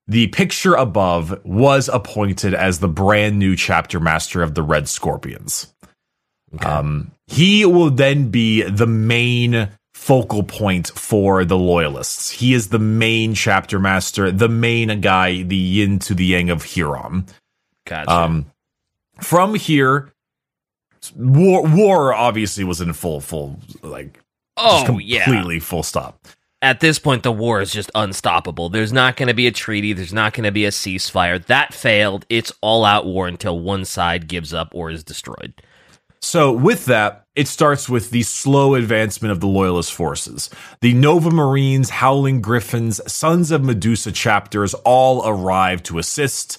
the 0.07 0.27
picture 0.29 0.75
above, 0.75 1.41
was 1.45 1.89
appointed 1.89 2.53
as 2.53 2.81
the 2.81 2.89
brand 2.89 3.39
new 3.39 3.57
chapter 3.57 4.01
master 4.01 4.43
of 4.43 4.55
the 4.55 4.63
Red 4.63 4.89
Scorpions. 4.89 5.73
Okay. 6.55 6.67
Um, 6.69 7.13
he 7.27 7.64
will 7.64 7.91
then 7.91 8.31
be 8.31 8.62
the 8.62 8.87
main 8.87 9.68
focal 9.93 10.43
point 10.43 10.91
for 10.95 11.45
the 11.45 11.57
loyalists. 11.57 12.31
He 12.31 12.53
is 12.53 12.68
the 12.68 12.79
main 12.79 13.35
chapter 13.35 13.79
master, 13.79 14.31
the 14.31 14.49
main 14.49 15.01
guy, 15.01 15.43
the 15.43 15.57
yin 15.57 15.99
to 16.01 16.14
the 16.14 16.27
yang 16.27 16.51
of 16.51 16.62
Huron. 16.64 17.27
Gotcha. 17.87 18.11
Um, 18.11 18.47
from 19.20 19.55
here, 19.55 20.12
war 21.16 21.62
war 21.62 22.14
obviously 22.14 22.64
was 22.64 22.81
in 22.81 22.93
full 22.93 23.20
full 23.20 23.59
like 23.83 24.20
just 24.59 24.89
oh 24.89 24.99
yeah. 24.99 25.25
completely 25.25 25.61
full 25.61 25.83
stop. 25.83 26.27
At 26.62 26.81
this 26.81 26.99
point, 26.99 27.25
the 27.25 27.33
war 27.33 27.61
is 27.61 27.72
just 27.72 27.91
unstoppable. 27.95 28.70
There's 28.70 28.93
not 28.93 29.16
going 29.16 29.29
to 29.29 29.35
be 29.35 29.47
a 29.47 29.53
treaty. 29.53 29.93
There's 29.93 30.14
not 30.14 30.33
going 30.33 30.45
to 30.45 30.53
be 30.53 30.64
a 30.64 30.70
ceasefire. 30.70 31.45
That 31.45 31.75
failed. 31.75 32.25
It's 32.31 32.53
all-out 32.62 33.05
war 33.05 33.27
until 33.29 33.61
one 33.61 33.85
side 33.85 34.29
gives 34.29 34.55
up 34.55 34.70
or 34.72 34.91
is 34.91 35.05
destroyed. 35.05 35.53
So 36.25 36.51
with 36.53 36.87
that, 36.87 37.27
it 37.37 37.49
starts 37.49 37.89
with 37.89 38.11
the 38.11 38.22
slow 38.22 38.75
advancement 38.75 39.31
of 39.31 39.41
the 39.41 39.47
loyalist 39.47 39.93
forces. 39.93 40.49
The 40.81 40.95
Nova 40.95 41.31
Marines, 41.31 41.91
Howling 41.91 42.41
Griffins, 42.41 43.01
Sons 43.07 43.51
of 43.51 43.62
Medusa 43.62 44.11
chapters 44.11 44.72
all 44.85 45.27
arrive 45.29 45.83
to 45.85 45.99
assist. 45.99 46.59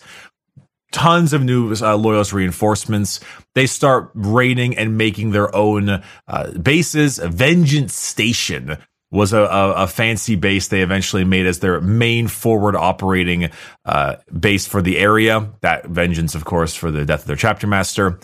Tons 0.92 1.34
of 1.34 1.44
new 1.44 1.74
uh, 1.74 1.98
loyalist 1.98 2.32
reinforcements. 2.32 3.20
They 3.56 3.66
start 3.66 4.12
raiding 4.14 4.78
and 4.78 4.98
making 4.98 5.32
their 5.32 5.54
own 5.56 6.04
uh, 6.28 6.52
bases. 6.52 7.18
Vengeance 7.18 7.96
Station 7.96 8.78
was 9.12 9.34
a, 9.34 9.42
a, 9.42 9.72
a 9.84 9.88
fancy 9.88 10.36
base 10.36 10.68
they 10.68 10.82
eventually 10.82 11.24
made 11.24 11.46
as 11.46 11.60
their 11.60 11.80
main 11.82 12.28
forward 12.28 12.76
operating 12.76 13.50
uh, 13.86 14.16
base 14.38 14.68
for 14.68 14.82
the 14.82 14.98
area. 14.98 15.52
That 15.62 15.86
vengeance, 15.86 16.36
of 16.36 16.46
course, 16.46 16.76
for 16.76 16.92
the 16.92 17.06
death 17.06 17.22
of 17.22 17.28
their 17.28 17.36
chapter 17.36 17.68
master. 17.68 18.20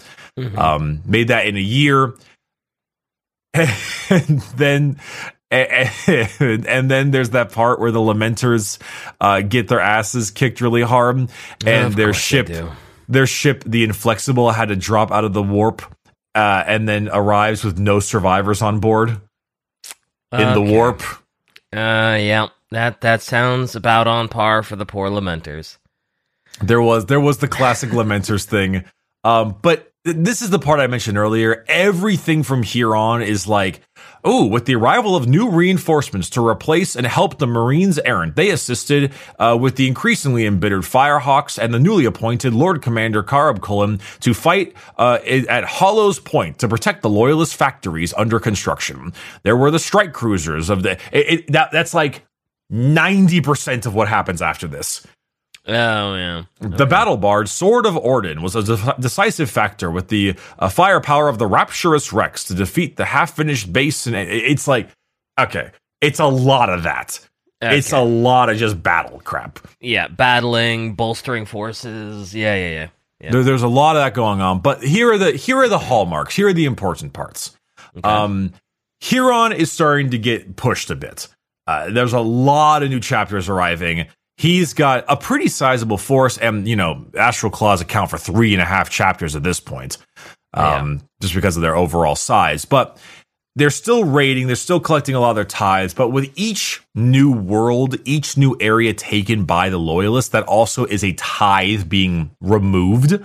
Um, 0.58 1.02
made 1.06 1.28
that 1.28 1.46
in 1.46 1.56
a 1.58 1.62
year. 1.62 2.16
and 3.54 3.68
then 4.56 4.98
and, 5.52 5.90
and 6.68 6.90
then 6.90 7.12
there's 7.12 7.32
that 7.32 7.52
part 7.52 7.80
where 7.80 7.92
the 7.92 8.00
lamenters 8.00 8.80
uh, 9.20 9.42
get 9.42 9.68
their 9.68 9.82
asses 9.82 10.32
kicked 10.32 10.62
really 10.62 10.82
hard 10.82 11.18
and 11.66 11.88
Of 11.88 11.96
their 11.96 12.14
ship 12.14 12.50
their 13.10 13.28
ship 13.28 13.64
the 13.66 13.84
inflexible 13.84 14.52
had 14.52 14.70
to 14.70 14.76
drop 14.78 15.12
out 15.12 15.26
of 15.26 15.34
the 15.34 15.44
warp 15.44 15.82
uh, 16.34 16.64
and 16.66 16.88
then 16.88 17.10
arrives 17.12 17.66
with 17.66 17.78
no 17.78 18.00
survivors 18.00 18.62
on 18.62 18.80
board 18.80 19.20
in 20.34 20.54
the 20.54 20.62
warp 20.62 21.02
Uh, 21.74 22.18
yeah, 22.20 22.48
that 22.72 23.02
that 23.02 23.22
sounds 23.22 23.76
about 23.76 24.08
on 24.08 24.28
par 24.28 24.64
for 24.64 24.76
the 24.76 24.86
poor 24.86 25.10
lamenters. 25.10 25.78
There 26.62 26.82
was 26.82 27.06
there 27.08 27.20
was 27.20 27.38
the 27.40 27.48
classic 27.48 27.90
Lamenters 27.92 28.46
thing. 28.56 28.86
Um, 29.24 29.56
but 29.62 29.92
th- 30.06 30.18
this 30.20 30.42
is 30.42 30.50
the 30.50 30.60
part 30.60 30.80
I 30.80 30.88
mentioned 30.88 31.18
earlier. 31.18 31.64
Everything 31.68 32.44
from 32.44 32.64
here 32.64 32.96
on 32.96 33.22
is 33.22 33.48
like, 33.48 33.82
oh, 34.24 34.46
with 34.46 34.66
the 34.66 34.76
arrival 34.76 35.16
of 35.16 35.28
new 35.28 35.50
reinforcements 35.50 36.30
to 36.32 36.46
replace 36.46 36.96
and 36.96 37.06
help 37.06 37.40
the 37.40 37.48
Marines 37.48 38.00
errant, 38.00 38.36
they 38.36 38.50
assisted 38.50 39.12
uh, 39.40 39.58
with 39.60 39.76
the 39.76 39.88
increasingly 39.88 40.46
embittered 40.46 40.84
Firehawks 40.84 41.58
and 41.58 41.74
the 41.74 41.80
newly 41.80 42.06
appointed 42.06 42.54
Lord 42.54 42.82
Commander 42.82 43.24
Carab 43.24 43.62
Culln 43.62 44.00
to 44.20 44.34
fight 44.34 44.74
uh, 44.98 45.20
at 45.26 45.64
Hollow's 45.64 46.20
Point 46.20 46.60
to 46.60 46.68
protect 46.68 47.02
the 47.02 47.10
Loyalist 47.10 47.56
factories 47.56 48.14
under 48.14 48.40
construction. 48.40 49.14
There 49.44 49.58
were 49.58 49.72
the 49.72 49.80
strike 49.80 50.14
cruisers 50.14 50.70
of 50.70 50.84
the. 50.84 50.92
It, 51.12 51.34
it, 51.34 51.52
that, 51.52 51.72
that's 51.72 51.94
like 51.94 52.26
ninety 52.70 53.42
percent 53.42 53.86
of 53.86 53.94
what 53.96 54.08
happens 54.08 54.42
after 54.42 54.68
this. 54.68 55.06
Oh 55.68 56.16
yeah, 56.16 56.44
The 56.60 56.86
battle 56.88 57.18
bard, 57.18 57.48
Sword 57.48 57.86
of 57.86 57.96
Orden, 57.96 58.42
was 58.42 58.56
a 58.56 58.64
de- 58.64 58.96
decisive 59.00 59.50
factor 59.50 59.92
with 59.92 60.08
the 60.08 60.36
uh, 60.58 60.70
firepower 60.70 61.28
of 61.30 61.38
the 61.38 61.46
Rapturous 61.48 62.12
Rex 62.12 62.44
to 62.46 62.56
defeat 62.56 62.98
the 62.98 63.06
half 63.06 63.36
finished 63.36 63.72
base. 63.72 64.08
And 64.08 64.16
it- 64.16 64.28
it's 64.30 64.68
like, 64.68 64.90
okay, 65.40 65.72
it's 66.02 66.20
a 66.20 66.26
lot 66.26 66.70
of 66.70 66.84
that. 66.84 67.20
It's 67.62 67.92
a 67.94 68.02
lot 68.02 68.50
of 68.50 68.58
just 68.58 68.82
battle 68.82 69.22
crap. 69.24 69.60
yeah, 69.80 70.08
battling, 70.08 70.96
bolstering 70.96 71.46
forces. 71.46 72.34
Yeah, 72.34 72.56
yeah, 72.56 72.70
yeah. 72.70 72.88
Yeah. 73.20 73.32
There, 73.34 73.44
there's 73.44 73.62
a 73.62 73.68
lot 73.68 73.96
of 73.96 74.02
that 74.02 74.16
going 74.16 74.42
on. 74.42 74.62
But 74.62 74.82
here 74.84 75.12
are 75.14 75.18
the 75.20 75.34
here 75.34 75.58
are 75.58 75.70
the 75.70 75.78
hallmarks. 75.78 76.36
Here 76.36 76.48
are 76.48 76.54
the 76.54 76.66
important 76.66 77.14
parts. 77.14 77.56
Um, 78.04 78.54
Huron 79.00 79.52
is 79.52 79.72
starting 79.72 80.10
to 80.10 80.18
get 80.18 80.56
pushed 80.56 80.90
a 80.90 80.96
bit. 80.96 81.28
Uh, 81.68 81.92
there's 81.92 82.14
a 82.14 82.20
lot 82.20 82.82
of 82.82 82.90
new 82.90 83.00
chapters 83.00 83.48
arriving. 83.48 84.08
He's 84.42 84.74
got 84.74 85.06
a 85.08 85.16
pretty 85.16 85.50
sizable 85.50 86.00
force, 86.00 86.40
and 86.40 86.68
you 86.68 86.76
know, 86.76 87.06
Astral 87.16 87.52
Claws 87.52 87.80
account 87.80 88.10
for 88.10 88.18
three 88.18 88.54
and 88.54 88.62
a 88.62 88.66
half 88.66 88.90
chapters 88.90 89.36
at 89.36 89.44
this 89.44 89.60
point, 89.60 90.00
um, 90.56 91.04
just 91.22 91.36
because 91.36 91.58
of 91.58 91.62
their 91.62 91.76
overall 91.76 92.16
size. 92.16 92.66
But 92.66 92.98
they're 93.56 93.70
still 93.70 94.04
raiding, 94.04 94.48
they're 94.48 94.56
still 94.56 94.80
collecting 94.80 95.14
a 95.14 95.20
lot 95.20 95.30
of 95.30 95.36
their 95.36 95.46
tithes. 95.46 95.94
But 95.94 96.10
with 96.10 96.32
each 96.36 96.82
new 96.96 97.32
world, 97.32 97.98
each 98.04 98.36
new 98.36 98.58
area 98.60 98.96
taken 98.96 99.46
by 99.46 99.70
the 99.70 99.78
Loyalists, 99.78 100.32
that 100.32 100.46
also 100.46 100.86
is 100.86 101.04
a 101.04 101.14
tithe 101.14 101.88
being 101.88 102.32
removed. 102.42 103.24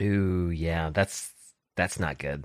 Ooh, 0.00 0.50
yeah. 0.50 0.90
That's 0.90 1.32
that's 1.76 2.00
not 2.00 2.18
good. 2.18 2.42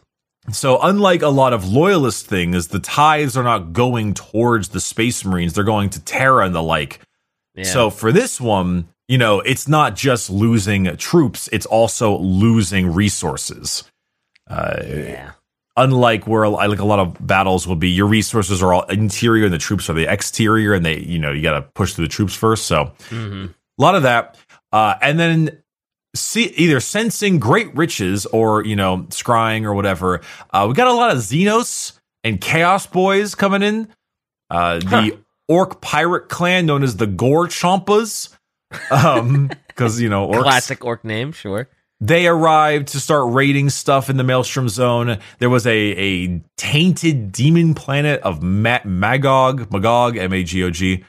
So, 0.51 0.79
unlike 0.79 1.23
a 1.23 1.29
lot 1.29 1.51
of 1.51 1.67
loyalist 1.67 2.27
things, 2.27 2.67
the 2.67 2.79
tithes 2.79 3.36
are 3.36 3.43
not 3.43 3.73
going 3.73 4.13
towards 4.13 4.69
the 4.69 4.79
Space 4.79 5.25
Marines; 5.25 5.53
they're 5.53 5.63
going 5.63 5.89
to 5.89 5.99
Terra 5.99 6.45
and 6.45 6.53
the 6.53 6.61
like. 6.61 6.99
Yeah. 7.55 7.63
So, 7.63 7.89
for 7.89 8.11
this 8.11 8.39
one, 8.39 8.87
you 9.07 9.17
know, 9.17 9.39
it's 9.41 9.67
not 9.67 9.95
just 9.95 10.29
losing 10.29 10.95
troops; 10.97 11.49
it's 11.51 11.65
also 11.65 12.17
losing 12.17 12.93
resources. 12.93 13.83
Uh, 14.49 14.81
yeah, 14.85 15.31
unlike 15.77 16.27
where 16.27 16.45
I 16.45 16.65
like 16.65 16.79
a 16.79 16.85
lot 16.85 16.99
of 16.99 17.25
battles 17.25 17.67
will 17.67 17.75
be, 17.75 17.89
your 17.89 18.07
resources 18.07 18.61
are 18.61 18.73
all 18.73 18.83
interior 18.83 19.45
and 19.45 19.53
the 19.53 19.57
troops 19.57 19.89
are 19.89 19.93
the 19.93 20.11
exterior, 20.11 20.73
and 20.73 20.85
they, 20.85 20.99
you 20.99 21.19
know, 21.19 21.31
you 21.31 21.41
got 21.41 21.53
to 21.53 21.61
push 21.61 21.93
through 21.93 22.05
the 22.05 22.11
troops 22.11 22.35
first. 22.35 22.65
So, 22.65 22.93
hmm 23.09 23.47
a 23.79 23.81
lot 23.81 23.95
of 23.95 24.03
that 24.03 24.37
uh, 24.71 24.95
and 25.01 25.19
then 25.19 25.63
see 26.15 26.45
either 26.57 26.79
sensing 26.79 27.39
great 27.39 27.75
riches 27.75 28.25
or 28.27 28.63
you 28.63 28.75
know 28.75 29.07
scrying 29.09 29.63
or 29.63 29.73
whatever 29.73 30.21
uh, 30.51 30.65
we 30.67 30.75
got 30.75 30.87
a 30.87 30.93
lot 30.93 31.11
of 31.11 31.17
xenos 31.17 31.93
and 32.23 32.39
chaos 32.39 32.85
boys 32.85 33.33
coming 33.33 33.63
in 33.63 33.87
uh, 34.49 34.79
the 34.79 34.85
Huh. 34.85 35.11
Orc 35.51 35.81
pirate 35.81 36.29
clan 36.29 36.65
known 36.65 36.81
as 36.81 36.95
the 36.95 37.07
gore 37.07 37.47
chompas 37.47 38.29
um 38.89 39.49
because 39.67 39.99
you 39.99 40.07
know 40.07 40.27
orcs 40.27 40.43
classic 40.43 40.85
orc 40.85 41.03
name, 41.03 41.31
sure. 41.31 41.67
they 41.99 42.25
arrived 42.25 42.87
to 42.89 42.99
start 42.99 43.33
raiding 43.33 43.69
stuff 43.69 44.09
in 44.09 44.17
the 44.17 44.23
Maelstrom 44.23 44.69
Zone. 44.69 45.19
There 45.39 45.49
was 45.49 45.67
a, 45.67 45.77
a 45.77 46.41
tainted 46.57 47.31
demon 47.31 47.73
planet 47.73 48.21
of 48.21 48.41
Ma- 48.41 48.79
Magog, 48.85 49.71
Magog, 49.71 50.17
M 50.17 50.33
A 50.33 50.43
G 50.43 50.63
O 50.63 50.69
G. 50.69 51.03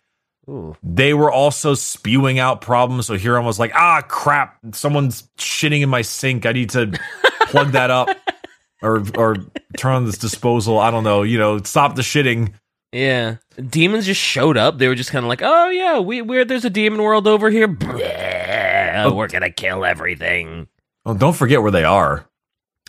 They 0.83 1.15
were 1.15 1.31
also 1.31 1.75
spewing 1.75 2.41
out 2.41 2.61
problems. 2.61 3.07
So 3.07 3.15
Huron 3.15 3.45
was 3.45 3.61
like, 3.61 3.73
ah, 3.77 4.03
crap, 4.09 4.59
someone's 4.73 5.23
shitting 5.39 5.83
in 5.83 5.89
my 5.89 6.03
sink. 6.03 6.47
I 6.47 6.53
need 6.53 6.71
to 6.71 6.99
plug 7.43 7.73
that 7.73 7.91
up 7.91 8.09
or 8.83 9.05
or 9.17 9.37
turn 9.77 9.93
on 9.95 10.05
this 10.05 10.19
disposal. 10.19 10.81
I 10.81 10.91
don't 10.91 11.05
know. 11.05 11.23
You 11.23 11.39
know, 11.39 11.59
stop 11.63 11.95
the 11.95 12.03
shitting. 12.03 12.55
Yeah. 12.93 13.37
Demons 13.61 14.07
just 14.07 14.21
showed 14.21 14.57
up. 14.57 14.79
They 14.79 14.89
were 14.89 14.95
just 14.95 15.11
kind 15.11 15.25
of 15.25 15.29
like, 15.29 15.43
oh 15.43 15.71
yeah, 15.71 15.99
we 15.99 16.23
we're 16.23 16.45
there's 16.45 16.65
a 16.65 16.71
demon 16.71 17.03
world 17.03 17.27
over 17.27 17.51
here. 17.51 17.69
Bleh, 17.69 19.15
we're 19.15 19.29
gonna 19.29 19.51
kill 19.51 19.85
everything. 19.85 20.69
Well, 21.05 21.15
don't 21.15 21.37
forget 21.37 21.63
where 21.63 21.71
they 21.71 21.85
are. 21.85 22.27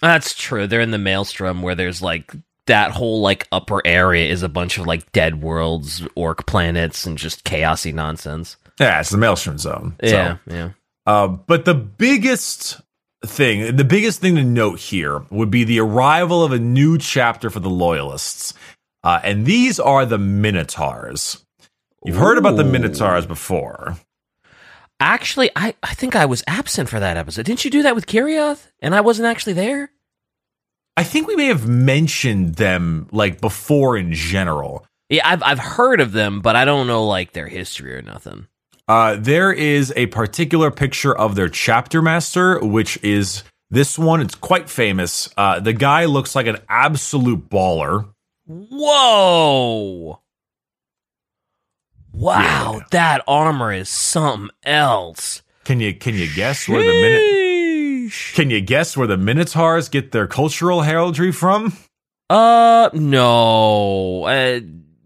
That's 0.01 0.35
true. 0.35 0.67
They're 0.67 0.81
in 0.81 0.91
the 0.91 0.97
maelstrom 0.97 1.61
where 1.61 1.75
there's 1.75 2.01
like 2.01 2.33
that 2.67 2.91
whole 2.91 3.21
like 3.21 3.47
upper 3.51 3.81
area 3.85 4.29
is 4.29 4.43
a 4.43 4.49
bunch 4.49 4.77
of 4.77 4.85
like 4.85 5.11
dead 5.11 5.41
worlds, 5.41 6.05
orc 6.15 6.45
planets, 6.45 7.05
and 7.05 7.17
just 7.17 7.43
chaosy 7.43 7.93
nonsense. 7.93 8.57
Yeah, 8.79 8.99
it's 8.99 9.09
the 9.09 9.17
Maelstrom 9.17 9.57
Zone. 9.57 9.95
So, 10.03 10.09
Yeah, 10.09 10.37
yeah. 10.47 10.69
Uh, 11.05 11.27
but 11.27 11.65
the 11.65 11.75
biggest 11.75 12.81
thing, 13.25 13.75
the 13.75 13.83
biggest 13.83 14.19
thing 14.19 14.35
to 14.35 14.43
note 14.43 14.79
here 14.79 15.25
would 15.29 15.49
be 15.49 15.63
the 15.63 15.79
arrival 15.79 16.43
of 16.43 16.51
a 16.51 16.59
new 16.59 16.97
chapter 16.97 17.49
for 17.49 17.59
the 17.59 17.69
Loyalists. 17.69 18.53
Uh, 19.03 19.19
and 19.23 19.45
these 19.45 19.79
are 19.79 20.05
the 20.05 20.17
Minotaurs. 20.17 21.43
You've 22.05 22.17
heard 22.17 22.37
about 22.37 22.57
the 22.57 22.63
Minotaurs 22.63 23.25
before. 23.25 23.97
Actually, 24.99 25.51
I, 25.55 25.75
I 25.83 25.93
think 25.93 26.15
I 26.15 26.25
was 26.25 26.43
absent 26.47 26.89
for 26.89 26.99
that 26.99 27.17
episode. 27.17 27.45
Didn't 27.45 27.65
you 27.65 27.71
do 27.71 27.83
that 27.83 27.95
with 27.95 28.05
Kirioth? 28.05 28.71
And 28.79 28.95
I 28.95 29.01
wasn't 29.01 29.27
actually 29.27 29.53
there? 29.53 29.91
I 30.95 31.03
think 31.03 31.27
we 31.27 31.35
may 31.35 31.47
have 31.47 31.67
mentioned 31.67 32.55
them 32.55 33.07
like 33.11 33.41
before 33.41 33.97
in 33.97 34.13
general. 34.13 34.85
Yeah, 35.09 35.27
I've 35.27 35.43
I've 35.43 35.59
heard 35.59 35.99
of 35.99 36.11
them, 36.11 36.41
but 36.41 36.55
I 36.55 36.65
don't 36.65 36.87
know 36.87 37.05
like 37.05 37.33
their 37.33 37.47
history 37.47 37.95
or 37.95 38.01
nothing. 38.01 38.47
Uh, 38.87 39.15
there 39.17 39.51
is 39.51 39.93
a 39.95 40.07
particular 40.07 40.69
picture 40.69 41.15
of 41.15 41.35
their 41.35 41.49
chapter 41.49 42.01
master, 42.01 42.59
which 42.59 43.01
is 43.03 43.43
this 43.71 43.97
one. 43.97 44.21
It's 44.21 44.35
quite 44.35 44.69
famous. 44.69 45.29
Uh, 45.35 45.59
the 45.59 45.73
guy 45.73 46.05
looks 46.05 46.35
like 46.35 46.47
an 46.47 46.57
absolute 46.69 47.49
baller. 47.49 48.12
Whoa! 48.45 50.19
Wow, 52.11 52.73
Yeah. 52.77 52.85
that 52.91 53.23
armor 53.27 53.73
is 53.73 53.89
something 53.89 54.49
else. 54.63 55.41
Can 55.63 55.79
you 55.79 55.93
can 55.93 56.15
you 56.15 56.27
guess 56.33 56.67
where 56.67 56.83
the 56.83 56.91
minute? 57.01 58.11
Can 58.33 58.49
you 58.49 58.61
guess 58.61 58.97
where 58.97 59.07
the 59.07 59.17
Minotaurs 59.17 59.89
get 59.89 60.11
their 60.11 60.27
cultural 60.27 60.81
heraldry 60.81 61.31
from? 61.31 61.73
Uh, 62.29 62.89
no. 62.93 64.23
Uh, 64.25 64.59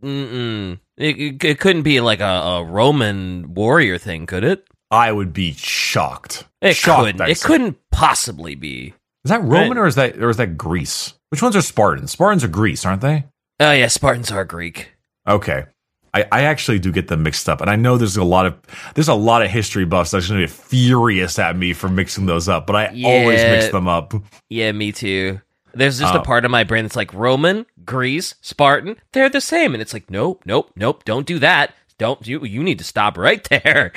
mm-mm. 0.03 0.79
It, 0.97 1.43
it, 1.43 1.59
couldn't 1.59 1.83
be 1.83 1.99
like 1.99 2.19
a, 2.21 2.23
a 2.23 2.63
Roman 2.63 3.53
warrior 3.53 3.97
thing, 3.97 4.25
could 4.25 4.43
it? 4.43 4.67
I 4.89 5.11
would 5.11 5.31
be 5.31 5.53
shocked. 5.53 6.45
It 6.61 6.75
shocked, 6.75 7.17
couldn't. 7.17 7.29
It 7.29 7.41
couldn't 7.41 7.77
possibly 7.91 8.55
be. 8.55 8.93
Is 9.23 9.29
that 9.29 9.43
Roman 9.43 9.77
or 9.77 9.85
is 9.87 9.95
that 9.95 10.17
or 10.17 10.29
is 10.29 10.37
that 10.37 10.57
Greece? 10.57 11.13
Which 11.29 11.41
ones 11.41 11.55
are 11.55 11.61
Spartans? 11.61 12.11
Spartans 12.11 12.43
are 12.43 12.47
Greece, 12.49 12.85
aren't 12.85 13.01
they? 13.01 13.25
Oh 13.59 13.71
yeah, 13.71 13.87
Spartans 13.87 14.31
are 14.31 14.45
Greek. 14.45 14.91
Okay. 15.27 15.65
I, 16.13 16.25
I 16.31 16.41
actually 16.43 16.79
do 16.79 16.91
get 16.91 17.09
them 17.09 17.21
mixed 17.21 17.49
up, 17.49 17.59
and 17.61 17.69
I 17.69 17.75
know 17.75 17.97
there's 17.97 18.15
a 18.17 18.23
lot 18.23 18.45
of 18.45 18.55
there's 18.95 19.09
a 19.09 19.13
lot 19.13 19.41
of 19.41 19.49
history 19.49 19.85
buffs 19.85 20.11
that's 20.11 20.27
going 20.29 20.39
to 20.39 20.47
be 20.47 20.51
furious 20.51 21.37
at 21.37 21.55
me 21.57 21.73
for 21.73 21.89
mixing 21.89 22.25
those 22.25 22.47
up, 22.47 22.65
but 22.65 22.75
I 22.75 22.85
always 23.03 23.41
mix 23.41 23.69
them 23.69 23.87
up. 23.87 24.13
Yeah, 24.49 24.71
me 24.71 24.91
too. 24.93 25.41
There's 25.73 25.99
just 25.99 26.15
a 26.15 26.21
Oh. 26.21 26.23
part 26.23 26.45
of 26.45 26.49
my 26.49 26.63
brain 26.63 26.85
that's 26.85 26.95
like 26.95 27.13
Roman, 27.13 27.65
Greece, 27.85 28.35
Spartan. 28.41 28.95
They're 29.11 29.29
the 29.29 29.41
same, 29.41 29.73
and 29.75 29.81
it's 29.81 29.93
like 29.93 30.09
nope, 30.09 30.43
nope, 30.45 30.71
nope. 30.75 31.03
Don't 31.03 31.27
do 31.27 31.39
that. 31.39 31.73
Don't 31.99 32.25
you? 32.25 32.43
You 32.45 32.63
need 32.63 32.77
to 32.79 32.85
stop 32.85 33.17
right 33.17 33.43
there. 33.49 33.91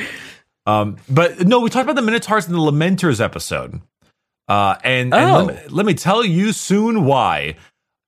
Um, 0.67 0.97
but 1.09 1.47
no, 1.47 1.61
we 1.61 1.71
talked 1.71 1.85
about 1.85 1.97
the 1.97 2.03
Minotaurs 2.03 2.47
in 2.49 2.53
the 2.53 2.59
Lamenters 2.59 3.21
episode, 3.23 3.81
uh, 4.51 4.77
and, 4.85 5.15
and 5.15 5.31
Oh. 5.31 5.45
let, 5.45 5.47
me, 5.47 5.69
let 5.71 5.87
me 5.87 5.95
tell 5.95 6.25
you 6.25 6.53
soon 6.53 7.05
why. 7.07 7.57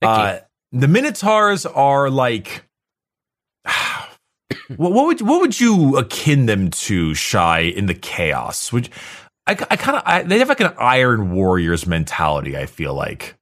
Uh, 0.03 0.39
the 0.73 0.89
Minotaurs 0.89 1.65
are 1.65 2.11
like. 2.11 2.65
what, 4.77 4.93
what 4.93 5.07
would 5.07 5.21
what 5.23 5.41
would 5.41 5.61
you 5.61 5.97
akin 5.97 6.47
them 6.47 6.71
to, 6.71 7.15
Shy, 7.15 7.61
in 7.61 7.87
the 7.87 7.95
chaos? 7.95 8.73
Would 8.73 8.89
I, 9.47 9.53
I 9.53 9.77
kind 9.77 9.97
of 9.97 10.03
I, 10.07 10.23
they 10.23 10.39
have 10.39 10.49
like 10.49 10.61
an 10.61 10.73
Iron 10.79 11.33
Warriors 11.33 11.87
mentality. 11.87 12.57
I 12.57 12.67
feel 12.67 12.95
like 12.95 13.37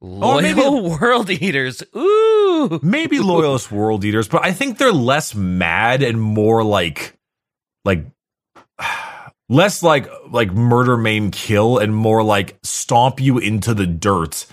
Loyal 0.00 0.42
maybe- 0.42 0.60
world 1.00 1.30
eaters. 1.30 1.82
Ooh. 1.96 2.78
maybe 2.82 3.18
loyalist 3.18 3.72
world 3.72 4.04
eaters, 4.04 4.28
but 4.28 4.44
I 4.44 4.52
think 4.52 4.78
they're 4.78 4.92
less 4.92 5.34
mad 5.34 6.02
and 6.02 6.20
more 6.20 6.62
like 6.62 7.14
like 7.84 8.04
less 9.54 9.82
like 9.82 10.08
like 10.30 10.52
murder, 10.52 10.96
maim, 10.96 11.30
kill, 11.30 11.78
and 11.78 11.94
more 11.94 12.22
like 12.22 12.58
stomp 12.62 13.20
you 13.20 13.38
into 13.38 13.74
the 13.74 13.86
dirt. 13.86 14.46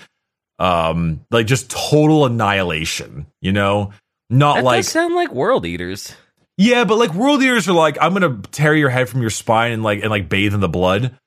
Um, 0.60 1.26
like 1.32 1.48
just 1.48 1.72
total 1.72 2.26
annihilation. 2.26 3.26
You 3.42 3.52
know, 3.52 3.92
not 4.30 4.56
That 4.58 4.64
like 4.64 4.84
sound 4.84 5.16
like 5.16 5.32
world 5.34 5.66
eaters. 5.66 6.16
yeah, 6.58 6.84
but 6.86 6.98
like 6.98 7.14
world 7.14 7.42
eaters 7.42 7.68
are 7.68 7.74
like 7.74 7.98
I'm 8.00 8.14
gonna 8.14 8.42
tear 8.52 8.76
your 8.76 8.90
head 8.90 9.10
from 9.10 9.22
your 9.22 9.32
spine 9.32 9.72
and 9.72 9.84
like 9.84 10.02
and 10.02 10.10
like 10.12 10.30
bathe 10.30 10.54
in 10.54 10.60
the 10.60 10.70
blood. 10.70 11.18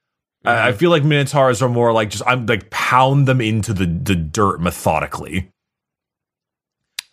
I, 0.46 0.68
I 0.68 0.72
feel 0.72 0.90
like 0.90 1.02
minotaurs 1.04 1.62
are 1.62 1.68
more 1.70 1.92
like 1.92 2.10
just 2.10 2.22
I'm 2.26 2.46
like 2.46 2.68
pound 2.70 3.26
them 3.26 3.40
into 3.40 3.72
the 3.72 3.86
the 3.86 4.14
dirt 4.14 4.60
methodically. 4.60 5.50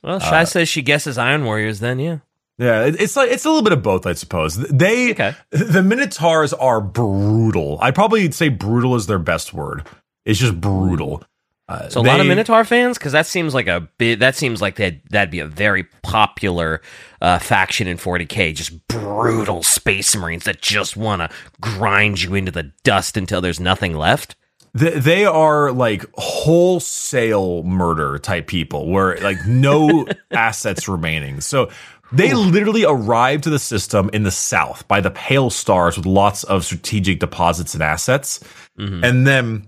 Well, 0.03 0.19
Shai 0.19 0.41
Uh, 0.41 0.45
says 0.45 0.67
she 0.69 0.81
guesses 0.81 1.17
Iron 1.17 1.45
Warriors. 1.45 1.79
Then 1.79 1.99
yeah. 1.99 2.17
Yeah, 2.61 2.85
it's 2.85 3.15
like 3.15 3.31
it's 3.31 3.43
a 3.43 3.49
little 3.49 3.63
bit 3.63 3.73
of 3.73 3.81
both, 3.81 4.05
I 4.05 4.13
suppose. 4.13 4.55
They 4.57 5.11
Okay. 5.11 5.33
the 5.49 5.81
Minotaurs 5.81 6.53
are 6.53 6.79
brutal. 6.79 7.79
I'd 7.81 7.95
probably 7.95 8.29
say 8.31 8.49
brutal 8.49 8.95
is 8.95 9.07
their 9.07 9.17
best 9.19 9.53
word. 9.53 9.83
It's 10.25 10.39
just 10.39 10.61
brutal. 10.61 11.23
Uh, 11.67 11.89
So 11.89 12.01
a 12.01 12.03
lot 12.03 12.19
of 12.19 12.25
they- 12.25 12.29
Minotaur 12.29 12.63
fans, 12.65 12.97
because 12.99 13.13
that 13.13 13.25
seems 13.25 13.53
like 13.55 13.65
a 13.67 13.87
bit. 13.97 14.19
That 14.19 14.35
seems 14.35 14.61
like 14.61 14.75
that 14.75 14.97
that'd 15.09 15.31
be 15.31 15.39
a 15.39 15.47
very 15.47 15.85
popular 16.03 16.81
uh, 17.21 17.39
faction 17.39 17.87
in 17.87 17.97
40k. 17.97 18.53
Just 18.53 18.87
brutal 18.87 19.63
space 19.63 20.15
marines 20.15 20.43
that 20.43 20.61
just 20.61 20.95
want 20.95 21.21
to 21.23 21.29
grind 21.61 22.21
you 22.21 22.35
into 22.35 22.51
the 22.51 22.71
dust 22.83 23.17
until 23.17 23.41
there's 23.41 23.59
nothing 23.59 23.95
left. 23.95 24.35
They, 24.73 24.91
they 24.91 25.25
are 25.25 25.71
like 25.71 26.05
wholesale 26.15 27.63
murder 27.63 28.17
type 28.19 28.47
people, 28.47 28.87
where 28.89 29.17
like 29.17 29.37
no 29.47 30.05
assets 30.31 30.87
remaining. 30.87 31.41
So 31.41 31.69
they 32.11 32.33
literally 32.33 32.83
arrived 32.85 33.43
to 33.45 33.49
the 33.49 33.59
system 33.59 34.09
in 34.13 34.23
the 34.23 34.31
south 34.31 34.87
by 34.87 35.01
the 35.01 35.11
Pale 35.11 35.49
Stars 35.51 35.97
with 35.97 36.05
lots 36.05 36.43
of 36.43 36.65
strategic 36.65 37.19
deposits 37.19 37.73
and 37.73 37.81
assets, 37.83 38.39
Mhm. 38.79 39.03
and 39.05 39.25
then 39.27 39.67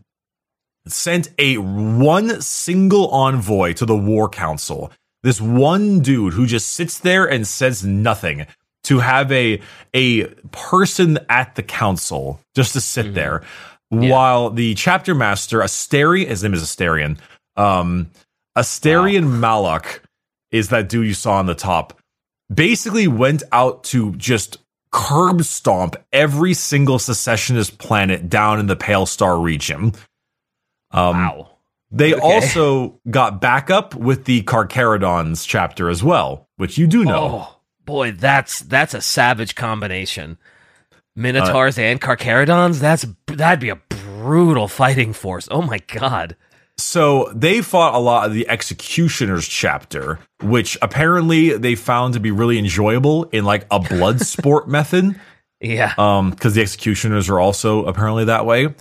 sent 0.87 1.29
a 1.39 1.57
one 1.57 2.41
single 2.41 3.07
envoy 3.09 3.73
to 3.73 3.85
the 3.85 3.95
War 3.95 4.27
Council. 4.27 4.91
This 5.23 5.39
one 5.39 6.01
dude 6.01 6.33
who 6.33 6.45
just 6.45 6.71
sits 6.71 6.99
there 6.99 7.25
and 7.25 7.47
says 7.47 7.83
nothing 7.85 8.45
to 8.85 8.99
have 8.99 9.31
a 9.31 9.61
a 9.93 10.25
person 10.51 11.17
at 11.29 11.55
the 11.55 11.63
council 11.63 12.41
just 12.53 12.73
to 12.73 12.81
sit 12.81 13.05
Mhm. 13.07 13.13
there 13.13 13.41
Yeah. 13.91 14.09
while 14.11 14.49
the 14.49 14.73
chapter 14.75 15.15
master 15.15 15.59
Asterion 15.61 16.27
his 16.27 16.43
name 16.43 16.53
is 16.53 16.61
Asterion 16.63 17.17
um 17.55 18.07
Asterion 18.57 19.39
Moloc 19.39 20.01
is 20.51 20.67
that 20.69 20.89
dude 20.89 21.07
you 21.07 21.13
saw 21.13 21.35
on 21.37 21.45
the 21.45 21.55
top 21.55 21.97
basically 22.53 23.07
went 23.07 23.43
out 23.51 23.83
to 23.85 24.13
just 24.15 24.57
curb 24.91 25.43
stomp 25.43 25.95
every 26.11 26.53
single 26.53 26.99
secessionist 26.99 27.77
planet 27.79 28.29
down 28.29 28.59
in 28.59 28.67
the 28.67 28.75
Pale 28.75 29.07
Star 29.07 29.39
region 29.39 29.93
um 30.91 31.17
wow. 31.17 31.49
they 31.91 32.13
Okay. 32.13 32.21
also 32.21 32.99
got 33.09 33.41
backup 33.41 33.95
with 33.95 34.25
the 34.25 34.43
Carcharodons 34.43 35.47
chapter 35.47 35.89
as 35.89 36.03
well, 36.03 36.47
which 36.57 36.77
you 36.77 36.85
do 36.87 37.03
know. 37.03 37.47
Oh 37.49 37.59
boy, 37.85 38.11
that's 38.11 38.59
that's 38.61 38.93
a 38.93 39.01
savage 39.01 39.55
combination. 39.55 40.37
Minotaurs 41.15 41.77
Uh, 41.77 41.81
and 41.81 41.99
Carcharodons. 42.01 42.79
That's 42.79 43.05
that'd 43.27 43.59
be 43.59 43.69
a 43.69 43.75
brutal 43.89 44.67
fighting 44.67 45.13
force. 45.13 45.47
Oh 45.51 45.61
my 45.61 45.79
god. 45.87 46.35
So 46.78 47.32
they 47.36 47.61
fought 47.61 47.93
a 47.93 47.99
lot 47.99 48.26
of 48.26 48.34
the 48.34 48.47
Executioners 48.49 49.47
chapter, 49.47 50.19
which 50.41 50.78
apparently 50.82 51.55
they 51.57 51.76
found 51.76 52.15
to 52.15 52.19
be 52.19 52.32
really 52.32 52.57
enjoyable 52.57 53.26
in 53.26 53.45
like 53.45 53.65
a 53.69 53.80
blood 53.80 54.21
sport 54.26 54.67
method. 54.67 55.19
Yeah. 55.61 55.93
Um, 55.97 56.32
because 56.32 56.55
the 56.55 56.61
Executioners 56.61 57.30
are 57.30 57.39
also 57.39 57.86
apparently 57.86 58.26
that 58.26 58.45
way. 58.45 58.74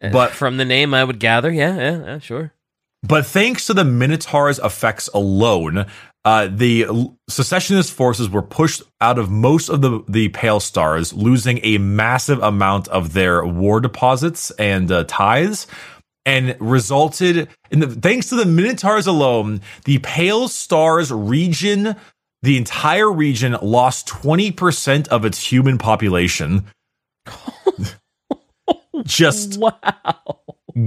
but- 0.00 0.32
from 0.32 0.56
the 0.56 0.64
name, 0.64 0.94
I 0.94 1.04
would 1.04 1.18
gather. 1.18 1.50
Yeah, 1.50 1.76
yeah, 1.76 2.04
yeah 2.04 2.18
sure. 2.18 2.52
But 3.02 3.26
thanks 3.26 3.66
to 3.66 3.74
the 3.74 3.84
Minotaur's 3.84 4.58
effects 4.58 5.08
alone, 5.14 5.86
uh, 6.24 6.48
the 6.50 6.86
secessionist 7.28 7.92
forces 7.92 8.28
were 8.28 8.42
pushed 8.42 8.82
out 9.00 9.18
of 9.18 9.30
most 9.30 9.68
of 9.68 9.82
the, 9.82 10.02
the 10.08 10.28
Pale 10.30 10.60
Stars, 10.60 11.12
losing 11.12 11.60
a 11.62 11.78
massive 11.78 12.42
amount 12.42 12.88
of 12.88 13.12
their 13.12 13.46
war 13.46 13.80
deposits 13.80 14.50
and 14.52 14.90
uh, 14.90 15.04
tithes, 15.06 15.68
and 16.28 16.56
resulted 16.60 17.48
in 17.70 17.80
the 17.80 17.86
thanks 17.88 18.28
to 18.28 18.34
the 18.36 18.44
Minotaurs 18.44 19.06
alone, 19.06 19.62
the 19.84 19.98
Pale 20.00 20.48
Stars 20.48 21.10
region, 21.10 21.96
the 22.42 22.58
entire 22.58 23.10
region, 23.10 23.56
lost 23.62 24.06
twenty 24.06 24.50
percent 24.52 25.08
of 25.08 25.24
its 25.24 25.50
human 25.50 25.78
population. 25.78 26.66
Just 29.04 29.58
Wow. 29.58 30.40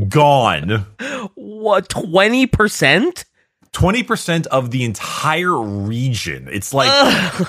gone. 0.07 0.85
What? 1.35 1.89
Twenty 1.89 2.45
percent? 2.47 3.25
20% 3.73 4.47
of 4.47 4.71
the 4.71 4.83
entire 4.83 5.57
region. 5.57 6.49
It's 6.51 6.73
like 6.73 7.47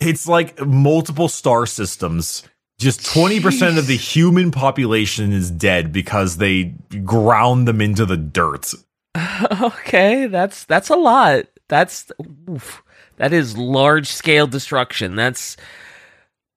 it's 0.00 0.28
like 0.28 0.60
multiple 0.66 1.28
star 1.28 1.64
systems. 1.64 2.42
Just 2.82 3.00
20% 3.02 3.78
of 3.78 3.86
the 3.86 3.96
human 3.96 4.50
population 4.50 5.32
is 5.32 5.52
dead 5.52 5.92
because 5.92 6.38
they 6.38 6.74
ground 7.04 7.68
them 7.68 7.80
into 7.80 8.04
the 8.04 8.16
dirt. 8.16 8.74
Okay, 9.60 10.26
that's 10.26 10.64
that's 10.64 10.88
a 10.88 10.96
lot. 10.96 11.44
That's 11.68 12.10
oof, 12.48 12.82
that 13.16 13.32
is 13.32 13.56
large 13.58 14.06
scale 14.08 14.46
destruction. 14.46 15.16
That's 15.16 15.56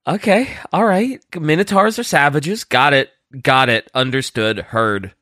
okay. 0.07 0.55
All 0.71 0.85
right, 0.85 1.19
minotaurs 1.37 1.99
are 1.99 2.03
savages. 2.03 2.63
Got 2.63 2.93
it. 2.93 3.11
Got 3.41 3.69
it. 3.69 3.89
Understood. 3.93 4.59
Heard. 4.59 5.13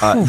Uh, 0.00 0.26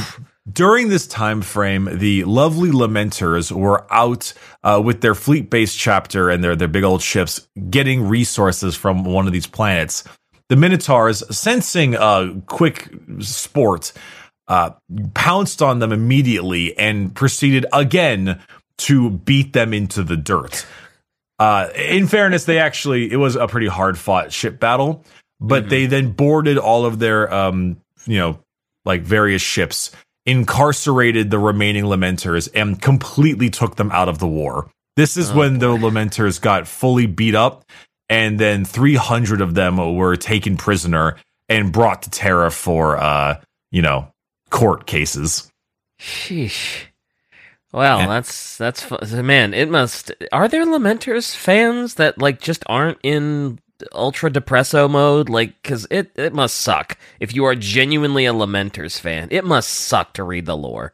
during 0.51 0.89
this 0.89 1.07
time 1.07 1.41
frame, 1.41 1.87
the 1.91 2.23
lovely 2.25 2.69
Lamenters 2.69 3.51
were 3.51 3.85
out 3.91 4.33
uh, 4.63 4.81
with 4.83 5.01
their 5.01 5.15
fleet-based 5.15 5.77
chapter 5.77 6.29
and 6.29 6.43
their 6.43 6.55
their 6.55 6.67
big 6.67 6.83
old 6.83 7.01
ships, 7.01 7.47
getting 7.69 8.07
resources 8.07 8.75
from 8.75 9.05
one 9.05 9.27
of 9.27 9.33
these 9.33 9.47
planets. 9.47 10.03
The 10.49 10.55
Minotaurs, 10.57 11.23
sensing 11.35 11.95
a 11.95 12.41
quick 12.45 12.89
sport, 13.19 13.93
uh, 14.47 14.71
pounced 15.13 15.61
on 15.61 15.79
them 15.79 15.93
immediately 15.93 16.77
and 16.77 17.15
proceeded 17.15 17.65
again 17.71 18.41
to 18.79 19.09
beat 19.09 19.53
them 19.53 19.73
into 19.73 20.03
the 20.03 20.17
dirt. 20.17 20.65
Uh, 21.39 21.69
in 21.75 22.07
fairness, 22.07 22.43
they 22.45 22.59
actually 22.59 23.11
it 23.11 23.15
was 23.17 23.35
a 23.35 23.47
pretty 23.47 23.67
hard 23.67 23.97
fought 23.97 24.33
ship 24.33 24.59
battle, 24.59 25.05
but 25.39 25.69
they 25.69 25.85
then 25.85 26.11
boarded 26.11 26.57
all 26.57 26.85
of 26.85 26.99
their 26.99 27.33
um, 27.33 27.77
you 28.05 28.17
know 28.17 28.39
like 28.85 29.01
various 29.01 29.41
ships, 29.41 29.91
incarcerated 30.25 31.31
the 31.31 31.39
remaining 31.39 31.83
Lamenters, 31.85 32.49
and 32.55 32.81
completely 32.81 33.49
took 33.49 33.75
them 33.75 33.91
out 33.91 34.09
of 34.09 34.19
the 34.19 34.27
war. 34.27 34.69
This 34.95 35.17
is 35.17 35.31
when 35.33 35.57
the 35.59 35.67
Lamenters 35.75 36.39
got 36.39 36.67
fully 36.67 37.07
beat 37.07 37.33
up, 37.35 37.65
and 38.09 38.39
then 38.39 38.63
300 38.63 39.41
of 39.41 39.55
them 39.55 39.77
were 39.95 40.15
taken 40.15 40.55
prisoner 40.55 41.17
and 41.49 41.71
brought 41.73 42.03
to 42.03 42.09
Terra 42.09 42.51
for 42.51 42.97
uh, 42.97 43.41
you 43.71 43.81
know 43.81 44.07
court 44.49 44.85
cases. 44.85 45.51
Sheesh. 45.99 46.83
Well, 47.71 48.01
And- 48.01 48.11
that's 48.11 48.55
that's 48.57 48.89
man. 49.11 49.53
It 49.55 49.69
must. 49.69 50.11
Are 50.31 50.47
there 50.47 50.65
Lamenters 50.65 51.35
fans 51.35 51.95
that 51.95 52.19
like 52.19 52.39
just 52.39 52.63
aren't 52.67 52.99
in 53.01 53.59
ultra 53.91 54.29
depresso 54.31 54.89
mode? 54.89 55.29
Like, 55.29 55.61
because 55.61 55.87
it 55.89 56.11
it 56.15 56.33
must 56.33 56.55
suck 56.55 56.97
if 57.19 57.33
you 57.33 57.45
are 57.45 57.55
genuinely 57.55 58.25
a 58.25 58.33
Lamenters 58.33 58.99
fan. 58.99 59.27
It 59.31 59.45
must 59.45 59.69
suck 59.69 60.13
to 60.13 60.23
read 60.23 60.45
the 60.45 60.57
lore. 60.57 60.93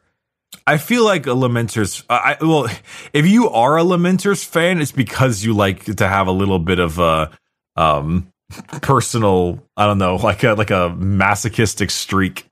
I 0.66 0.78
feel 0.78 1.04
like 1.04 1.26
a 1.26 1.30
Lamenters. 1.30 2.04
I 2.08 2.36
well, 2.40 2.68
if 3.12 3.26
you 3.26 3.50
are 3.50 3.78
a 3.78 3.82
Lamenters 3.82 4.44
fan, 4.44 4.80
it's 4.80 4.92
because 4.92 5.44
you 5.44 5.54
like 5.54 5.84
to 5.96 6.08
have 6.08 6.26
a 6.26 6.32
little 6.32 6.58
bit 6.58 6.78
of 6.78 6.98
a 6.98 7.30
um 7.76 8.32
personal. 8.82 9.62
I 9.76 9.86
don't 9.86 9.98
know, 9.98 10.16
like 10.16 10.42
a 10.42 10.54
like 10.54 10.70
a 10.70 10.90
masochistic 10.96 11.90
streak. 11.90 12.46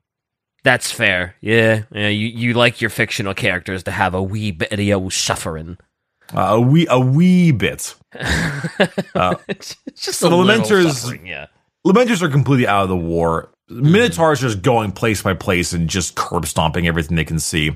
That's 0.63 0.91
fair. 0.91 1.35
Yeah, 1.41 1.83
yeah. 1.91 2.09
You 2.09 2.27
you 2.27 2.53
like 2.53 2.81
your 2.81 2.89
fictional 2.89 3.33
characters 3.33 3.83
to 3.83 3.91
have 3.91 4.13
a 4.13 4.21
wee 4.21 4.51
bit 4.51 4.71
of 4.71 5.13
suffering. 5.13 5.77
Uh, 6.33 6.39
a 6.41 6.61
wee 6.61 6.87
a 6.89 6.99
wee 6.99 7.51
bit. 7.51 7.95
It's 9.47 9.75
just 9.95 10.19
so 10.19 10.29
the 10.29 10.35
Lamenters- 10.35 11.25
yeah. 11.27 11.47
Lamenters 11.85 12.21
are 12.21 12.29
completely 12.29 12.67
out 12.67 12.83
of 12.83 12.89
the 12.89 12.97
war. 12.97 13.49
Minotaurs 13.69 14.41
just 14.41 14.61
going 14.61 14.91
place 14.91 15.21
by 15.21 15.33
place 15.33 15.73
and 15.73 15.89
just 15.89 16.15
curb 16.15 16.45
stomping 16.45 16.87
everything 16.87 17.15
they 17.15 17.23
can 17.25 17.39
see. 17.39 17.75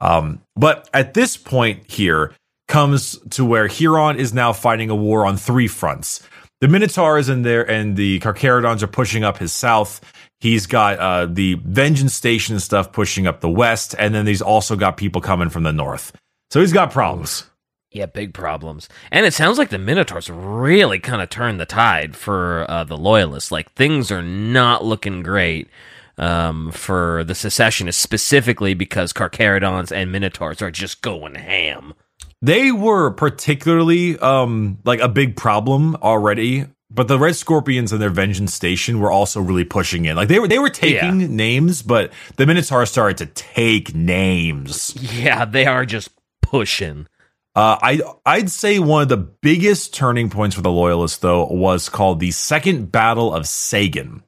Um, 0.00 0.42
but 0.56 0.88
at 0.92 1.14
this 1.14 1.36
point 1.36 1.90
here 1.90 2.34
comes 2.68 3.18
to 3.30 3.44
where 3.44 3.66
Huron 3.66 4.18
is 4.18 4.32
now 4.32 4.52
fighting 4.52 4.90
a 4.90 4.94
war 4.94 5.26
on 5.26 5.36
three 5.36 5.68
fronts. 5.68 6.26
The 6.60 6.68
Minotaurs 6.68 7.28
and 7.28 7.44
there, 7.44 7.68
and 7.68 7.96
the 7.96 8.20
Carcharodons 8.20 8.82
are 8.82 8.86
pushing 8.86 9.24
up 9.24 9.38
his 9.38 9.52
south. 9.52 10.00
He's 10.40 10.66
got 10.66 10.98
uh, 10.98 11.26
the 11.26 11.54
Vengeance 11.54 12.14
Station 12.14 12.60
stuff 12.60 12.92
pushing 12.92 13.26
up 13.26 13.40
the 13.40 13.48
west, 13.48 13.94
and 13.98 14.14
then 14.14 14.26
he's 14.26 14.42
also 14.42 14.76
got 14.76 14.96
people 14.96 15.20
coming 15.20 15.48
from 15.48 15.62
the 15.62 15.72
north. 15.72 16.12
So 16.50 16.60
he's 16.60 16.72
got 16.72 16.90
problems. 16.90 17.49
Yeah, 17.90 18.06
big 18.06 18.34
problems. 18.34 18.88
And 19.10 19.26
it 19.26 19.34
sounds 19.34 19.58
like 19.58 19.70
the 19.70 19.78
Minotaurs 19.78 20.30
really 20.30 21.00
kind 21.00 21.20
of 21.20 21.28
turned 21.28 21.58
the 21.58 21.66
tide 21.66 22.14
for 22.14 22.64
uh, 22.68 22.84
the 22.84 22.96
Loyalists. 22.96 23.50
Like, 23.50 23.72
things 23.72 24.12
are 24.12 24.22
not 24.22 24.84
looking 24.84 25.24
great 25.24 25.68
um, 26.16 26.70
for 26.70 27.24
the 27.24 27.34
Secessionists, 27.34 28.00
specifically 28.00 28.74
because 28.74 29.12
Carcharodons 29.12 29.90
and 29.90 30.12
Minotaurs 30.12 30.62
are 30.62 30.70
just 30.70 31.02
going 31.02 31.34
ham. 31.34 31.94
They 32.42 32.72
were 32.72 33.10
particularly 33.10 34.18
um 34.18 34.78
like 34.84 35.00
a 35.00 35.08
big 35.08 35.36
problem 35.36 35.96
already, 35.96 36.66
but 36.90 37.06
the 37.06 37.18
Red 37.18 37.36
Scorpions 37.36 37.92
and 37.92 38.00
their 38.00 38.08
Vengeance 38.08 38.54
Station 38.54 38.98
were 38.98 39.10
also 39.10 39.42
really 39.42 39.64
pushing 39.64 40.06
in. 40.06 40.16
Like 40.16 40.28
they 40.28 40.38
were 40.38 40.48
they 40.48 40.58
were 40.58 40.70
taking 40.70 41.36
names, 41.36 41.82
but 41.82 42.12
the 42.36 42.46
Minotaurs 42.46 42.90
started 42.90 43.18
to 43.18 43.26
take 43.26 43.94
names. 43.94 44.94
Yeah, 44.96 45.44
they 45.44 45.66
are 45.66 45.84
just 45.84 46.10
pushing. 46.40 47.06
Uh, 47.54 47.76
I 47.82 48.00
I'd 48.24 48.50
say 48.50 48.78
one 48.78 49.02
of 49.02 49.08
the 49.08 49.16
biggest 49.16 49.92
turning 49.92 50.30
points 50.30 50.54
for 50.54 50.62
the 50.62 50.70
Loyalists 50.70 51.18
though 51.18 51.46
was 51.46 51.88
called 51.88 52.20
the 52.20 52.30
Second 52.30 52.92
Battle 52.92 53.34
of 53.34 53.46
Sagan. 53.48 54.22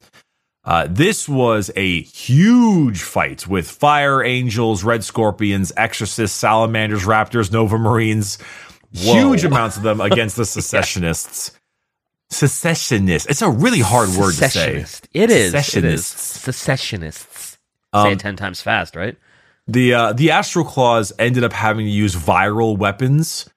Uh, 0.64 0.86
this 0.90 1.28
was 1.28 1.70
a 1.76 2.02
huge 2.02 3.02
fight 3.02 3.46
with 3.48 3.68
fire 3.68 4.22
angels, 4.22 4.84
red 4.84 5.02
scorpions, 5.04 5.72
exorcists, 5.76 6.36
salamanders, 6.36 7.02
raptors, 7.04 7.50
nova 7.52 7.78
marines, 7.78 8.38
huge 8.92 9.44
amounts 9.44 9.76
of 9.76 9.82
them 9.82 10.00
against 10.10 10.36
the 10.36 10.44
secessionists. 10.44 11.52
Secessionists. 12.30 13.26
It's 13.28 13.42
a 13.42 13.50
really 13.50 13.80
hard 13.80 14.08
word 14.10 14.34
to 14.34 14.48
say. 14.48 14.76
It 14.76 14.76
is. 14.78 15.02
It 15.12 15.30
is. 15.30 15.50
Secessionists. 15.52 16.40
Secessionists. 16.40 17.50
Say 17.52 17.58
Um, 17.92 18.12
it 18.12 18.18
ten 18.20 18.36
times 18.36 18.62
fast, 18.62 18.96
right? 18.96 19.16
The 19.68 19.94
uh, 19.94 20.12
the 20.12 20.30
Astral 20.30 20.64
Claws 20.64 21.12
ended 21.18 21.44
up 21.44 21.52
having 21.52 21.86
to 21.86 21.90
use 21.90 22.14
viral 22.14 22.76
weapons, 22.76 23.48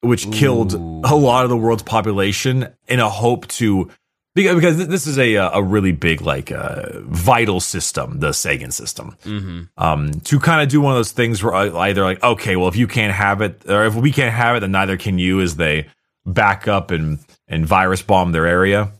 which 0.00 0.30
killed 0.30 0.74
a 0.74 1.14
lot 1.14 1.44
of 1.44 1.50
the 1.50 1.56
world's 1.56 1.82
population 1.82 2.68
in 2.88 3.00
a 3.00 3.08
hope 3.08 3.46
to 3.48 3.90
because, 4.34 4.86
this 4.86 5.06
is 5.06 5.18
a 5.18 5.34
a 5.34 5.62
really 5.62 5.92
big 5.92 6.22
like 6.22 6.52
uh, 6.52 7.00
vital 7.00 7.60
system, 7.60 8.20
the 8.20 8.32
Sagan 8.32 8.70
system. 8.70 9.16
Mm-hmm. 9.24 9.62
Um, 9.76 10.12
to 10.20 10.38
kind 10.38 10.62
of 10.62 10.68
do 10.68 10.80
one 10.80 10.92
of 10.92 10.98
those 10.98 11.12
things 11.12 11.42
where 11.42 11.54
uh, 11.54 11.76
either 11.78 12.02
like 12.02 12.22
okay, 12.22 12.56
well 12.56 12.68
if 12.68 12.76
you 12.76 12.86
can't 12.86 13.12
have 13.12 13.42
it, 13.42 13.68
or 13.68 13.86
if 13.86 13.94
we 13.94 14.12
can't 14.12 14.34
have 14.34 14.56
it, 14.56 14.60
then 14.60 14.72
neither 14.72 14.96
can 14.96 15.18
you. 15.18 15.40
As 15.40 15.56
they 15.56 15.88
back 16.24 16.68
up 16.68 16.90
and 16.90 17.18
and 17.48 17.66
virus 17.66 18.02
bomb 18.02 18.32
their 18.32 18.46
area. 18.46 18.92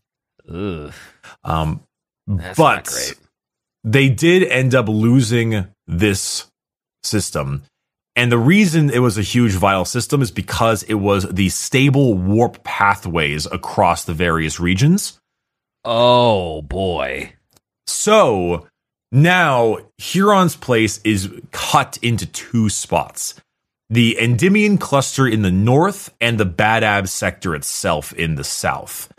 Ugh, 0.53 0.93
Um, 1.45 1.81
that's 2.27 2.59
but 2.59 3.15
they 3.85 4.09
did 4.09 4.43
end 4.43 4.75
up 4.75 4.89
losing 4.89 5.67
this 5.87 6.50
system. 7.03 7.63
And 8.17 8.31
the 8.31 8.39
reason 8.39 8.91
it 8.91 8.99
was 8.99 9.17
a 9.17 9.23
huge 9.23 9.53
vital 9.53 9.85
system 9.85 10.21
is 10.23 10.31
because 10.31 10.83
it 10.85 10.95
was 10.95 11.29
the 11.31 11.49
stable 11.49 12.15
warp 12.15 12.63
pathways 12.65 13.47
across 13.47 14.05
the 14.05 14.15
various 14.15 14.59
regions. 14.61 15.19
Oh 15.85 16.63
boy. 16.63 17.35
So 17.87 18.67
now 19.13 19.79
Huron's 19.99 20.57
place 20.57 21.01
is 21.05 21.31
cut 21.53 21.99
into 22.03 22.27
two 22.27 22.69
spots 22.69 23.35
the 23.91 24.17
Endymion 24.21 24.79
cluster 24.79 25.27
in 25.27 25.43
the 25.43 25.51
north 25.51 26.15
and 26.21 26.39
the 26.39 26.47
Badab 26.47 27.09
sector 27.09 27.57
itself 27.57 28.13
in 28.13 28.37
the 28.37 28.45
south. 28.45 29.13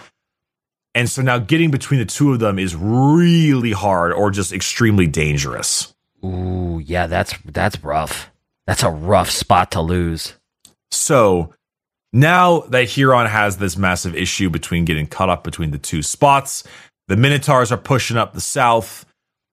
And 0.95 1.09
so 1.09 1.21
now 1.21 1.39
getting 1.39 1.71
between 1.71 1.99
the 1.99 2.05
two 2.05 2.31
of 2.31 2.39
them 2.39 2.57
is 2.57 2.73
really 2.73 3.73
hard 3.73 4.13
or 4.13 4.31
just 4.31 4.53
extremely 4.53 5.07
dangerous. 5.07 5.93
Ooh, 6.23 6.81
yeah, 6.83 7.07
that's 7.07 7.33
that's 7.45 7.83
rough. 7.83 8.31
That's 8.67 8.83
a 8.83 8.89
rough 8.89 9.29
spot 9.29 9.71
to 9.71 9.81
lose. 9.81 10.33
So 10.91 11.53
now 12.13 12.61
that 12.61 12.89
Huron 12.89 13.27
has 13.27 13.57
this 13.57 13.77
massive 13.77 14.15
issue 14.15 14.49
between 14.49 14.85
getting 14.85 15.07
cut 15.07 15.29
up 15.29 15.43
between 15.43 15.71
the 15.71 15.77
two 15.77 16.03
spots, 16.03 16.63
the 17.07 17.15
Minotaurs 17.15 17.71
are 17.71 17.77
pushing 17.77 18.17
up 18.17 18.33
the 18.33 18.41
south. 18.41 19.05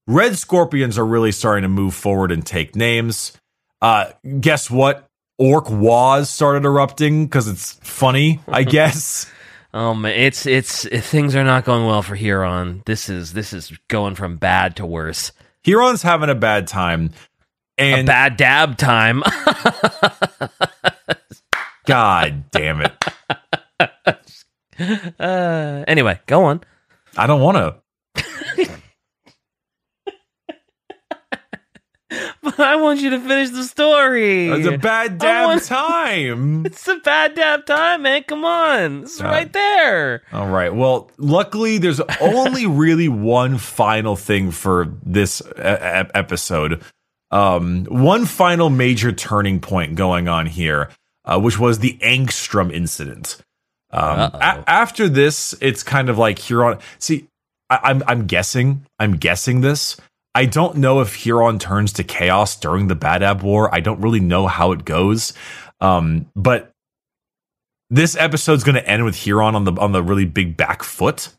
Red 0.06 0.36
Scorpions 0.36 0.98
are 0.98 1.06
really 1.06 1.32
starting 1.32 1.62
to 1.62 1.68
move 1.68 1.94
forward 1.94 2.32
and 2.32 2.44
take 2.44 2.74
names. 2.74 3.32
Uh, 3.80 4.10
guess 4.40 4.70
what? 4.70 5.06
Orc 5.38 5.70
Waz 5.70 6.28
started 6.28 6.64
erupting 6.64 7.26
because 7.26 7.46
it's 7.46 7.74
funny, 7.74 8.40
I 8.48 8.62
guess. 8.64 9.30
Um, 9.72 10.04
it's 10.04 10.46
it's 10.46 10.88
things 10.88 11.36
are 11.36 11.44
not 11.44 11.64
going 11.64 11.86
well 11.86 12.02
for 12.02 12.14
Huron. 12.14 12.82
This 12.86 13.08
is 13.08 13.34
this 13.34 13.52
is 13.52 13.72
going 13.88 14.14
from 14.14 14.36
bad 14.36 14.76
to 14.76 14.86
worse. 14.86 15.30
Huron's 15.62 16.02
having 16.02 16.30
a 16.30 16.34
bad 16.34 16.66
time. 16.66 17.12
A 17.78 17.92
And 17.92 18.06
bad 18.06 18.36
dab 18.36 18.76
time. 18.76 19.22
God 21.86 22.50
damn 22.50 22.82
it. 22.82 22.92
uh, 25.20 25.84
anyway, 25.86 26.20
go 26.26 26.44
on. 26.44 26.60
I 27.16 27.26
don't 27.26 27.40
want 27.40 27.56
to. 27.56 27.76
I 32.58 32.76
want 32.76 33.00
you 33.00 33.10
to 33.10 33.20
finish 33.20 33.50
the 33.50 33.64
story. 33.64 34.48
It's 34.48 34.66
a 34.66 34.78
bad 34.78 35.18
damn 35.18 35.48
want- 35.48 35.64
time. 35.64 36.66
It's 36.66 36.86
a 36.88 36.96
bad 36.96 37.34
damn 37.34 37.62
time, 37.62 38.02
man. 38.02 38.22
Come 38.24 38.44
on, 38.44 39.02
it's 39.02 39.20
Uh, 39.20 39.24
right 39.24 39.52
there. 39.52 40.22
All 40.32 40.48
right. 40.48 40.74
Well, 40.74 41.10
luckily, 41.18 41.78
there's 41.78 42.00
only 42.20 42.66
really 42.84 43.08
one 43.08 43.58
final 43.58 44.16
thing 44.16 44.50
for 44.50 44.92
this 45.04 45.40
e- 45.40 45.52
episode. 45.60 46.82
um, 47.30 47.84
one 47.86 48.24
final 48.24 48.70
major 48.70 49.12
turning 49.12 49.60
point 49.60 49.94
going 49.96 50.28
on 50.28 50.46
here, 50.46 50.88
uh, 51.24 51.38
which 51.38 51.58
was 51.58 51.80
the 51.80 51.98
Angstrom 52.02 52.72
incident. 52.72 53.36
Um, 53.90 54.18
a- 54.18 54.64
after 54.66 55.08
this, 55.08 55.54
it's 55.60 55.82
kind 55.82 56.08
of 56.08 56.16
like 56.18 56.38
Huron. 56.38 56.78
See, 56.98 57.26
I- 57.70 57.80
I'm 57.84 58.02
I'm 58.06 58.26
guessing. 58.26 58.86
I'm 58.98 59.16
guessing 59.16 59.60
this. 59.60 59.96
I 60.34 60.44
don't 60.44 60.76
know 60.76 61.00
if 61.00 61.14
Huron 61.14 61.58
turns 61.58 61.92
to 61.94 62.04
chaos 62.04 62.58
during 62.58 62.88
the 62.88 62.96
Badab 62.96 63.42
War. 63.42 63.74
I 63.74 63.80
don't 63.80 64.00
really 64.00 64.20
know 64.20 64.46
how 64.46 64.72
it 64.72 64.84
goes. 64.84 65.32
Um, 65.80 66.30
but 66.36 66.72
this 67.90 68.16
episode's 68.16 68.64
going 68.64 68.74
to 68.74 68.88
end 68.88 69.04
with 69.04 69.16
Huron 69.16 69.54
on 69.54 69.64
the 69.64 69.72
on 69.72 69.92
the 69.92 70.02
really 70.02 70.26
big 70.26 70.56
back 70.56 70.82
foot. 70.82 71.30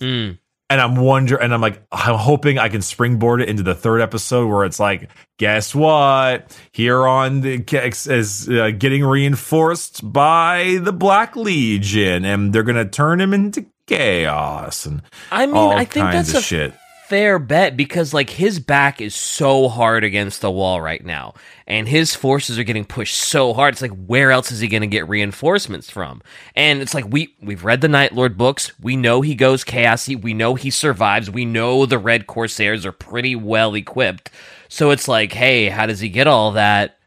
Mm. 0.00 0.38
And 0.70 0.82
I'm 0.82 0.96
wondering, 0.96 1.42
and 1.42 1.54
I'm 1.54 1.62
like, 1.62 1.82
I'm 1.90 2.16
hoping 2.16 2.58
I 2.58 2.68
can 2.68 2.82
springboard 2.82 3.40
it 3.40 3.48
into 3.48 3.62
the 3.62 3.74
third 3.74 4.02
episode 4.02 4.48
where 4.48 4.66
it's 4.66 4.78
like, 4.78 5.08
guess 5.38 5.74
what? 5.74 6.54
Huron 6.72 7.42
is 7.42 8.48
uh, 8.50 8.70
getting 8.76 9.02
reinforced 9.02 10.12
by 10.12 10.78
the 10.82 10.92
Black 10.92 11.36
Legion, 11.36 12.26
and 12.26 12.52
they're 12.52 12.62
gonna 12.62 12.86
turn 12.86 13.18
him 13.18 13.32
into 13.32 13.64
chaos 13.86 14.84
and 14.84 15.02
I 15.32 15.46
mean, 15.46 15.72
I 15.72 15.86
think 15.86 16.12
that's 16.12 16.34
a 16.34 16.42
shit. 16.42 16.74
Fair 17.08 17.38
bet 17.38 17.74
because 17.74 18.12
like 18.12 18.28
his 18.28 18.60
back 18.60 19.00
is 19.00 19.14
so 19.14 19.66
hard 19.66 20.04
against 20.04 20.42
the 20.42 20.50
wall 20.50 20.78
right 20.78 21.02
now 21.02 21.32
and 21.66 21.88
his 21.88 22.14
forces 22.14 22.58
are 22.58 22.64
getting 22.64 22.84
pushed 22.84 23.16
so 23.16 23.54
hard 23.54 23.72
it's 23.72 23.80
like 23.80 23.96
where 24.06 24.30
else 24.30 24.52
is 24.52 24.60
he 24.60 24.68
going 24.68 24.82
to 24.82 24.86
get 24.86 25.08
reinforcements 25.08 25.90
from? 25.90 26.20
And 26.54 26.82
it's 26.82 26.92
like 26.92 27.06
we 27.08 27.34
we've 27.40 27.64
read 27.64 27.80
the 27.80 27.88
night 27.88 28.12
lord 28.12 28.36
books. 28.36 28.78
We 28.78 28.94
know 28.94 29.22
he 29.22 29.34
goes 29.34 29.64
chaosy 29.64 30.20
we 30.20 30.34
know 30.34 30.54
he 30.54 30.68
survives. 30.68 31.30
We 31.30 31.46
know 31.46 31.86
the 31.86 31.98
red 31.98 32.26
corsairs 32.26 32.84
are 32.84 32.92
pretty 32.92 33.34
well 33.34 33.74
equipped. 33.74 34.30
So 34.68 34.90
it's 34.90 35.08
like 35.08 35.32
hey 35.32 35.70
how 35.70 35.86
does 35.86 36.00
he 36.00 36.10
get 36.10 36.26
all 36.26 36.52
that 36.52 36.98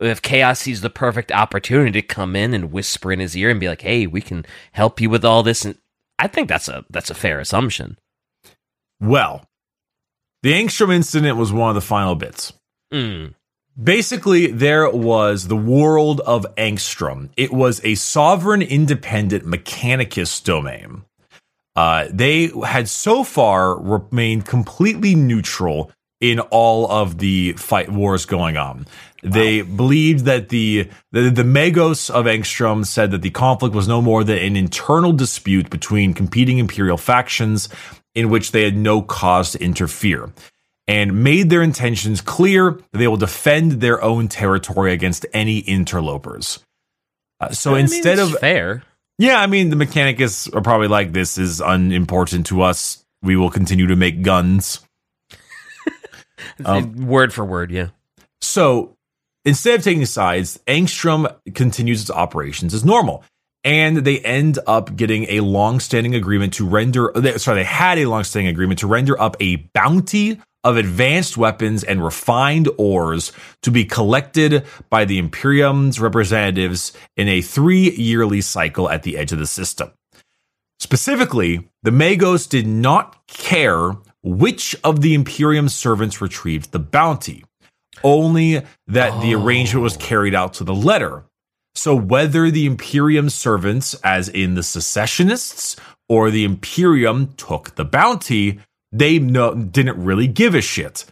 if 0.00 0.22
chaos 0.22 0.60
sees 0.60 0.80
the 0.80 0.88
perfect 0.88 1.30
opportunity 1.32 2.00
to 2.00 2.06
come 2.06 2.34
in 2.34 2.54
and 2.54 2.72
whisper 2.72 3.12
in 3.12 3.20
his 3.20 3.36
ear 3.36 3.50
and 3.50 3.60
be 3.60 3.68
like 3.68 3.82
hey 3.82 4.06
we 4.06 4.22
can 4.22 4.46
help 4.72 5.02
you 5.02 5.10
with 5.10 5.24
all 5.24 5.42
this? 5.42 5.66
And 5.66 5.76
i 6.18 6.28
think 6.28 6.48
that's 6.48 6.68
a 6.68 6.86
that's 6.88 7.10
a 7.10 7.14
fair 7.14 7.40
assumption. 7.40 7.98
Well, 9.02 9.44
the 10.42 10.52
Angstrom 10.52 10.92
incident 10.92 11.36
was 11.36 11.52
one 11.52 11.68
of 11.68 11.74
the 11.74 11.80
final 11.80 12.14
bits. 12.14 12.52
mm. 12.92 13.34
Basically, 13.82 14.48
there 14.48 14.90
was 14.90 15.48
the 15.48 15.56
world 15.56 16.20
of 16.22 16.44
Angstrom. 16.56 17.30
It 17.36 17.52
was 17.52 17.80
a 17.84 17.94
sovereign, 17.94 18.62
independent 18.62 19.44
Mechanicus 19.46 20.42
domain. 20.42 21.04
Uh, 21.76 22.08
they 22.10 22.50
had 22.64 22.88
so 22.88 23.24
far 23.24 23.78
remained 23.80 24.44
completely 24.44 25.14
neutral 25.14 25.90
in 26.20 26.40
all 26.40 26.90
of 26.90 27.18
the 27.18 27.52
fight 27.54 27.88
wars 27.90 28.26
going 28.26 28.56
on. 28.56 28.86
They 29.22 29.62
believed 29.62 30.24
that 30.24 30.48
the, 30.48 30.88
the 31.12 31.30
the 31.30 31.42
Magos 31.42 32.10
of 32.10 32.24
Angstrom 32.24 32.86
said 32.86 33.10
that 33.10 33.22
the 33.22 33.30
conflict 33.30 33.74
was 33.74 33.88
no 33.88 34.02
more 34.02 34.24
than 34.24 34.38
an 34.38 34.56
internal 34.56 35.12
dispute 35.12 35.70
between 35.70 36.14
competing 36.14 36.58
imperial 36.58 36.96
factions 36.96 37.68
in 38.14 38.30
which 38.30 38.52
they 38.52 38.64
had 38.64 38.76
no 38.76 39.02
cause 39.02 39.52
to 39.52 39.62
interfere 39.62 40.32
and 40.88 41.22
made 41.22 41.50
their 41.50 41.62
intentions 41.62 42.20
clear 42.20 42.72
that 42.72 42.98
they 42.98 43.06
will 43.06 43.16
defend 43.16 43.72
their 43.80 44.02
own 44.02 44.28
territory 44.28 44.92
against 44.92 45.24
any 45.32 45.58
interlopers. 45.58 46.58
Uh, 47.38 47.50
so 47.50 47.70
I 47.70 47.74
mean, 47.74 47.82
instead 47.82 48.18
it's 48.18 48.34
of 48.34 48.40
fair 48.40 48.82
yeah, 49.20 49.38
I 49.38 49.48
mean 49.48 49.68
the 49.68 49.76
Mechanicus 49.76 50.52
are 50.54 50.62
probably 50.62 50.88
like 50.88 51.12
this 51.12 51.36
is 51.36 51.60
unimportant 51.60 52.46
to 52.46 52.62
us. 52.62 53.04
We 53.20 53.36
will 53.36 53.50
continue 53.50 53.86
to 53.88 53.96
make 53.96 54.22
guns. 54.22 54.80
Um, 56.64 57.06
word 57.06 57.34
for 57.34 57.44
word, 57.44 57.70
yeah. 57.70 57.88
So 58.40 58.96
instead 59.44 59.74
of 59.78 59.84
taking 59.84 60.06
sides, 60.06 60.58
Angstrom 60.66 61.34
continues 61.54 62.00
its 62.00 62.10
operations 62.10 62.72
as 62.72 62.82
normal. 62.82 63.24
And 63.62 63.98
they 63.98 64.20
end 64.20 64.58
up 64.66 64.96
getting 64.96 65.24
a 65.28 65.40
long-standing 65.40 66.14
agreement 66.14 66.54
to 66.54 66.66
render. 66.66 67.12
Sorry, 67.36 67.58
they 67.58 67.64
had 67.64 67.98
a 67.98 68.06
long-standing 68.06 68.48
agreement 68.48 68.80
to 68.80 68.86
render 68.86 69.20
up 69.20 69.36
a 69.38 69.56
bounty 69.74 70.40
of 70.62 70.76
advanced 70.76 71.36
weapons 71.36 71.84
and 71.84 72.04
refined 72.04 72.68
ores 72.78 73.32
to 73.62 73.70
be 73.70 73.84
collected 73.84 74.64
by 74.88 75.04
the 75.04 75.18
Imperium's 75.18 76.00
representatives 76.00 76.92
in 77.16 77.28
a 77.28 77.40
three-yearly 77.40 78.40
cycle 78.40 78.88
at 78.90 79.02
the 79.02 79.16
edge 79.16 79.32
of 79.32 79.38
the 79.38 79.46
system. 79.46 79.90
Specifically, 80.78 81.68
the 81.82 81.90
Magos 81.90 82.48
did 82.48 82.66
not 82.66 83.26
care 83.26 83.96
which 84.22 84.76
of 84.84 85.00
the 85.00 85.14
Imperium 85.14 85.68
servants 85.68 86.20
retrieved 86.20 86.72
the 86.72 86.78
bounty, 86.78 87.44
only 88.02 88.62
that 88.86 89.20
the 89.22 89.34
arrangement 89.34 89.82
was 89.82 89.96
oh. 89.96 90.00
carried 90.00 90.34
out 90.34 90.54
to 90.54 90.64
the 90.64 90.74
letter. 90.74 91.24
So 91.74 91.94
whether 91.94 92.50
the 92.50 92.66
Imperium 92.66 93.30
servants, 93.30 93.94
as 94.02 94.28
in 94.28 94.54
the 94.54 94.62
secessionists, 94.62 95.76
or 96.08 96.30
the 96.30 96.44
Imperium 96.44 97.34
took 97.34 97.76
the 97.76 97.84
bounty, 97.84 98.60
they 98.92 99.18
no, 99.18 99.54
didn't 99.54 100.02
really 100.02 100.26
give 100.26 100.54
a 100.54 100.60
shit. 100.60 101.06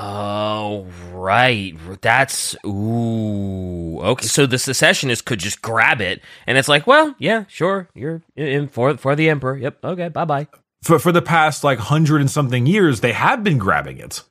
Oh, 0.00 0.86
right. 1.12 1.76
That's 2.00 2.54
ooh. 2.64 3.98
Okay, 3.98 4.26
so 4.26 4.46
the 4.46 4.58
secessionists 4.58 5.22
could 5.22 5.40
just 5.40 5.60
grab 5.60 6.00
it, 6.00 6.22
and 6.46 6.56
it's 6.56 6.68
like, 6.68 6.86
well, 6.86 7.16
yeah, 7.18 7.44
sure, 7.48 7.88
you're 7.94 8.22
in 8.36 8.68
for 8.68 8.96
for 8.96 9.16
the 9.16 9.28
emperor. 9.28 9.56
Yep. 9.56 9.84
Okay. 9.84 10.08
Bye 10.08 10.24
bye. 10.24 10.46
For 10.82 11.00
for 11.00 11.10
the 11.10 11.22
past 11.22 11.64
like 11.64 11.80
hundred 11.80 12.20
and 12.20 12.30
something 12.30 12.64
years, 12.64 13.00
they 13.00 13.12
have 13.12 13.42
been 13.42 13.58
grabbing 13.58 13.98
it. 13.98 14.22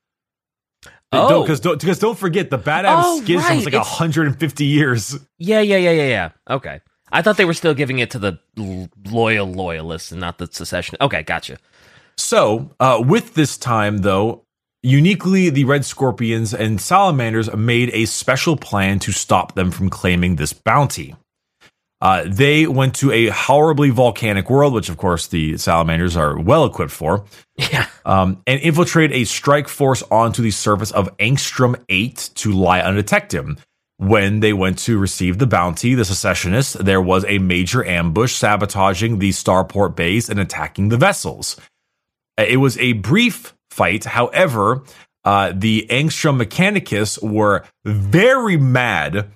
Oh. 1.13 1.41
because 1.41 1.59
don't, 1.61 1.79
because 1.79 1.99
don't 1.99 2.17
forget 2.17 2.49
the 2.49 2.57
Bad 2.57 2.85
Adam 2.85 3.03
Oh, 3.05 3.21
schism 3.21 3.43
right, 3.47 3.55
was 3.55 3.65
like 3.65 3.73
it's- 3.73 3.87
150 3.99 4.65
years. 4.65 5.17
Yeah. 5.39 5.61
Yeah. 5.61 5.77
Yeah. 5.77 5.91
Yeah. 5.91 6.07
Yeah. 6.07 6.29
Okay. 6.49 6.81
I 7.11 7.21
thought 7.21 7.37
they 7.37 7.45
were 7.45 7.53
still 7.53 7.73
giving 7.73 7.99
it 7.99 8.11
to 8.11 8.19
the 8.19 8.39
loyal 9.09 9.47
loyalists 9.47 10.11
and 10.11 10.19
not 10.19 10.37
the 10.39 10.47
secession. 10.51 10.97
Okay, 10.99 11.23
gotcha. 11.23 11.57
So, 12.17 12.71
uh, 12.81 13.01
with 13.05 13.35
this 13.35 13.57
time, 13.57 13.99
though, 13.99 14.43
uniquely, 14.83 15.49
the 15.49 15.63
Red 15.63 15.85
Scorpions 15.85 16.53
and 16.53 16.81
Salamanders 16.81 17.53
made 17.55 17.91
a 17.93 18.05
special 18.05 18.57
plan 18.57 18.99
to 18.99 19.13
stop 19.13 19.55
them 19.55 19.71
from 19.71 19.89
claiming 19.89 20.35
this 20.35 20.51
bounty. 20.51 21.15
Uh, 21.99 22.23
they 22.27 22.67
went 22.67 22.93
to 22.95 23.11
a 23.11 23.27
horribly 23.29 23.89
volcanic 23.89 24.49
world, 24.49 24.73
which, 24.73 24.89
of 24.89 24.97
course, 24.97 25.27
the 25.27 25.57
Salamanders 25.57 26.15
are 26.15 26.39
well 26.39 26.63
equipped 26.65 26.91
for, 26.91 27.25
Yeah. 27.57 27.87
um, 28.05 28.41
and 28.45 28.59
infiltrate 28.61 29.11
a 29.11 29.23
strike 29.25 29.67
force 29.67 30.03
onto 30.11 30.41
the 30.43 30.51
surface 30.51 30.91
of 30.91 31.15
Angstrom 31.17 31.75
8 31.89 32.29
to 32.35 32.51
lie 32.51 32.81
undetected. 32.81 33.57
When 33.99 34.41
they 34.41 34.53
went 34.53 34.77
to 34.79 34.99
receive 34.99 35.39
the 35.39 35.47
bounty, 35.47 35.95
the 35.95 36.05
secessionists, 36.05 36.73
there 36.73 37.01
was 37.01 37.25
a 37.27 37.39
major 37.39 37.83
ambush 37.83 38.35
sabotaging 38.35 39.17
the 39.17 39.31
starport 39.31 39.95
base 39.95 40.29
and 40.29 40.39
attacking 40.39 40.89
the 40.89 40.97
vessels. 40.97 41.59
Uh, 42.37 42.43
It 42.47 42.57
was 42.57 42.77
a 42.77 42.93
brief 42.93 43.55
fight. 43.71 44.03
However, 44.05 44.83
uh, 45.25 45.51
the 45.55 45.87
Angstrom 45.89 46.37
Mechanicus 46.39 47.17
were 47.23 47.65
very 47.83 48.55
mad 48.55 49.29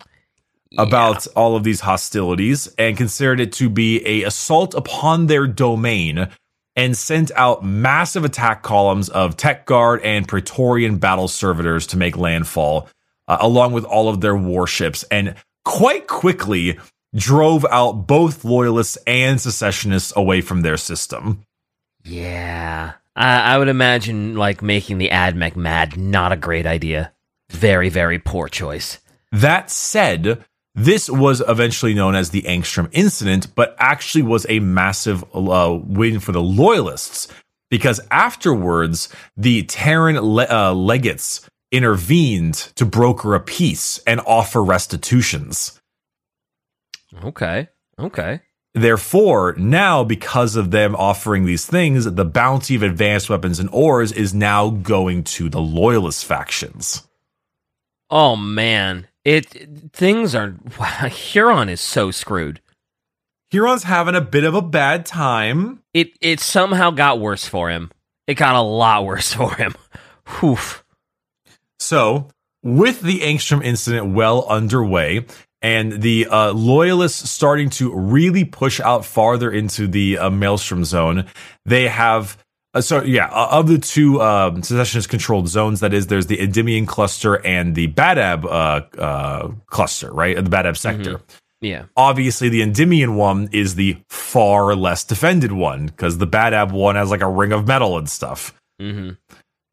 about 0.77 1.27
all 1.35 1.55
of 1.55 1.63
these 1.63 1.81
hostilities 1.81 2.67
and 2.77 2.97
considered 2.97 3.39
it 3.39 3.51
to 3.53 3.69
be 3.69 4.05
a 4.07 4.23
assault 4.23 4.73
upon 4.73 5.27
their 5.27 5.47
domain 5.47 6.29
and 6.75 6.97
sent 6.97 7.31
out 7.35 7.65
massive 7.65 8.23
attack 8.23 8.63
columns 8.63 9.09
of 9.09 9.35
Tech 9.35 9.65
Guard 9.65 10.01
and 10.03 10.27
Praetorian 10.27 10.97
battle 10.97 11.27
servitors 11.27 11.87
to 11.87 11.97
make 11.97 12.15
landfall, 12.17 12.87
uh, 13.27 13.37
along 13.41 13.73
with 13.73 13.83
all 13.83 14.07
of 14.07 14.21
their 14.21 14.35
warships, 14.35 15.03
and 15.11 15.35
quite 15.65 16.07
quickly 16.07 16.79
drove 17.13 17.65
out 17.65 18.07
both 18.07 18.45
loyalists 18.45 18.97
and 19.05 19.39
secessionists 19.41 20.13
away 20.15 20.39
from 20.39 20.61
their 20.61 20.77
system. 20.77 21.43
Yeah. 22.05 22.93
I, 23.15 23.55
I 23.55 23.57
would 23.57 23.67
imagine 23.67 24.35
like 24.35 24.61
making 24.61 24.97
the 24.97 25.09
AdMech 25.09 25.55
mad 25.57 25.97
not 25.97 26.31
a 26.31 26.37
great 26.37 26.65
idea. 26.65 27.11
Very, 27.49 27.89
very 27.89 28.17
poor 28.17 28.47
choice. 28.47 28.99
That 29.33 29.69
said, 29.69 30.45
this 30.73 31.09
was 31.09 31.41
eventually 31.47 31.93
known 31.93 32.15
as 32.15 32.29
the 32.29 32.43
Angstrom 32.43 32.89
incident, 32.91 33.53
but 33.55 33.75
actually 33.77 34.21
was 34.21 34.45
a 34.47 34.59
massive 34.59 35.23
uh, 35.33 35.77
win 35.83 36.19
for 36.19 36.31
the 36.31 36.41
loyalists 36.41 37.27
because 37.69 37.99
afterwards 38.09 39.09
the 39.35 39.63
Terran 39.63 40.19
le- 40.19 40.47
uh, 40.49 40.73
legates 40.73 41.49
intervened 41.71 42.53
to 42.75 42.85
broker 42.85 43.35
a 43.35 43.39
peace 43.39 43.99
and 44.05 44.21
offer 44.25 44.63
restitutions. 44.63 45.79
Okay. 47.23 47.67
Okay. 47.99 48.41
Therefore, 48.73 49.53
now 49.57 50.03
because 50.03 50.55
of 50.55 50.71
them 50.71 50.95
offering 50.95 51.45
these 51.45 51.65
things, 51.65 52.05
the 52.05 52.25
bounty 52.25 52.75
of 52.75 52.83
advanced 52.83 53.29
weapons 53.29 53.59
and 53.59 53.69
ores 53.71 54.13
is 54.13 54.33
now 54.33 54.69
going 54.69 55.23
to 55.25 55.49
the 55.49 55.59
loyalist 55.59 56.23
factions. 56.25 57.05
Oh 58.09 58.37
man. 58.37 59.07
It 59.23 59.91
things 59.93 60.33
are 60.33 60.55
wow, 60.79 60.87
Huron 61.09 61.69
is 61.69 61.81
so 61.81 62.11
screwed. 62.11 62.61
Huron's 63.51 63.83
having 63.83 64.15
a 64.15 64.21
bit 64.21 64.45
of 64.45 64.55
a 64.55 64.61
bad 64.61 65.05
time. 65.05 65.83
It 65.93 66.17
it 66.21 66.39
somehow 66.39 66.91
got 66.91 67.19
worse 67.19 67.45
for 67.45 67.69
him. 67.69 67.91
It 68.27 68.35
got 68.35 68.55
a 68.55 68.61
lot 68.61 69.05
worse 69.05 69.33
for 69.33 69.53
him. 69.55 69.75
Whew. 70.39 70.57
So, 71.79 72.29
with 72.63 73.01
the 73.01 73.19
Angstrom 73.19 73.63
incident 73.63 74.13
well 74.13 74.45
underway 74.47 75.25
and 75.61 76.01
the 76.01 76.27
uh, 76.27 76.53
loyalists 76.53 77.29
starting 77.29 77.69
to 77.71 77.93
really 77.93 78.45
push 78.45 78.79
out 78.79 79.05
farther 79.05 79.51
into 79.51 79.87
the 79.87 80.17
uh, 80.17 80.29
maelstrom 80.29 80.85
zone, 80.85 81.27
they 81.65 81.87
have. 81.87 82.37
Uh, 82.73 82.81
so 82.81 83.03
yeah, 83.03 83.27
uh, 83.27 83.49
of 83.51 83.67
the 83.67 83.77
two 83.77 84.21
um, 84.21 84.63
secessionist 84.63 85.09
controlled 85.09 85.49
zones, 85.49 85.81
that 85.81 85.93
is, 85.93 86.07
there's 86.07 86.27
the 86.27 86.39
Endymion 86.39 86.85
cluster 86.85 87.45
and 87.45 87.75
the 87.75 87.87
Badab 87.89 88.45
uh, 88.45 88.97
uh, 88.97 89.51
cluster, 89.67 90.11
right? 90.11 90.35
The 90.35 90.49
Badab 90.49 90.77
sector. 90.77 91.15
Mm-hmm. 91.15 91.37
Yeah. 91.61 91.85
Obviously, 91.95 92.49
the 92.49 92.61
Endymion 92.61 93.15
one 93.15 93.49
is 93.51 93.75
the 93.75 93.97
far 94.09 94.75
less 94.75 95.03
defended 95.03 95.51
one 95.51 95.87
because 95.87 96.17
the 96.17 96.27
Badab 96.27 96.71
one 96.71 96.95
has 96.95 97.11
like 97.11 97.21
a 97.21 97.29
ring 97.29 97.51
of 97.51 97.67
metal 97.67 97.97
and 97.97 98.09
stuff. 98.09 98.53
Mm-hmm. 98.81 99.11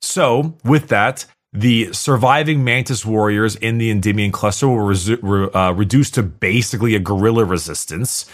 So, 0.03 0.55
with 0.65 0.89
that, 0.89 1.25
the 1.53 1.93
surviving 1.93 2.63
Mantis 2.63 3.07
warriors 3.07 3.57
in 3.57 3.79
the 3.79 3.91
Endymion 3.91 4.33
cluster 4.33 4.69
were 4.69 4.93
resu- 4.93 5.19
re- 5.23 5.51
uh, 5.51 5.73
reduced 5.73 6.15
to 6.15 6.23
basically 6.23 6.95
a 6.95 6.99
guerrilla 6.99 7.45
resistance 7.45 8.27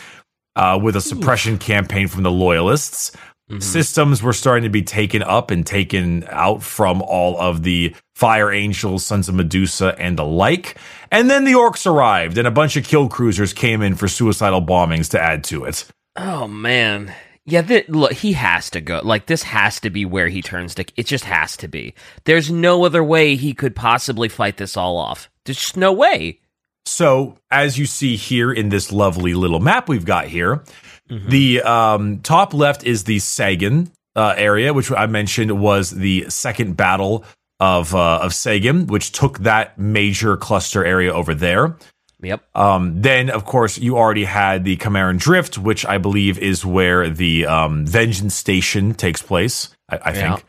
uh, 0.56 0.78
with 0.82 0.96
a 0.96 1.00
suppression 1.00 1.58
campaign 1.58 2.08
from 2.08 2.24
the 2.24 2.30
loyalists. 2.30 3.12
Mhm. 3.50 3.62
Systems 3.62 4.22
were 4.22 4.32
starting 4.32 4.62
to 4.64 4.70
be 4.70 4.82
taken 4.82 5.22
up 5.22 5.50
and 5.50 5.66
taken 5.66 6.24
out 6.30 6.62
from 6.62 7.02
all 7.02 7.38
of 7.38 7.62
the 7.62 7.94
Fire 8.14 8.50
Angels, 8.50 9.04
Sons 9.04 9.28
of 9.28 9.34
Medusa, 9.34 9.94
and 9.98 10.18
the 10.18 10.24
like. 10.24 10.78
And 11.10 11.28
then 11.30 11.44
the 11.44 11.52
orcs 11.52 11.84
arrived, 11.86 12.38
and 12.38 12.48
a 12.48 12.50
bunch 12.50 12.76
of 12.76 12.84
kill 12.84 13.08
cruisers 13.08 13.52
came 13.52 13.82
in 13.82 13.96
for 13.96 14.08
suicidal 14.08 14.62
bombings 14.62 15.10
to 15.10 15.20
add 15.20 15.44
to 15.44 15.64
it. 15.64 15.84
Oh 16.16 16.48
man. 16.48 17.12
Yeah, 17.46 17.60
th- 17.60 17.90
look, 17.90 18.12
he 18.14 18.32
has 18.32 18.70
to 18.70 18.80
go. 18.80 19.02
Like 19.04 19.26
this 19.26 19.42
has 19.42 19.78
to 19.80 19.90
be 19.90 20.06
where 20.06 20.28
he 20.28 20.40
turns 20.40 20.74
to. 20.76 20.86
It 20.96 21.06
just 21.06 21.24
has 21.24 21.58
to 21.58 21.68
be. 21.68 21.92
There's 22.24 22.50
no 22.50 22.86
other 22.86 23.04
way 23.04 23.36
he 23.36 23.52
could 23.52 23.76
possibly 23.76 24.30
fight 24.30 24.56
this 24.56 24.76
all 24.78 24.96
off. 24.96 25.28
There's 25.44 25.58
just 25.58 25.76
no 25.76 25.92
way. 25.92 26.40
So, 26.86 27.38
as 27.50 27.78
you 27.78 27.84
see 27.86 28.16
here 28.16 28.52
in 28.52 28.68
this 28.70 28.92
lovely 28.92 29.34
little 29.34 29.60
map 29.60 29.88
we've 29.88 30.04
got 30.04 30.26
here, 30.26 30.62
Mhm. 31.10 31.28
the 31.28 31.62
um, 31.62 32.20
top 32.20 32.54
left 32.54 32.84
is 32.84 33.04
the 33.04 33.18
Sagan 33.18 33.90
uh, 34.16 34.34
area, 34.36 34.72
which 34.72 34.90
I 34.90 35.06
mentioned 35.06 35.60
was 35.60 35.90
the 35.90 36.26
second 36.30 36.76
battle 36.76 37.24
of 37.60 37.94
uh, 37.94 38.20
of 38.22 38.34
Sagan, 38.34 38.86
which 38.86 39.12
took 39.12 39.40
that 39.40 39.78
major 39.78 40.36
cluster 40.36 40.84
area 40.84 41.12
over 41.12 41.34
there. 41.34 41.76
Yep. 42.22 42.42
Um, 42.56 43.02
then, 43.02 43.28
of 43.28 43.44
course, 43.44 43.76
you 43.76 43.98
already 43.98 44.24
had 44.24 44.64
the 44.64 44.76
Camaran 44.78 45.18
Drift, 45.18 45.58
which 45.58 45.84
I 45.84 45.98
believe 45.98 46.38
is 46.38 46.64
where 46.64 47.10
the 47.10 47.44
um, 47.44 47.84
Vengeance 47.86 48.34
Station 48.34 48.94
takes 48.94 49.20
place. 49.20 49.68
I, 49.90 49.96
I 49.96 50.12
Yeah. 50.14 50.36
think. 50.36 50.44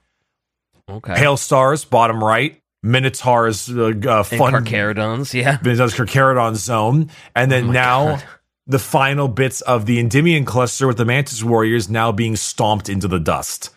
Okay. 0.90 1.16
Pale 1.16 1.38
Stars, 1.38 1.84
bottom 1.84 2.24
right. 2.24 2.58
Minotaur's 2.84 3.68
uh, 3.70 3.88
uh, 3.88 3.90
and 3.90 4.26
fun 4.28 4.54
Carcharodons, 4.54 5.34
yeah. 5.34 5.58
Minotaur's 5.64 5.96
Carcharodon 5.96 6.56
zone, 6.56 7.10
and 7.36 7.52
then 7.52 7.70
Oh 7.70 7.72
now 7.72 8.06
God. 8.06 8.24
The 8.68 8.80
final 8.80 9.28
bits 9.28 9.62
of 9.62 9.86
the 9.86 10.00
Endymion 10.00 10.46
cluster 10.46 10.88
with 10.88 10.98
the 10.98 11.06
Mantis 11.06 11.44
warriors 11.44 11.90
now 11.90 12.12
being 12.12 12.36
stomped 12.36 12.90
into 12.90 13.08
the 13.08 13.20
dust. 13.20 13.70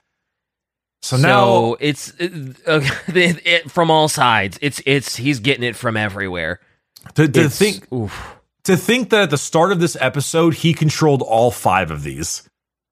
So, 1.02 1.16
So, 1.16 1.22
now, 1.22 1.76
it's 1.80 2.10
it, 2.18 2.32
uh, 2.66 2.80
it, 3.08 3.46
it- 3.46 3.70
from 3.70 3.90
all 3.90 4.08
sides. 4.08 4.58
It's 4.62 4.80
it's 4.86 5.16
he's 5.16 5.40
getting 5.40 5.64
it 5.64 5.76
from 5.76 5.96
everywhere. 5.96 6.60
to, 7.14 7.28
to 7.28 7.48
think 7.48 7.90
oof. 7.92 8.36
to 8.64 8.76
think 8.76 9.10
that 9.10 9.22
at 9.24 9.30
the 9.30 9.38
start 9.38 9.72
of 9.72 9.80
this 9.80 9.96
episode 10.00 10.54
he 10.54 10.74
controlled 10.74 11.22
all 11.22 11.50
five 11.50 11.90
of 11.90 12.02
these. 12.02 12.42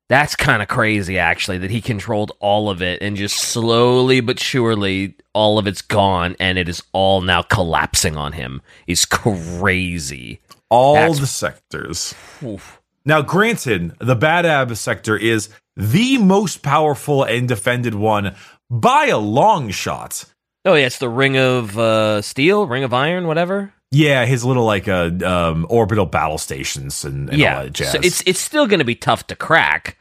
That's 0.09 0.37
kind 0.37 0.63
of 0.63 0.69
crazy, 0.69 1.19
actually, 1.19 1.59
that 1.59 1.71
he 1.73 1.81
controlled 1.81 2.31
all 2.39 2.71
of 2.71 2.81
it 2.81 3.03
and 3.03 3.17
just 3.17 3.39
slowly 3.39 4.21
but 4.21 4.39
surely 4.39 5.17
all 5.33 5.59
of 5.59 5.67
it's 5.67 5.83
gone 5.83 6.37
and 6.39 6.59
it 6.59 6.69
is 6.69 6.81
all 6.93 7.23
now 7.23 7.43
collapsing 7.43 8.17
on 8.17 8.31
him. 8.33 8.63
Is 8.87 9.05
crazy. 9.05 10.41
All 10.71 10.95
That's- 10.95 11.21
the 11.21 11.27
sectors. 11.27 12.15
Oof. 12.43 12.81
Now, 13.05 13.23
granted, 13.23 13.95
the 14.01 14.17
Badab 14.17 14.77
sector 14.77 15.17
is 15.17 15.49
the 15.77 16.19
most 16.19 16.63
powerful 16.63 17.23
and 17.23 17.47
defended 17.47 17.95
one 17.95 18.35
by 18.69 19.07
a 19.07 19.19
long 19.19 19.71
shot. 19.71 20.25
Oh, 20.65 20.75
yeah, 20.75 20.87
it's 20.87 20.99
the 20.99 21.09
Ring 21.09 21.37
of 21.39 21.79
uh, 21.79 22.21
Steel, 22.23 22.67
Ring 22.67 22.83
of 22.83 22.93
Iron, 22.93 23.29
whatever. 23.29 23.73
Yeah, 23.93 24.25
his 24.27 24.45
little 24.45 24.65
like 24.65 24.89
uh, 24.89 25.11
um, 25.25 25.67
orbital 25.71 26.07
battle 26.07 26.39
stations 26.39 27.05
and, 27.05 27.31
and 27.31 27.35
all 27.35 27.39
yeah, 27.39 27.63
that 27.63 27.73
jazz. 27.73 27.93
so 27.93 28.01
it's 28.03 28.21
it's 28.27 28.41
still 28.41 28.67
going 28.67 28.81
to 28.81 28.85
be 28.85 28.97
tough 28.97 29.29
to 29.29 29.37
crack, 29.37 29.97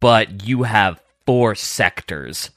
but 0.00 0.46
you 0.46 0.62
have 0.62 1.02
four 1.26 1.56
sectors. 1.56 2.50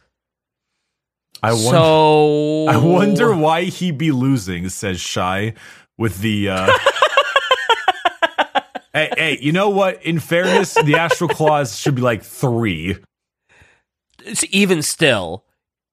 I 1.41 1.53
wonder. 1.53 1.69
so 1.71 2.67
I 2.67 2.77
wonder 2.77 3.35
why 3.35 3.63
he 3.63 3.91
be 3.91 4.11
losing, 4.11 4.69
says 4.69 5.01
Shy, 5.01 5.55
with 5.97 6.19
the 6.19 6.49
uh 6.49 6.71
Hey, 8.93 9.09
hey, 9.15 9.37
you 9.41 9.51
know 9.51 9.69
what? 9.69 10.03
In 10.03 10.19
fairness, 10.19 10.73
the 10.73 10.95
astral 10.95 11.29
claws 11.29 11.77
should 11.77 11.95
be 11.95 12.01
like 12.01 12.23
three. 12.23 12.97
it's 14.25 14.43
even 14.49 14.81
still. 14.81 15.45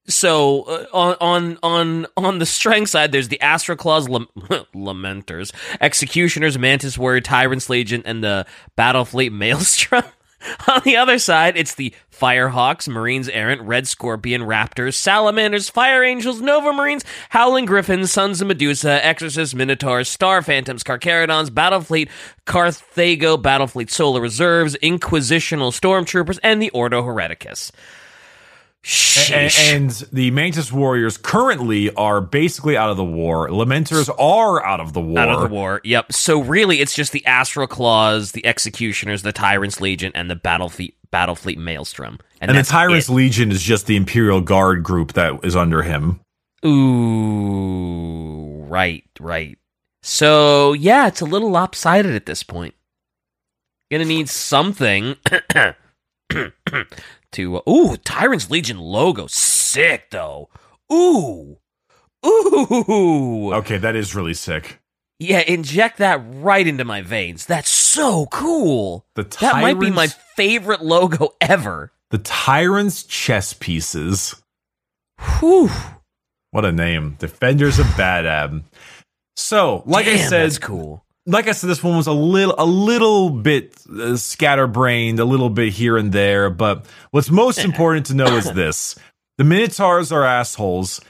So 0.08 0.62
uh, 0.62 0.86
on 0.92 1.16
on 1.20 1.58
on 1.62 2.06
on 2.16 2.38
the 2.38 2.46
strength 2.46 2.88
side, 2.90 3.12
there's 3.12 3.28
the 3.28 3.40
Astral 3.42 3.76
Claws 3.76 4.08
Lam- 4.08 4.28
Lamenters, 4.74 5.52
Executioners, 5.82 6.58
Mantis 6.58 6.96
Warrior, 6.96 7.20
Tyrants 7.20 7.68
Legion, 7.68 8.02
and 8.06 8.24
the 8.24 8.46
battle 8.74 9.04
fleet 9.04 9.32
Maelstrom. 9.32 10.04
on 10.68 10.80
the 10.84 10.96
other 10.96 11.18
side, 11.18 11.56
it's 11.56 11.74
the 11.74 11.92
Firehawks, 12.18 12.88
Marines 12.88 13.28
Errant, 13.28 13.62
Red 13.62 13.86
Scorpion, 13.86 14.42
Raptors, 14.42 14.94
Salamanders, 14.94 15.68
Fire 15.70 16.02
Angels, 16.02 16.40
Nova 16.40 16.72
Marines, 16.72 17.04
Howling 17.30 17.66
Griffins, 17.66 18.10
Sons 18.10 18.40
of 18.40 18.48
Medusa, 18.48 19.04
Exorcist, 19.04 19.54
Minotaurs, 19.54 20.08
Star 20.08 20.42
Phantoms, 20.42 20.82
Carcharodons, 20.82 21.50
Battlefleet, 21.50 22.08
Carthago, 22.46 23.40
Battlefleet 23.40 23.90
Solar 23.90 24.20
Reserves, 24.20 24.76
Inquisitional 24.82 25.72
Stormtroopers, 25.72 26.38
and 26.42 26.60
the 26.60 26.70
Ordo 26.70 27.02
Hereticus. 27.02 27.70
A- 27.70 28.86
Sheesh. 28.88 29.74
and 29.74 29.90
the 30.12 30.30
Mantis 30.30 30.72
warriors 30.72 31.18
currently 31.18 31.92
are 31.94 32.20
basically 32.20 32.76
out 32.76 32.90
of 32.90 32.96
the 32.96 33.04
war. 33.04 33.48
Lamenters 33.48 34.08
are 34.18 34.64
out 34.64 34.80
of 34.80 34.92
the 34.92 35.00
war. 35.00 35.18
out 35.18 35.28
of 35.28 35.40
the 35.42 35.48
war. 35.54 35.80
Yep. 35.84 36.12
So 36.12 36.40
really, 36.40 36.80
it's 36.80 36.94
just 36.94 37.12
the 37.12 37.26
Astral 37.26 37.66
Claws, 37.66 38.32
the 38.32 38.46
Executioners, 38.46 39.22
the 39.22 39.32
Tyrants 39.32 39.80
Legion, 39.80 40.12
and 40.14 40.30
the 40.30 40.36
Battlefleet 40.36 40.94
Battlefleet 41.12 41.56
Maelstrom. 41.56 42.18
And 42.40 42.50
the 42.50 42.54
that's 42.54 42.68
Tyrants 42.68 43.08
it. 43.08 43.12
Legion 43.12 43.50
is 43.50 43.62
just 43.62 43.86
the 43.86 43.96
Imperial 43.96 44.40
Guard 44.40 44.82
group 44.82 45.14
that 45.14 45.44
is 45.44 45.56
under 45.56 45.82
him. 45.82 46.20
Ooh, 46.64 48.64
right, 48.68 49.04
right. 49.20 49.58
So 50.02 50.72
yeah, 50.72 51.08
it's 51.08 51.20
a 51.20 51.26
little 51.26 51.50
lopsided 51.50 52.14
at 52.14 52.26
this 52.26 52.42
point. 52.42 52.74
Gonna 53.90 54.04
need 54.04 54.28
something 54.28 55.16
to. 57.32 57.56
Uh, 57.56 57.60
ooh, 57.68 57.96
Tyrants 57.98 58.50
Legion 58.50 58.78
logo, 58.78 59.26
sick 59.26 60.10
though. 60.10 60.48
Ooh, 60.92 61.58
ooh. 62.26 63.52
Okay, 63.54 63.78
that 63.78 63.96
is 63.96 64.14
really 64.14 64.34
sick. 64.34 64.80
Yeah, 65.20 65.40
inject 65.40 65.98
that 65.98 66.22
right 66.24 66.66
into 66.66 66.84
my 66.84 67.02
veins. 67.02 67.44
That's 67.46 67.68
so 67.68 68.26
cool. 68.26 69.04
The 69.14 69.24
That 69.40 69.60
might 69.60 69.78
be 69.80 69.90
my 69.90 70.06
favorite 70.06 70.82
logo 70.82 71.30
ever. 71.40 71.90
the 72.10 72.18
Tyrants 72.18 73.02
chess 73.02 73.52
pieces. 73.52 74.40
Whew. 75.40 75.70
What 76.52 76.64
a 76.64 76.72
name. 76.72 77.16
Defenders 77.18 77.78
of 77.78 77.86
Badab. 77.88 78.62
So, 79.36 79.82
like 79.86 80.06
I 80.06 80.16
said, 80.16 80.44
that's 80.44 80.58
cool. 80.58 81.04
like 81.26 81.48
I 81.48 81.52
said, 81.52 81.68
this 81.68 81.82
one 81.82 81.96
was 81.96 82.06
a 82.06 82.12
little, 82.12 82.54
a 82.56 82.64
little 82.64 83.30
bit 83.30 83.74
uh, 83.92 84.16
scatterbrained, 84.16 85.18
a 85.20 85.24
little 85.24 85.50
bit 85.50 85.72
here 85.72 85.96
and 85.96 86.12
there. 86.12 86.48
But 86.50 86.86
what's 87.10 87.30
most 87.30 87.58
important 87.64 88.06
to 88.06 88.14
know 88.14 88.36
is 88.36 88.50
this: 88.52 88.96
the 89.36 89.44
Minotaurs 89.44 90.10
are 90.12 90.24
assholes, 90.24 91.00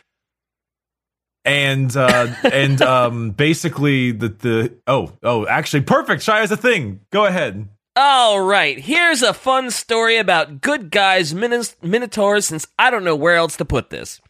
and 1.44 1.96
uh, 1.96 2.34
and 2.44 2.80
um, 2.82 3.30
basically 3.30 4.12
the 4.12 4.28
the 4.28 4.74
oh 4.86 5.12
oh 5.22 5.46
actually 5.46 5.82
perfect. 5.82 6.22
Shy 6.22 6.40
has 6.40 6.50
a 6.50 6.56
thing. 6.56 7.00
Go 7.10 7.24
ahead. 7.26 7.68
All 7.96 8.40
right, 8.40 8.78
here's 8.78 9.22
a 9.22 9.34
fun 9.34 9.72
story 9.72 10.18
about 10.18 10.60
good 10.60 10.92
guys 10.92 11.34
Minos- 11.34 11.74
Minotaurs 11.82 12.46
since 12.46 12.64
I 12.78 12.90
don't 12.90 13.02
know 13.02 13.16
where 13.16 13.34
else 13.34 13.56
to 13.56 13.64
put 13.64 13.90
this. 13.90 14.20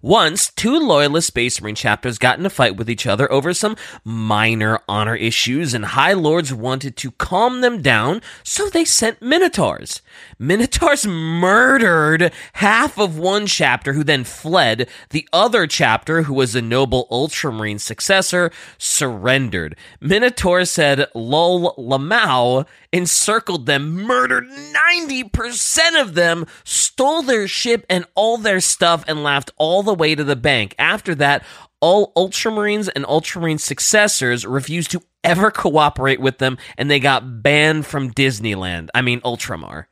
Once, 0.00 0.50
two 0.50 0.78
loyalist 0.78 1.28
Space 1.28 1.60
Marine 1.60 1.74
chapters 1.74 2.18
got 2.18 2.38
in 2.38 2.46
a 2.46 2.50
fight 2.50 2.76
with 2.76 2.90
each 2.90 3.06
other 3.06 3.30
over 3.30 3.54
some 3.54 3.76
minor 4.04 4.80
honor 4.88 5.16
issues, 5.16 5.74
and 5.74 5.84
High 5.84 6.12
Lords 6.12 6.52
wanted 6.52 6.96
to 6.96 7.10
calm 7.12 7.60
them 7.60 7.82
down, 7.82 8.20
so 8.42 8.68
they 8.68 8.84
sent 8.84 9.22
Minotaurs. 9.22 10.02
Minotaurs 10.38 11.06
murdered 11.06 12.32
half 12.54 12.98
of 12.98 13.18
one 13.18 13.46
chapter, 13.46 13.92
who 13.92 14.04
then 14.04 14.24
fled. 14.24 14.88
The 15.10 15.28
other 15.32 15.66
chapter, 15.66 16.22
who 16.22 16.34
was 16.34 16.54
a 16.54 16.62
noble 16.62 17.06
Ultramarine 17.10 17.78
successor, 17.78 18.50
surrendered. 18.78 19.76
Minotaur 20.00 20.64
said 20.64 21.06
Lol 21.14 21.74
Lamau 21.76 22.66
encircled 22.92 23.66
them, 23.66 24.02
murdered 24.02 24.44
90% 24.48 26.00
of 26.00 26.14
them, 26.14 26.46
stole 26.64 27.22
their 27.22 27.48
ship 27.48 27.86
and 27.88 28.04
all 28.14 28.36
their 28.36 28.60
stuff, 28.60 29.04
and 29.08 29.22
laughed 29.22 29.50
all 29.62 29.84
the 29.84 29.94
way 29.94 30.16
to 30.16 30.24
the 30.24 30.34
bank. 30.34 30.74
After 30.76 31.14
that, 31.14 31.44
all 31.80 32.12
Ultramarines 32.16 32.90
and 32.96 33.06
Ultramarine 33.06 33.58
successors 33.58 34.44
refused 34.44 34.90
to 34.90 35.02
ever 35.22 35.52
cooperate 35.52 36.20
with 36.20 36.38
them, 36.38 36.58
and 36.76 36.90
they 36.90 36.98
got 36.98 37.44
banned 37.44 37.86
from 37.86 38.10
Disneyland. 38.10 38.88
I 38.92 39.02
mean, 39.02 39.20
Ultramar. 39.20 39.84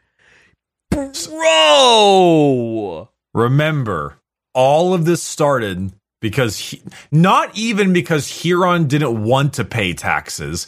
Bro! 0.91 3.11
Remember, 3.33 4.17
all 4.55 4.93
of 4.93 5.05
this 5.05 5.23
started 5.23 5.93
because 6.21 6.59
he, 6.59 6.83
not 7.13 7.57
even 7.57 7.93
because 7.93 8.27
Huron 8.27 8.89
didn't 8.89 9.23
want 9.23 9.55
to 9.55 9.65
pay 9.65 9.95
taxes. 9.95 10.67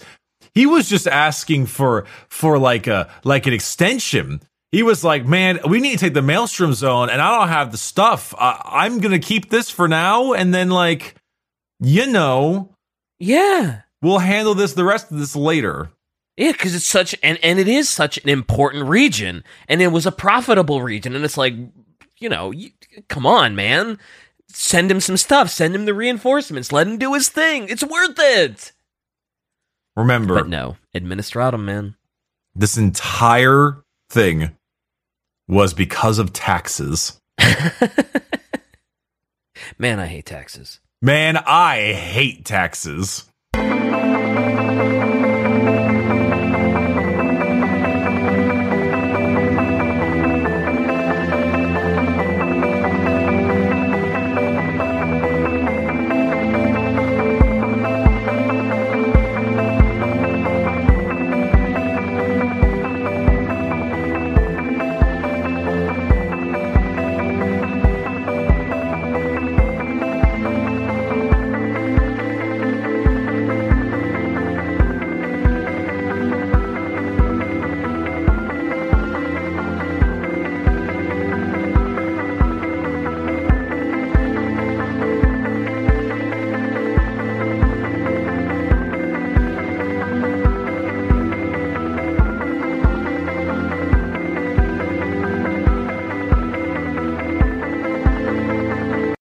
He 0.55 0.65
was 0.65 0.89
just 0.89 1.09
asking 1.09 1.67
for 1.67 2.05
for 2.29 2.57
like 2.57 2.87
a 2.87 3.11
like 3.25 3.49
an 3.49 3.53
extension. 3.53 4.43
He 4.73 4.83
was 4.83 5.05
like, 5.05 5.27
"Man, 5.27 5.61
we 5.69 5.81
need 5.81 5.93
to 5.93 5.99
take 5.99 6.15
the 6.15 6.23
Maelstrom 6.23 6.73
Zone, 6.75 7.11
and 7.11 7.21
I 7.21 7.39
don't 7.39 7.49
have 7.49 7.71
the 7.73 7.79
stuff. 7.79 8.35
I, 8.39 8.61
I'm 8.65 8.99
gonna 9.01 9.19
keep 9.19 9.51
this 9.51 9.69
for 9.71 9.87
now, 9.87 10.33
and 10.33 10.53
then 10.55 10.71
like, 10.71 11.15
you 11.79 12.07
know, 12.07 12.75
Yeah. 13.19 13.83
we'll 14.01 14.19
handle 14.19 14.55
this 14.55 14.73
the 14.73 14.85
rest 14.85 15.13
of 15.13 15.19
this 15.19 15.37
later." 15.37 15.91
Yeah, 16.39 16.53
because 16.53 16.75
it's 16.75 16.87
such 16.87 17.15
and 17.23 17.39
and 17.43 17.59
it 17.59 17.69
is 17.69 17.91
such 17.91 18.17
an 18.17 18.31
important 18.31 18.89
region, 18.89 19.45
and 19.69 19.83
it 19.83 19.89
was 19.89 20.07
a 20.07 20.13
profitable 20.13 20.81
region, 20.83 21.15
and 21.15 21.23
it's 21.25 21.37
like, 21.37 21.55
you 22.19 22.31
know, 22.31 22.51
you, 22.51 22.71
come 23.09 23.27
on, 23.27 23.55
man, 23.55 23.99
send 24.49 24.91
him 24.91 25.01
some 25.01 25.19
stuff, 25.19 25.51
send 25.51 25.75
him 25.75 25.85
the 25.85 25.93
reinforcements, 25.93 26.73
let 26.73 26.87
him 26.87 26.97
do 26.97 27.13
his 27.13 27.29
thing. 27.29 27.69
It's 27.69 27.85
worth 27.85 28.17
it. 28.19 28.73
Remember, 29.95 30.35
But 30.37 30.49
no, 30.49 30.77
administratum, 30.97 31.63
man. 31.65 31.97
this 32.55 32.79
entire 32.79 33.85
thing 34.09 34.57
was 35.53 35.75
because 35.75 36.19
of 36.19 36.33
taxes. 36.33 37.21
Man, 39.79 40.01
I 40.01 40.07
hate 40.07 40.27
taxes. 40.27 40.81
Man, 41.03 41.37
I 41.37 41.93
hate 41.93 42.45
taxes. 42.45 43.27